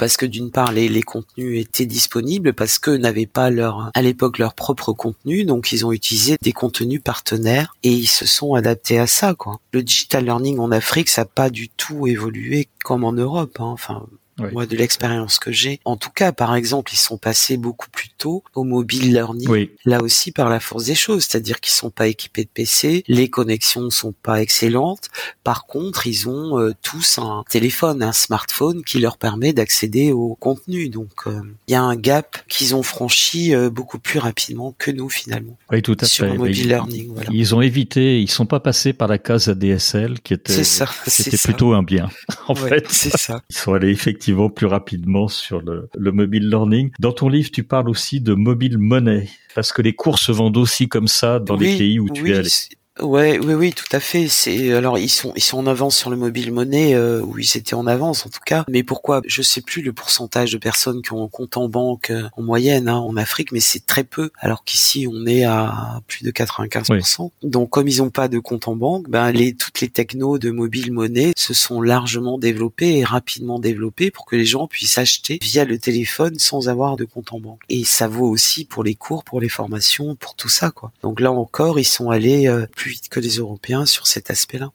parce 0.00 0.16
que 0.16 0.24
d'une 0.24 0.50
part 0.50 0.72
les, 0.72 0.88
les, 0.88 1.02
contenus 1.02 1.60
étaient 1.60 1.84
disponibles 1.84 2.54
parce 2.54 2.78
qu'eux 2.78 2.96
n'avaient 2.96 3.26
pas 3.26 3.50
leur 3.50 3.90
à 3.92 4.00
l'époque 4.00 4.38
leur 4.38 4.54
propre 4.54 4.94
contenu 4.94 5.44
donc 5.44 5.72
ils 5.72 5.84
ont 5.84 5.92
utilisé 5.92 6.36
des 6.40 6.52
contenus 6.52 7.02
partenaires 7.04 7.76
et 7.82 7.90
ils 7.90 8.06
se 8.06 8.24
sont 8.24 8.54
adaptés 8.54 8.98
à 8.98 9.06
ça 9.06 9.34
quoi. 9.34 9.60
Le 9.72 9.82
digital 9.82 10.24
learning 10.24 10.58
en 10.58 10.72
Afrique 10.72 11.10
ça 11.10 11.22
n'a 11.22 11.26
pas 11.26 11.50
du 11.50 11.68
tout 11.68 12.06
évolué 12.06 12.68
comme 12.82 13.04
en 13.04 13.12
Europe 13.12 13.58
hein. 13.60 13.66
enfin 13.66 14.06
moi 14.52 14.66
de 14.66 14.76
l'expérience 14.76 15.38
que 15.38 15.52
j'ai. 15.52 15.80
En 15.84 15.96
tout 15.96 16.10
cas, 16.10 16.32
par 16.32 16.54
exemple, 16.54 16.92
ils 16.92 16.98
sont 16.98 17.18
passés 17.18 17.56
beaucoup 17.56 17.90
plus 17.90 18.08
tôt 18.10 18.42
au 18.54 18.64
mobile 18.64 19.12
learning. 19.12 19.68
Là 19.84 20.02
aussi 20.02 20.32
par 20.32 20.48
la 20.48 20.60
force 20.60 20.84
des 20.84 20.94
choses, 20.94 21.24
c'est-à-dire 21.24 21.60
qu'ils 21.60 21.72
sont 21.72 21.90
pas 21.90 22.06
équipés 22.06 22.44
de 22.44 22.50
PC, 22.52 23.04
les 23.08 23.28
connexions 23.28 23.82
ne 23.82 23.90
sont 23.90 24.12
pas 24.12 24.40
excellentes. 24.40 25.08
Par 25.44 25.66
contre, 25.66 26.06
ils 26.06 26.28
ont 26.28 26.58
euh, 26.58 26.72
tous 26.82 27.18
un 27.18 27.44
téléphone, 27.48 28.02
un 28.02 28.12
smartphone 28.12 28.82
qui 28.84 28.98
leur 28.98 29.18
permet 29.18 29.52
d'accéder 29.52 30.12
au 30.12 30.34
contenu. 30.34 30.88
Donc 30.88 31.26
euh, 31.26 31.40
il 31.68 31.72
y 31.72 31.74
a 31.74 31.82
un 31.82 31.96
gap 31.96 32.38
qu'ils 32.48 32.74
ont 32.74 32.82
franchi 32.82 33.54
euh, 33.54 33.70
beaucoup 33.70 33.98
plus 33.98 34.18
rapidement 34.18 34.74
que 34.78 34.90
nous 34.90 35.08
finalement. 35.08 35.58
Oui, 35.70 35.82
tout 35.82 35.96
à 36.00 36.06
sur 36.06 36.26
fait. 36.26 36.32
Le 36.32 36.38
mobile 36.38 36.68
learning. 36.68 37.12
Voilà. 37.14 37.30
Ils 37.32 37.54
ont 37.54 37.60
évité, 37.60 38.20
ils 38.20 38.30
sont 38.30 38.46
pas 38.46 38.60
passés 38.60 38.92
par 38.92 39.08
la 39.08 39.18
case 39.18 39.48
ADSL 39.48 40.20
qui 40.20 40.34
était, 40.34 40.64
ça, 40.64 40.86
c'était 41.06 41.36
plutôt 41.36 41.74
un 41.74 41.82
bien. 41.82 42.08
En 42.48 42.54
fait, 42.54 42.86
c'est 42.90 43.16
ça. 43.16 43.42
Ils 43.48 43.56
sont 43.56 43.74
allés 43.74 43.90
effectivement 43.90 44.29
plus 44.54 44.66
rapidement 44.66 45.28
sur 45.28 45.60
le, 45.60 45.88
le 45.96 46.12
mobile 46.12 46.48
learning. 46.48 46.90
Dans 46.98 47.12
ton 47.12 47.28
livre, 47.28 47.50
tu 47.50 47.64
parles 47.64 47.88
aussi 47.88 48.20
de 48.20 48.34
mobile 48.34 48.78
money, 48.78 49.28
parce 49.54 49.72
que 49.72 49.82
les 49.82 49.92
cours 49.92 50.18
se 50.18 50.32
vendent 50.32 50.56
aussi 50.56 50.88
comme 50.88 51.08
ça 51.08 51.38
dans 51.38 51.56
les 51.56 51.76
pays 51.76 51.98
où 51.98 52.08
tu 52.08 52.30
es 52.30 52.36
allé. 52.36 52.48
Ouais, 52.98 53.38
oui, 53.38 53.54
oui, 53.54 53.72
tout 53.72 53.84
à 53.92 54.00
fait. 54.00 54.26
C'est 54.28 54.72
alors 54.74 54.98
ils 54.98 55.08
sont 55.08 55.32
ils 55.36 55.42
sont 55.42 55.58
en 55.58 55.66
avance 55.66 55.96
sur 55.96 56.10
le 56.10 56.16
mobile 56.16 56.52
monnaie, 56.52 56.94
euh, 56.94 57.20
oui, 57.22 57.44
c'était 57.46 57.74
en 57.74 57.86
avance 57.86 58.26
en 58.26 58.30
tout 58.30 58.40
cas. 58.44 58.64
Mais 58.68 58.82
pourquoi? 58.82 59.22
Je 59.26 59.42
sais 59.42 59.60
plus 59.60 59.80
le 59.80 59.92
pourcentage 59.92 60.52
de 60.52 60.58
personnes 60.58 61.00
qui 61.00 61.12
ont 61.12 61.24
un 61.24 61.28
compte 61.28 61.56
en 61.56 61.68
banque 61.68 62.10
euh, 62.10 62.28
en 62.36 62.42
moyenne 62.42 62.88
hein, 62.88 62.96
en 62.96 63.16
Afrique, 63.16 63.52
mais 63.52 63.60
c'est 63.60 63.86
très 63.86 64.04
peu. 64.04 64.30
Alors 64.38 64.64
qu'ici 64.64 65.06
on 65.10 65.24
est 65.26 65.44
à 65.44 66.00
plus 66.08 66.24
de 66.24 66.30
95%. 66.30 67.30
Donc 67.42 67.70
comme 67.70 67.86
ils 67.88 68.02
ont 68.02 68.10
pas 68.10 68.28
de 68.28 68.38
compte 68.38 68.66
en 68.66 68.76
banque, 68.76 69.08
ben 69.08 69.30
les 69.30 69.54
toutes 69.54 69.80
les 69.80 69.88
technos 69.88 70.38
de 70.38 70.50
mobile 70.50 70.92
monnaie 70.92 71.32
se 71.36 71.54
sont 71.54 71.80
largement 71.80 72.38
développées 72.38 72.98
et 72.98 73.04
rapidement 73.04 73.60
développées 73.60 74.10
pour 74.10 74.26
que 74.26 74.36
les 74.36 74.44
gens 74.44 74.66
puissent 74.66 74.98
acheter 74.98 75.38
via 75.40 75.64
le 75.64 75.78
téléphone 75.78 76.38
sans 76.38 76.68
avoir 76.68 76.96
de 76.96 77.04
compte 77.04 77.32
en 77.32 77.40
banque. 77.40 77.60
Et 77.68 77.84
ça 77.84 78.08
vaut 78.08 78.28
aussi 78.28 78.64
pour 78.64 78.82
les 78.82 78.96
cours, 78.96 79.22
pour 79.24 79.40
les 79.40 79.48
formations, 79.48 80.16
pour 80.16 80.34
tout 80.34 80.48
ça 80.48 80.70
quoi. 80.70 80.92
Donc 81.02 81.20
là 81.20 81.30
encore, 81.30 81.78
ils 81.78 81.84
sont 81.84 82.10
allés 82.10 82.48
euh, 82.48 82.66
plus 82.74 82.89
vite 82.90 83.08
que 83.08 83.20
les 83.20 83.36
Européens 83.36 83.86
sur 83.86 84.06
cet 84.06 84.30
aspect-là. 84.30 84.72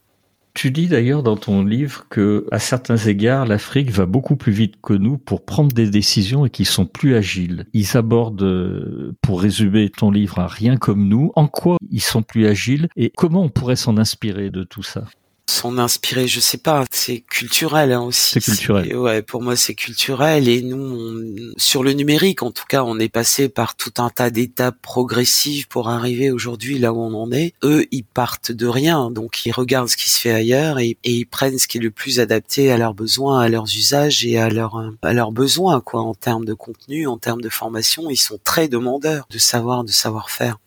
Tu 0.55 0.71
dis 0.71 0.87
d'ailleurs 0.87 1.21
dans 1.21 1.35
ton 1.35 1.65
livre 1.65 2.05
que, 2.09 2.47
à 2.49 2.59
certains 2.59 2.95
égards, 2.95 3.45
l'Afrique 3.45 3.91
va 3.91 4.05
beaucoup 4.05 4.37
plus 4.37 4.53
vite 4.53 4.75
que 4.81 4.93
nous 4.93 5.17
pour 5.17 5.43
prendre 5.43 5.73
des 5.73 5.89
décisions 5.89 6.45
et 6.45 6.49
qu'ils 6.49 6.65
sont 6.65 6.85
plus 6.85 7.13
agiles. 7.15 7.65
Ils 7.73 7.97
abordent, 7.97 9.13
pour 9.21 9.41
résumer 9.41 9.89
ton 9.89 10.11
livre, 10.11 10.41
rien 10.43 10.77
comme 10.77 11.09
nous. 11.09 11.33
En 11.35 11.47
quoi 11.47 11.75
ils 11.91 12.01
sont 12.01 12.23
plus 12.23 12.47
agiles 12.47 12.87
et 12.95 13.11
comment 13.17 13.43
on 13.43 13.49
pourrait 13.49 13.75
s'en 13.75 13.97
inspirer 13.97 14.49
de 14.49 14.63
tout 14.63 14.81
ça? 14.81 15.03
S'en 15.47 15.77
inspirer, 15.77 16.27
je 16.27 16.39
sais 16.39 16.57
pas, 16.57 16.85
c'est 16.91 17.19
culturel 17.19 17.91
hein, 17.91 18.01
aussi. 18.01 18.33
C'est 18.33 18.41
culturel. 18.41 18.95
Ouais, 18.95 19.21
pour 19.21 19.41
moi 19.41 19.55
c'est 19.55 19.75
culturel 19.75 20.47
et 20.47 20.61
nous 20.61 21.53
sur 21.57 21.83
le 21.83 21.93
numérique 21.93 22.41
en 22.43 22.51
tout 22.51 22.65
cas, 22.67 22.83
on 22.83 22.99
est 22.99 23.09
passé 23.09 23.49
par 23.49 23.75
tout 23.75 23.93
un 23.97 24.09
tas 24.09 24.29
d'étapes 24.29 24.81
progressives 24.81 25.67
pour 25.67 25.89
arriver 25.89 26.31
aujourd'hui 26.31 26.79
là 26.79 26.93
où 26.93 27.01
on 27.01 27.13
en 27.13 27.31
est. 27.31 27.53
Eux, 27.63 27.85
ils 27.91 28.03
partent 28.03 28.51
de 28.51 28.67
rien, 28.67 29.11
donc 29.11 29.45
ils 29.45 29.51
regardent 29.51 29.89
ce 29.89 29.97
qui 29.97 30.09
se 30.09 30.19
fait 30.19 30.31
ailleurs 30.31 30.79
et, 30.79 30.97
et 31.03 31.11
ils 31.11 31.25
prennent 31.25 31.59
ce 31.59 31.67
qui 31.67 31.77
est 31.77 31.81
le 31.81 31.91
plus 31.91 32.19
adapté 32.19 32.71
à 32.71 32.77
leurs 32.77 32.93
besoins, 32.93 33.41
à 33.41 33.49
leurs 33.49 33.65
usages 33.65 34.25
et 34.25 34.37
à 34.37 34.49
leurs 34.49 34.91
à 35.01 35.13
leurs 35.13 35.31
besoins 35.31 35.81
quoi 35.81 36.01
en 36.01 36.13
termes 36.13 36.45
de 36.45 36.53
contenu, 36.53 37.07
en 37.07 37.17
termes 37.17 37.41
de 37.41 37.49
formation, 37.49 38.09
ils 38.09 38.17
sont 38.17 38.39
très 38.43 38.67
demandeurs 38.67 39.27
de 39.29 39.37
savoir, 39.37 39.83
de 39.83 39.91
savoir 39.91 40.29
faire. 40.29 40.57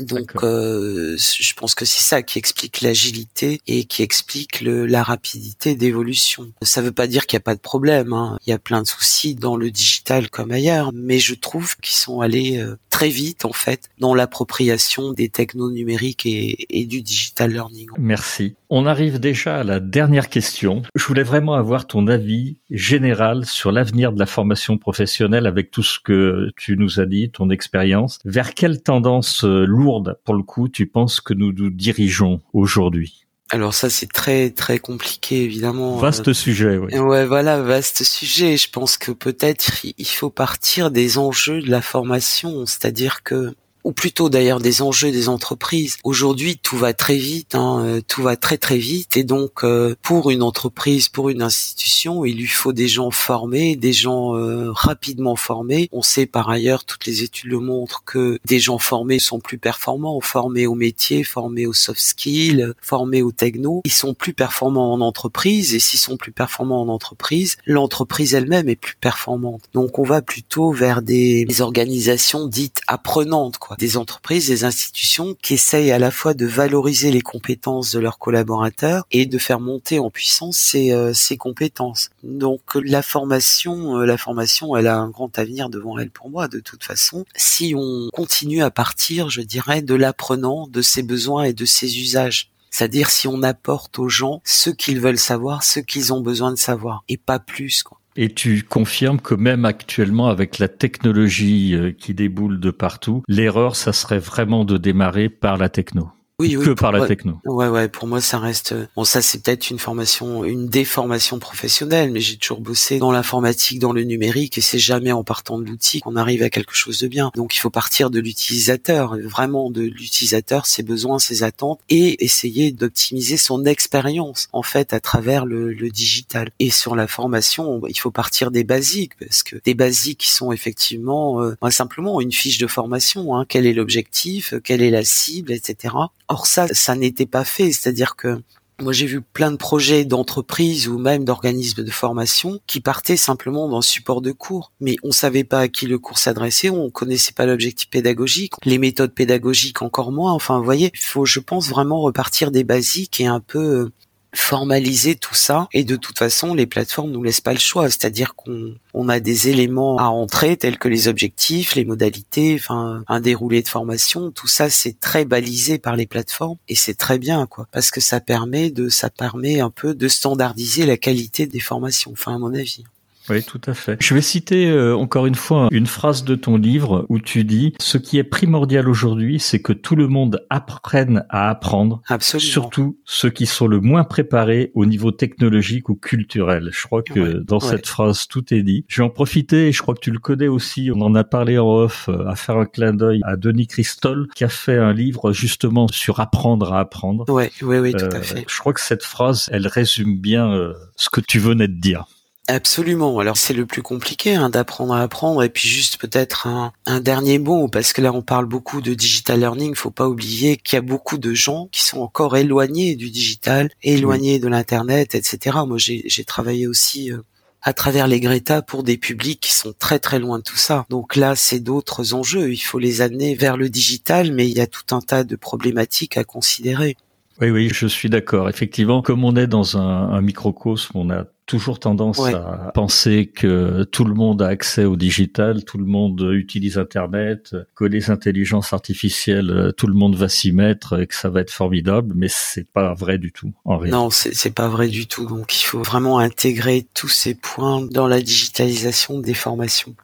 Donc, 0.00 0.32
euh, 0.42 1.16
je 1.18 1.54
pense 1.54 1.74
que 1.74 1.84
c'est 1.84 2.02
ça 2.02 2.22
qui 2.22 2.38
explique 2.38 2.80
l'agilité 2.80 3.60
et 3.66 3.84
qui 3.84 4.02
explique 4.02 4.60
le, 4.60 4.86
la 4.86 5.02
rapidité 5.02 5.74
d'évolution. 5.74 6.52
Ça 6.62 6.82
veut 6.82 6.92
pas 6.92 7.06
dire 7.06 7.26
qu'il 7.26 7.36
n'y 7.36 7.42
a 7.42 7.44
pas 7.44 7.54
de 7.54 7.60
problème. 7.60 8.12
Hein. 8.12 8.38
Il 8.46 8.50
y 8.50 8.52
a 8.52 8.58
plein 8.58 8.82
de 8.82 8.86
soucis 8.86 9.34
dans 9.34 9.56
le 9.56 9.70
digital 9.70 10.30
comme 10.30 10.50
ailleurs, 10.50 10.90
mais 10.94 11.18
je 11.18 11.34
trouve 11.34 11.76
qu'ils 11.76 11.96
sont 11.96 12.20
allés 12.20 12.58
euh, 12.58 12.76
très 12.90 13.08
vite 13.08 13.44
en 13.44 13.52
fait 13.52 13.90
dans 13.98 14.14
l'appropriation 14.14 15.12
des 15.12 15.28
technos 15.28 15.70
numériques 15.70 16.26
et, 16.26 16.66
et, 16.70 16.84
du 16.86 17.02
digital 17.02 17.52
learning. 17.52 17.88
Merci. 17.98 18.54
On 18.70 18.86
arrive 18.86 19.18
déjà 19.18 19.60
à 19.60 19.64
la 19.64 19.80
dernière 19.80 20.28
question. 20.28 20.82
Je 20.94 21.04
voulais 21.04 21.22
vraiment 21.22 21.54
avoir 21.54 21.86
ton 21.86 22.06
avis 22.06 22.58
général 22.70 23.46
sur 23.46 23.72
l'avenir 23.72 24.12
de 24.12 24.18
la 24.18 24.26
formation 24.26 24.76
professionnelle 24.76 25.46
avec 25.46 25.70
tout 25.70 25.82
ce 25.82 25.98
que 25.98 26.50
tu 26.56 26.76
nous 26.76 27.00
as 27.00 27.06
dit, 27.06 27.30
ton 27.30 27.50
expérience. 27.50 28.18
Vers 28.24 28.54
quelle 28.54 28.82
tendance 28.82 29.44
euh, 29.44 29.64
lourde, 29.88 30.18
pour 30.24 30.34
le 30.34 30.42
coup, 30.42 30.68
tu 30.68 30.86
penses 30.86 31.20
que 31.20 31.32
nous 31.32 31.52
nous 31.52 31.70
dirigeons 31.70 32.40
aujourd'hui? 32.52 33.24
Alors 33.50 33.72
ça 33.72 33.88
c'est 33.88 34.12
très 34.12 34.50
très 34.50 34.78
compliqué 34.78 35.44
évidemment. 35.44 35.96
Vaste 35.96 36.34
sujet, 36.34 36.76
oui. 36.76 36.98
Ouais, 36.98 37.24
voilà, 37.24 37.62
vaste 37.62 38.04
sujet. 38.04 38.58
Je 38.58 38.68
pense 38.68 38.98
que 38.98 39.10
peut-être 39.10 39.86
il 39.96 40.06
faut 40.06 40.28
partir 40.28 40.90
des 40.90 41.16
enjeux 41.16 41.62
de 41.62 41.70
la 41.70 41.80
formation, 41.80 42.66
c'est-à-dire 42.66 43.22
que 43.22 43.54
ou 43.84 43.92
plutôt 43.92 44.28
d'ailleurs 44.28 44.60
des 44.60 44.82
enjeux 44.82 45.10
des 45.10 45.28
entreprises. 45.28 45.96
Aujourd'hui, 46.04 46.58
tout 46.58 46.76
va 46.76 46.92
très 46.92 47.16
vite, 47.16 47.54
hein, 47.54 47.82
euh, 47.84 48.00
tout 48.06 48.22
va 48.22 48.36
très 48.36 48.58
très 48.58 48.78
vite, 48.78 49.16
et 49.16 49.24
donc 49.24 49.64
euh, 49.64 49.94
pour 50.02 50.30
une 50.30 50.42
entreprise, 50.42 51.08
pour 51.08 51.28
une 51.28 51.42
institution, 51.42 52.24
il 52.24 52.36
lui 52.36 52.46
faut 52.46 52.72
des 52.72 52.88
gens 52.88 53.10
formés, 53.10 53.76
des 53.76 53.92
gens 53.92 54.36
euh, 54.36 54.70
rapidement 54.72 55.36
formés. 55.36 55.88
On 55.92 56.02
sait 56.02 56.26
par 56.26 56.50
ailleurs, 56.50 56.84
toutes 56.84 57.06
les 57.06 57.22
études 57.22 57.50
le 57.50 57.60
montrent, 57.60 58.02
que 58.04 58.38
des 58.44 58.60
gens 58.60 58.78
formés 58.78 59.18
sont 59.18 59.40
plus 59.40 59.58
performants, 59.58 60.20
formés 60.20 60.66
au 60.66 60.74
métier, 60.74 61.24
formés 61.24 61.66
aux 61.66 61.72
soft 61.72 62.00
skills, 62.00 62.72
formés 62.80 63.22
aux 63.22 63.32
techno. 63.32 63.82
Ils 63.84 63.92
sont 63.92 64.14
plus 64.14 64.34
performants 64.34 64.92
en 64.92 65.00
entreprise, 65.00 65.74
et 65.74 65.78
s'ils 65.78 66.00
sont 66.00 66.16
plus 66.16 66.32
performants 66.32 66.82
en 66.82 66.88
entreprise, 66.88 67.56
l'entreprise 67.64 68.34
elle-même 68.34 68.68
est 68.68 68.76
plus 68.76 68.96
performante. 69.00 69.62
Donc 69.72 69.98
on 69.98 70.04
va 70.04 70.20
plutôt 70.20 70.72
vers 70.72 71.02
des, 71.02 71.44
des 71.44 71.60
organisations 71.62 72.46
dites 72.46 72.82
apprenantes, 72.86 73.58
quoi 73.58 73.76
des 73.78 73.96
entreprises, 73.96 74.48
des 74.48 74.64
institutions 74.64 75.34
qui 75.40 75.54
essayent 75.54 75.92
à 75.92 75.98
la 75.98 76.10
fois 76.10 76.34
de 76.34 76.44
valoriser 76.44 77.10
les 77.10 77.22
compétences 77.22 77.92
de 77.92 78.00
leurs 78.00 78.18
collaborateurs 78.18 79.06
et 79.10 79.24
de 79.24 79.38
faire 79.38 79.60
monter 79.60 79.98
en 79.98 80.10
puissance 80.10 80.58
ces, 80.58 80.92
euh, 80.92 81.14
ces 81.14 81.38
compétences. 81.38 82.10
Donc 82.22 82.60
la 82.74 83.00
formation, 83.02 83.98
euh, 83.98 84.04
la 84.04 84.18
formation, 84.18 84.76
elle 84.76 84.88
a 84.88 84.98
un 84.98 85.08
grand 85.08 85.38
avenir 85.38 85.70
devant 85.70 85.98
elle 85.98 86.10
pour 86.10 86.28
moi 86.28 86.48
de 86.48 86.60
toute 86.60 86.84
façon. 86.84 87.24
Si 87.36 87.74
on 87.76 88.08
continue 88.12 88.62
à 88.62 88.70
partir, 88.70 89.30
je 89.30 89.40
dirais, 89.40 89.80
de 89.80 89.94
l'apprenant, 89.94 90.66
de 90.66 90.82
ses 90.82 91.02
besoins 91.02 91.44
et 91.44 91.52
de 91.54 91.64
ses 91.64 91.98
usages. 91.98 92.50
C'est-à-dire 92.70 93.10
si 93.10 93.26
on 93.26 93.42
apporte 93.42 93.98
aux 93.98 94.08
gens 94.08 94.42
ce 94.44 94.70
qu'ils 94.70 95.00
veulent 95.00 95.18
savoir, 95.18 95.62
ce 95.62 95.80
qu'ils 95.80 96.12
ont 96.12 96.20
besoin 96.20 96.50
de 96.50 96.58
savoir, 96.58 97.02
et 97.08 97.16
pas 97.16 97.38
plus. 97.38 97.82
Quoi. 97.82 97.98
Et 98.20 98.30
tu 98.30 98.64
confirmes 98.64 99.20
que 99.20 99.36
même 99.36 99.64
actuellement, 99.64 100.26
avec 100.26 100.58
la 100.58 100.66
technologie 100.66 101.76
euh, 101.76 101.92
qui 101.92 102.14
déboule 102.14 102.58
de 102.58 102.72
partout, 102.72 103.22
l'erreur, 103.28 103.76
ça 103.76 103.92
serait 103.92 104.18
vraiment 104.18 104.64
de 104.64 104.76
démarrer 104.76 105.28
par 105.28 105.56
la 105.56 105.68
techno 105.68 106.10
oui, 106.40 106.56
oui, 106.56 106.64
que 106.64 106.70
par 106.70 106.92
la 106.92 107.04
techno. 107.04 107.40
Ouais, 107.46 107.66
ouais. 107.66 107.88
Pour 107.88 108.06
moi, 108.06 108.20
ça 108.20 108.38
reste. 108.38 108.72
Bon, 108.94 109.02
ça, 109.02 109.22
c'est 109.22 109.42
peut-être 109.42 109.70
une 109.70 109.80
formation, 109.80 110.44
une 110.44 110.68
déformation 110.68 111.40
professionnelle, 111.40 112.12
mais 112.12 112.20
j'ai 112.20 112.36
toujours 112.36 112.60
bossé 112.60 112.98
dans 113.00 113.10
l'informatique, 113.10 113.80
dans 113.80 113.92
le 113.92 114.04
numérique, 114.04 114.56
et 114.56 114.60
c'est 114.60 114.78
jamais 114.78 115.10
en 115.10 115.24
partant 115.24 115.58
de 115.58 115.64
l'outil 115.64 116.00
qu'on 116.00 116.14
arrive 116.14 116.44
à 116.44 116.48
quelque 116.48 116.76
chose 116.76 117.00
de 117.00 117.08
bien. 117.08 117.32
Donc, 117.34 117.56
il 117.56 117.58
faut 117.58 117.70
partir 117.70 118.10
de 118.10 118.20
l'utilisateur, 118.20 119.16
vraiment 119.24 119.68
de 119.68 119.82
l'utilisateur, 119.82 120.66
ses 120.66 120.84
besoins, 120.84 121.18
ses 121.18 121.42
attentes, 121.42 121.80
et 121.88 122.24
essayer 122.24 122.70
d'optimiser 122.70 123.36
son 123.36 123.64
expérience 123.64 124.48
en 124.52 124.62
fait 124.62 124.92
à 124.92 125.00
travers 125.00 125.44
le, 125.44 125.72
le 125.72 125.90
digital. 125.90 126.50
Et 126.60 126.70
sur 126.70 126.94
la 126.94 127.08
formation, 127.08 127.82
il 127.88 127.98
faut 127.98 128.12
partir 128.12 128.52
des 128.52 128.62
basiques, 128.62 129.18
parce 129.18 129.42
que 129.42 129.56
des 129.64 129.74
basiques 129.74 130.18
qui 130.18 130.30
sont 130.30 130.52
effectivement 130.52 131.42
euh, 131.42 131.56
simplement 131.70 132.20
une 132.20 132.30
fiche 132.30 132.58
de 132.58 132.68
formation. 132.68 133.34
Hein, 133.34 133.44
quel 133.48 133.66
est 133.66 133.72
l'objectif, 133.72 134.54
quelle 134.62 134.82
est 134.82 134.90
la 134.90 135.02
cible, 135.02 135.50
etc 135.50 135.94
Or 136.28 136.46
ça, 136.46 136.66
ça 136.68 136.94
n'était 136.94 137.26
pas 137.26 137.44
fait, 137.44 137.72
c'est-à-dire 137.72 138.16
que 138.16 138.40
moi, 138.80 138.92
j'ai 138.92 139.06
vu 139.06 139.20
plein 139.20 139.50
de 139.50 139.56
projets 139.56 140.04
d'entreprises 140.04 140.86
ou 140.86 140.98
même 140.98 141.24
d'organismes 141.24 141.82
de 141.82 141.90
formation 141.90 142.60
qui 142.68 142.80
partaient 142.80 143.16
simplement 143.16 143.66
le 143.66 143.82
support 143.82 144.20
de 144.20 144.30
cours, 144.30 144.70
mais 144.80 144.94
on 145.02 145.10
savait 145.10 145.42
pas 145.42 145.58
à 145.58 145.68
qui 145.68 145.86
le 145.86 145.98
cours 145.98 146.18
s'adressait, 146.18 146.70
on 146.70 146.88
connaissait 146.88 147.32
pas 147.32 147.44
l'objectif 147.44 147.90
pédagogique, 147.90 148.52
les 148.64 148.78
méthodes 148.78 149.12
pédagogiques 149.12 149.82
encore 149.82 150.12
moins. 150.12 150.32
Enfin, 150.32 150.58
vous 150.58 150.64
voyez, 150.64 150.92
il 150.94 151.00
faut, 151.00 151.24
je 151.24 151.40
pense, 151.40 151.68
vraiment 151.68 152.00
repartir 152.00 152.52
des 152.52 152.62
basiques 152.62 153.20
et 153.20 153.26
un 153.26 153.40
peu 153.40 153.58
euh, 153.58 153.92
formaliser 154.34 155.14
tout 155.14 155.34
ça. 155.34 155.68
Et 155.72 155.84
de 155.84 155.96
toute 155.96 156.18
façon 156.18 156.54
les 156.54 156.66
plateformes 156.66 157.10
nous 157.10 157.22
laissent 157.22 157.40
pas 157.40 157.52
le 157.52 157.58
choix. 157.58 157.88
C'est-à-dire 157.88 158.34
qu'on 158.34 158.74
on 158.94 159.08
a 159.08 159.20
des 159.20 159.48
éléments 159.48 159.98
à 159.98 160.04
entrer 160.04 160.56
tels 160.56 160.78
que 160.78 160.88
les 160.88 161.08
objectifs 161.08 161.74
les 161.74 161.84
modalités 161.84 162.56
enfin 162.58 163.04
un 163.08 163.20
déroulé 163.20 163.62
de 163.62 163.68
formation. 163.68 164.30
Tout 164.30 164.48
ça 164.48 164.70
c'est 164.70 164.98
très 164.98 165.24
balisé 165.24 165.78
par 165.78 165.96
les 165.96 166.06
plateformes. 166.06 166.58
Et 166.68 166.74
c'est 166.74 166.94
très 166.94 167.18
bien 167.18 167.46
quoi. 167.46 167.66
Parce 167.72 167.90
que 167.90 168.00
ça 168.00 168.20
permet 168.20 168.70
de 168.70 168.88
ça 168.88 169.10
permet 169.10 169.60
un 169.60 169.70
peu 169.70 169.94
de 169.94 170.08
standardiser 170.08 170.86
la 170.86 170.96
qualité 170.96 171.46
des 171.46 171.60
formations. 171.60 172.12
Enfin 172.12 172.34
à 172.34 172.38
mon 172.38 172.54
avis 172.54 172.84
oui, 173.30 173.42
tout 173.42 173.60
à 173.66 173.74
fait. 173.74 173.96
Je 174.00 174.14
vais 174.14 174.20
citer 174.20 174.70
euh, 174.70 174.96
encore 174.96 175.26
une 175.26 175.34
fois 175.34 175.68
une 175.70 175.86
phrase 175.86 176.24
de 176.24 176.34
ton 176.34 176.56
livre 176.56 177.06
où 177.08 177.18
tu 177.18 177.44
dis 177.44 177.74
ce 177.80 177.98
qui 177.98 178.18
est 178.18 178.24
primordial 178.24 178.88
aujourd'hui, 178.88 179.38
c'est 179.40 179.60
que 179.60 179.72
tout 179.72 179.96
le 179.96 180.08
monde 180.08 180.44
apprenne 180.50 181.24
à 181.28 181.50
apprendre, 181.50 182.02
Absolument. 182.08 182.50
surtout 182.50 182.98
ceux 183.04 183.30
qui 183.30 183.46
sont 183.46 183.66
le 183.66 183.80
moins 183.80 184.04
préparés 184.04 184.70
au 184.74 184.86
niveau 184.86 185.10
technologique 185.10 185.88
ou 185.88 185.94
culturel. 185.94 186.70
Je 186.72 186.86
crois 186.86 187.02
que 187.02 187.38
dans 187.38 187.60
cette 187.60 187.86
phrase 187.86 188.26
tout 188.28 188.52
est 188.52 188.62
dit. 188.62 188.84
Je 188.88 189.02
vais 189.02 189.06
en 189.06 189.10
profiter, 189.10 189.72
je 189.72 189.82
crois 189.82 189.94
que 189.94 190.00
tu 190.00 190.10
le 190.10 190.18
connais 190.18 190.48
aussi, 190.48 190.90
on 190.94 191.00
en 191.00 191.14
a 191.14 191.24
parlé 191.24 191.58
en 191.58 191.68
off, 191.68 192.08
euh, 192.08 192.26
à 192.26 192.36
faire 192.36 192.56
un 192.56 192.66
clin 192.66 192.92
d'œil 192.92 193.20
à 193.24 193.36
Denis 193.36 193.66
Christol 193.66 194.28
qui 194.34 194.44
a 194.44 194.48
fait 194.48 194.78
un 194.78 194.92
livre 194.92 195.32
justement 195.32 195.88
sur 195.88 196.20
apprendre 196.20 196.72
à 196.72 196.80
apprendre. 196.80 197.24
Oui, 197.28 197.44
oui, 197.62 197.78
oui, 197.78 197.92
tout 197.92 198.04
à 198.04 198.16
euh, 198.16 198.22
fait. 198.22 198.44
Je 198.48 198.58
crois 198.58 198.72
que 198.72 198.80
cette 198.80 199.04
phrase, 199.04 199.48
elle 199.52 199.66
résume 199.66 200.18
bien 200.18 200.72
ce 200.96 201.10
que 201.10 201.20
tu 201.20 201.38
venais 201.38 201.68
de 201.68 201.80
dire. 201.80 202.04
Absolument. 202.50 203.18
Alors 203.18 203.36
c'est 203.36 203.52
le 203.52 203.66
plus 203.66 203.82
compliqué 203.82 204.34
hein, 204.34 204.48
d'apprendre 204.48 204.94
à 204.94 205.02
apprendre 205.02 205.42
et 205.42 205.50
puis 205.50 205.68
juste 205.68 205.98
peut-être 205.98 206.46
un, 206.46 207.00
dernier 207.00 207.38
mot 207.38 207.68
parce 207.68 207.92
que 207.92 208.00
là 208.00 208.10
on 208.10 208.22
parle 208.22 208.46
beaucoup 208.46 208.80
de 208.80 208.94
digital 208.94 209.38
learning. 209.38 209.74
Faut 209.74 209.90
pas 209.90 210.08
oublier 210.08 210.56
qu'il 210.56 210.76
y 210.76 210.78
a 210.78 210.82
beaucoup 210.82 211.18
de 211.18 211.34
gens 211.34 211.68
qui 211.72 211.84
sont 211.84 212.00
encore 212.00 212.38
éloignés 212.38 212.96
du 212.96 213.10
digital, 213.10 213.68
éloignés 213.82 214.38
de 214.38 214.48
l'internet, 214.48 215.14
etc. 215.14 215.58
Moi 215.66 215.76
j'ai 215.76 216.24
travaillé 216.24 216.66
aussi 216.66 217.12
euh, 217.12 217.18
à 217.60 217.74
travers 217.74 218.08
les 218.08 218.18
Greta 218.18 218.62
pour 218.62 218.82
des 218.82 218.96
publics 218.96 219.40
qui 219.40 219.52
sont 219.52 219.74
très 219.78 219.98
très 219.98 220.18
loin 220.18 220.38
de 220.38 220.42
tout 220.42 220.56
ça. 220.56 220.86
Donc 220.88 221.16
là, 221.16 221.36
c'est 221.36 221.60
d'autres 221.60 222.14
enjeux. 222.14 222.50
Il 222.50 222.62
faut 222.62 222.78
les 222.78 223.02
amener 223.02 223.34
vers 223.34 223.58
le 223.58 223.68
digital, 223.68 224.32
mais 224.32 224.48
il 224.48 224.56
y 224.56 224.60
a 224.60 224.66
tout 224.66 224.94
un 224.94 225.00
tas 225.00 225.22
de 225.22 225.36
problématiques 225.36 226.16
à 226.16 226.24
considérer. 226.24 226.96
Oui, 227.42 227.50
oui, 227.50 227.68
je 227.70 227.86
suis 227.86 228.08
d'accord. 228.08 228.48
Effectivement, 228.48 229.02
comme 229.02 229.24
on 229.24 229.36
est 229.36 229.46
dans 229.48 229.76
un, 229.76 230.08
un 230.10 230.20
microcosme, 230.22 230.96
on 230.96 231.10
a 231.10 231.26
toujours 231.48 231.80
tendance 231.80 232.20
à 232.20 232.70
penser 232.74 233.26
que 233.26 233.84
tout 233.84 234.04
le 234.04 234.14
monde 234.14 234.42
a 234.42 234.48
accès 234.48 234.84
au 234.84 234.96
digital, 234.96 235.64
tout 235.64 235.78
le 235.78 235.86
monde 235.86 236.20
utilise 236.32 236.78
Internet, 236.78 237.56
que 237.74 237.84
les 237.84 238.10
intelligences 238.10 238.72
artificielles, 238.72 239.72
tout 239.76 239.86
le 239.86 239.94
monde 239.94 240.14
va 240.14 240.28
s'y 240.28 240.52
mettre 240.52 241.00
et 241.00 241.06
que 241.06 241.14
ça 241.14 241.30
va 241.30 241.40
être 241.40 241.50
formidable, 241.50 242.12
mais 242.14 242.28
c'est 242.28 242.70
pas 242.70 242.92
vrai 242.94 243.18
du 243.18 243.32
tout 243.32 243.52
en 243.64 243.78
réalité. 243.78 243.96
Non, 243.96 244.10
c'est 244.10 244.54
pas 244.54 244.68
vrai 244.68 244.88
du 244.88 245.06
tout. 245.06 245.26
Donc 245.26 245.60
il 245.60 245.64
faut 245.64 245.82
vraiment 245.82 246.18
intégrer 246.18 246.86
tous 246.94 247.08
ces 247.08 247.34
points 247.34 247.80
dans 247.90 248.06
la 248.06 248.20
digitalisation 248.20 249.18
des 249.18 249.34
formations. 249.34 249.94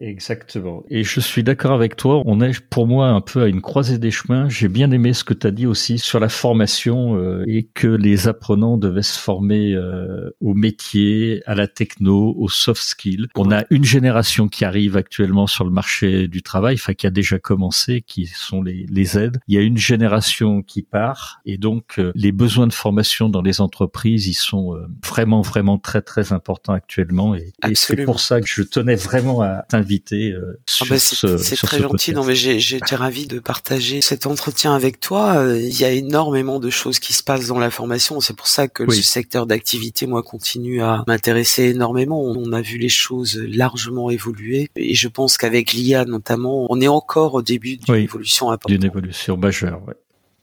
Exactement. 0.00 0.84
Et 0.88 1.02
je 1.02 1.18
suis 1.18 1.42
d'accord 1.42 1.72
avec 1.72 1.96
toi. 1.96 2.22
On 2.24 2.40
est 2.40 2.60
pour 2.60 2.86
moi 2.86 3.08
un 3.08 3.20
peu 3.20 3.42
à 3.42 3.48
une 3.48 3.60
croisée 3.60 3.98
des 3.98 4.12
chemins. 4.12 4.48
J'ai 4.48 4.68
bien 4.68 4.90
aimé 4.92 5.12
ce 5.12 5.24
que 5.24 5.34
tu 5.34 5.46
as 5.46 5.50
dit 5.50 5.66
aussi 5.66 5.98
sur 5.98 6.20
la 6.20 6.28
formation 6.28 7.16
euh, 7.16 7.44
et 7.48 7.64
que 7.64 7.88
les 7.88 8.28
apprenants 8.28 8.76
devaient 8.76 9.02
se 9.02 9.18
former 9.18 9.74
euh, 9.74 10.30
au 10.40 10.54
métier, 10.54 11.42
à 11.46 11.54
la 11.54 11.66
techno, 11.66 12.34
aux 12.38 12.48
soft 12.48 12.82
skills. 12.82 13.26
On 13.34 13.50
a 13.50 13.64
une 13.70 13.84
génération 13.84 14.46
qui 14.48 14.64
arrive 14.64 14.96
actuellement 14.96 15.48
sur 15.48 15.64
le 15.64 15.70
marché 15.70 16.28
du 16.28 16.42
travail, 16.42 16.74
enfin 16.74 16.94
qui 16.94 17.06
a 17.06 17.10
déjà 17.10 17.38
commencé, 17.38 18.02
qui 18.02 18.26
sont 18.26 18.62
les, 18.62 18.86
les 18.88 19.18
aides. 19.18 19.40
Il 19.48 19.54
y 19.56 19.58
a 19.58 19.62
une 19.62 19.78
génération 19.78 20.62
qui 20.62 20.82
part 20.82 21.40
et 21.44 21.58
donc 21.58 21.98
euh, 21.98 22.12
les 22.14 22.30
besoins 22.30 22.68
de 22.68 22.72
formation 22.72 23.28
dans 23.28 23.42
les 23.42 23.60
entreprises, 23.60 24.28
ils 24.28 24.34
sont 24.34 24.76
vraiment 25.04 25.40
vraiment 25.40 25.78
très 25.78 26.02
très 26.02 26.32
importants 26.32 26.72
actuellement 26.72 27.34
et, 27.34 27.52
et 27.68 27.74
c'est 27.74 28.04
pour 28.04 28.20
ça 28.20 28.40
que 28.40 28.46
je 28.48 28.62
tenais 28.62 28.94
vraiment 28.94 29.42
à 29.42 29.64
t'inviter 29.68 29.87
euh, 30.12 30.60
ah 30.80 30.84
bah, 30.88 30.98
c'est 30.98 31.56
très 31.56 31.80
gentil. 31.80 32.12
Non, 32.12 32.24
mais 32.24 32.34
j'ai 32.34 32.76
été 32.76 32.94
ravi 32.94 33.26
de 33.26 33.38
partager 33.38 34.00
cet 34.00 34.26
entretien 34.26 34.74
avec 34.74 35.00
toi. 35.00 35.36
Euh, 35.36 35.60
il 35.60 35.78
y 35.78 35.84
a 35.84 35.90
énormément 35.90 36.60
de 36.60 36.70
choses 36.70 36.98
qui 36.98 37.12
se 37.12 37.22
passent 37.22 37.48
dans 37.48 37.58
la 37.58 37.70
formation. 37.70 38.20
C'est 38.20 38.36
pour 38.36 38.46
ça 38.46 38.68
que 38.68 38.90
ce 38.90 39.02
secteur 39.02 39.46
d'activité, 39.46 40.06
moi, 40.06 40.22
continue 40.22 40.82
à 40.82 41.04
m'intéresser 41.06 41.64
énormément. 41.64 42.22
On 42.22 42.52
a 42.52 42.60
vu 42.60 42.78
les 42.78 42.88
choses 42.88 43.36
largement 43.36 44.10
évoluer, 44.10 44.70
et 44.76 44.94
je 44.94 45.08
pense 45.08 45.36
qu'avec 45.36 45.72
l'IA 45.72 46.04
notamment, 46.04 46.66
on 46.70 46.80
est 46.80 46.88
encore 46.88 47.34
au 47.34 47.42
début 47.42 47.76
d'une 47.76 47.96
évolution 47.96 48.50
importante. 48.50 48.78
D'une 48.78 48.88
évolution 48.88 49.36
majeure. 49.36 49.80
Ouais. 49.86 49.94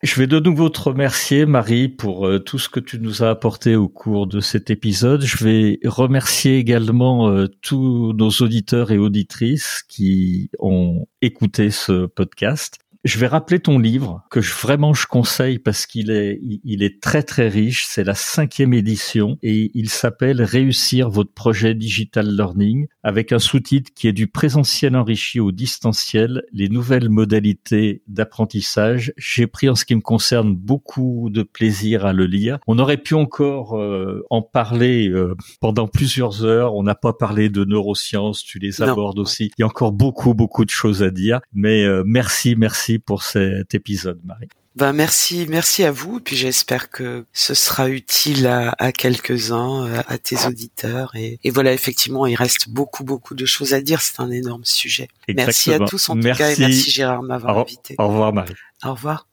Je 0.06 0.20
vais 0.20 0.28
de 0.28 0.40
nouveau 0.40 0.70
te 0.70 0.82
remercier, 0.82 1.48
Marie, 1.48 1.88
pour 1.88 2.28
euh, 2.28 2.38
tout 2.38 2.60
ce 2.60 2.70
que 2.70 2.80
tu 2.80 3.00
nous 3.00 3.24
as 3.24 3.32
apporté 3.32 3.76
au 3.76 3.90
cours 3.90 4.28
de 4.28 4.40
cet 4.40 4.70
épisode. 4.70 5.24
Je 5.24 5.44
vais 5.44 5.80
remercier 5.84 6.60
également 6.60 7.28
euh, 7.28 7.48
tous 7.64 8.14
nos 8.14 8.30
auditeurs 8.30 8.92
et 8.92 9.00
auditrices 9.00 9.84
qui 9.88 10.52
ont 10.60 11.08
écouté 11.24 11.72
ce 11.72 12.06
podcast. 12.06 12.78
Je 13.06 13.20
vais 13.20 13.28
rappeler 13.28 13.60
ton 13.60 13.78
livre 13.78 14.24
que 14.32 14.42
je, 14.42 14.52
vraiment 14.52 14.96
je 14.96 15.06
conseille 15.06 15.60
parce 15.60 15.86
qu'il 15.86 16.10
est 16.10 16.40
il 16.42 16.82
est 16.82 17.00
très 17.00 17.22
très 17.22 17.48
riche. 17.50 17.86
C'est 17.88 18.04
la 18.04 18.16
cinquième 18.16 18.74
édition 18.74 19.38
et 19.44 19.70
il 19.76 19.92
s'appelle 19.92 20.42
Réussir 20.42 21.12
votre 21.12 21.32
projet 21.32 21.76
digital 21.76 22.36
learning 22.36 22.88
avec 23.04 23.32
un 23.32 23.38
sous-titre 23.38 23.92
qui 23.94 24.08
est 24.08 24.14
du 24.14 24.26
présentiel 24.26 24.96
enrichi 24.96 25.40
au 25.40 25.52
distanciel, 25.52 26.46
les 26.52 26.68
nouvelles 26.68 27.10
modalités 27.10 28.02
d'apprentissage. 28.08 29.14
J'ai 29.18 29.46
pris 29.46 29.70
en 29.70 29.76
ce 29.76 29.86
qui 29.86 29.94
me 29.94 30.02
concerne 30.02 30.56
beaucoup 30.56 31.30
de 31.30 31.44
plaisir 31.44 32.08
à 32.08 32.14
le 32.14 32.26
lire. 32.26 32.58
On 32.66 32.80
aurait 32.80 32.98
pu 32.98 33.14
encore 33.14 33.78
euh, 33.78 34.26
en 34.32 34.42
parler 34.42 35.10
euh, 35.10 35.36
pendant 35.62 35.88
plusieurs 35.88 36.44
heures. 36.44 36.74
On 36.74 36.82
n'a 36.82 36.96
pas 36.96 37.14
parlé 37.14 37.50
de 37.50 37.66
neurosciences, 37.66 38.44
tu 38.44 38.58
les 38.58 38.82
abordes 38.82 39.20
aussi. 39.20 39.52
Il 39.60 39.62
y 39.62 39.64
a 39.64 39.68
encore 39.68 39.92
beaucoup 39.92 40.34
beaucoup 40.34 40.66
de 40.66 40.72
choses 40.72 41.04
à 41.04 41.12
dire, 41.12 41.40
mais 41.54 41.84
euh, 41.84 42.02
merci 42.04 42.56
merci 42.56 42.95
pour 43.00 43.24
cet 43.24 43.74
épisode, 43.76 44.20
Marie. 44.24 44.50
Ben 44.76 44.92
merci, 44.92 45.46
merci 45.48 45.86
à 45.86 45.92
vous. 45.92 46.20
Puis 46.20 46.36
j'espère 46.36 46.90
que 46.90 47.26
ce 47.32 47.54
sera 47.54 47.90
utile 47.90 48.48
à, 48.48 48.92
quelques-uns, 48.92 49.88
euh, 49.88 50.02
à 50.08 50.18
tes 50.18 50.46
auditeurs. 50.46 51.14
Et, 51.16 51.40
voilà, 51.50 51.72
effectivement, 51.72 52.26
il 52.26 52.36
reste 52.36 52.70
beaucoup, 52.70 53.06
beaucoup 53.06 53.36
de 53.36 53.46
choses 53.46 53.74
à 53.74 53.80
dire. 53.80 54.02
C'est 54.02 54.20
un 54.20 54.32
énorme 54.32 54.66
sujet. 54.66 55.08
Merci 55.34 55.74
à 55.74 55.80
tous 55.80 56.10
en 56.10 56.16
tout 56.16 56.34
cas 56.34 56.52
et 56.52 56.60
merci 56.60 56.92
Gérard 56.92 57.24
m'avoir 57.24 57.58
invité. 57.60 57.96
Au 57.98 58.10
revoir 58.10 58.34
Marie. 58.34 58.54
Au 58.84 58.94
revoir. 58.94 59.28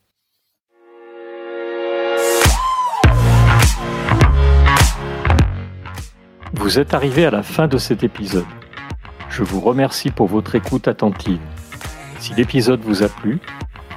Vous 6.55 6.79
êtes 6.79 6.95
arrivé 6.95 7.25
à 7.27 7.31
la 7.31 7.43
fin 7.43 7.67
de 7.67 7.79
cet 7.79 8.05
épisode. 8.05 8.47
Je 9.29 9.43
vous 9.43 9.61
remercie 9.61 10.11
pour 10.11 10.29
votre 10.29 10.55
écoute 10.55 10.87
attentive. 10.87 11.41
Si 12.23 12.35
l'épisode 12.35 12.83
vous 12.85 13.03
a 13.03 13.09
plu, 13.09 13.41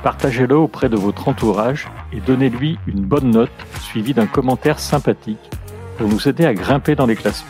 partagez-le 0.02 0.58
auprès 0.58 0.90
de 0.90 0.96
votre 0.96 1.28
entourage 1.28 1.88
et 2.12 2.20
donnez-lui 2.20 2.80
une 2.88 3.02
bonne 3.02 3.30
note 3.30 3.52
suivie 3.82 4.16
d'un 4.16 4.26
commentaire 4.26 4.80
sympathique 4.80 5.52
pour 6.00 6.08
nous 6.08 6.28
aider 6.28 6.44
à 6.44 6.56
grimper 6.56 6.96
dans 6.96 7.06
les 7.06 7.16
classements. 7.16 7.48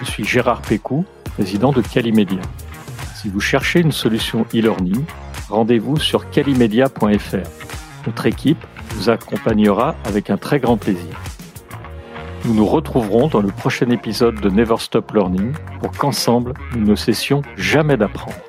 Je 0.00 0.06
suis 0.06 0.24
Gérard 0.24 0.62
Pécou, 0.62 1.04
président 1.34 1.72
de 1.72 1.82
Calimedia. 1.82 2.40
Si 3.16 3.28
vous 3.28 3.40
cherchez 3.40 3.80
une 3.80 3.92
solution 3.92 4.46
e-learning, 4.54 5.04
rendez-vous 5.50 5.98
sur 5.98 6.30
calimedia.fr. 6.30 8.06
Notre 8.06 8.24
équipe 8.24 8.66
vous 8.94 9.10
accompagnera 9.10 9.94
avec 10.06 10.30
un 10.30 10.38
très 10.38 10.58
grand 10.58 10.78
plaisir. 10.78 11.20
Nous 12.46 12.54
nous 12.54 12.66
retrouverons 12.66 13.28
dans 13.28 13.42
le 13.42 13.48
prochain 13.48 13.90
épisode 13.90 14.40
de 14.40 14.48
Never 14.48 14.78
Stop 14.78 15.12
Learning 15.12 15.52
pour 15.82 15.92
qu'ensemble, 15.92 16.54
nous 16.74 16.86
ne 16.86 16.94
cessions 16.94 17.42
jamais 17.58 17.98
d'apprendre. 17.98 18.47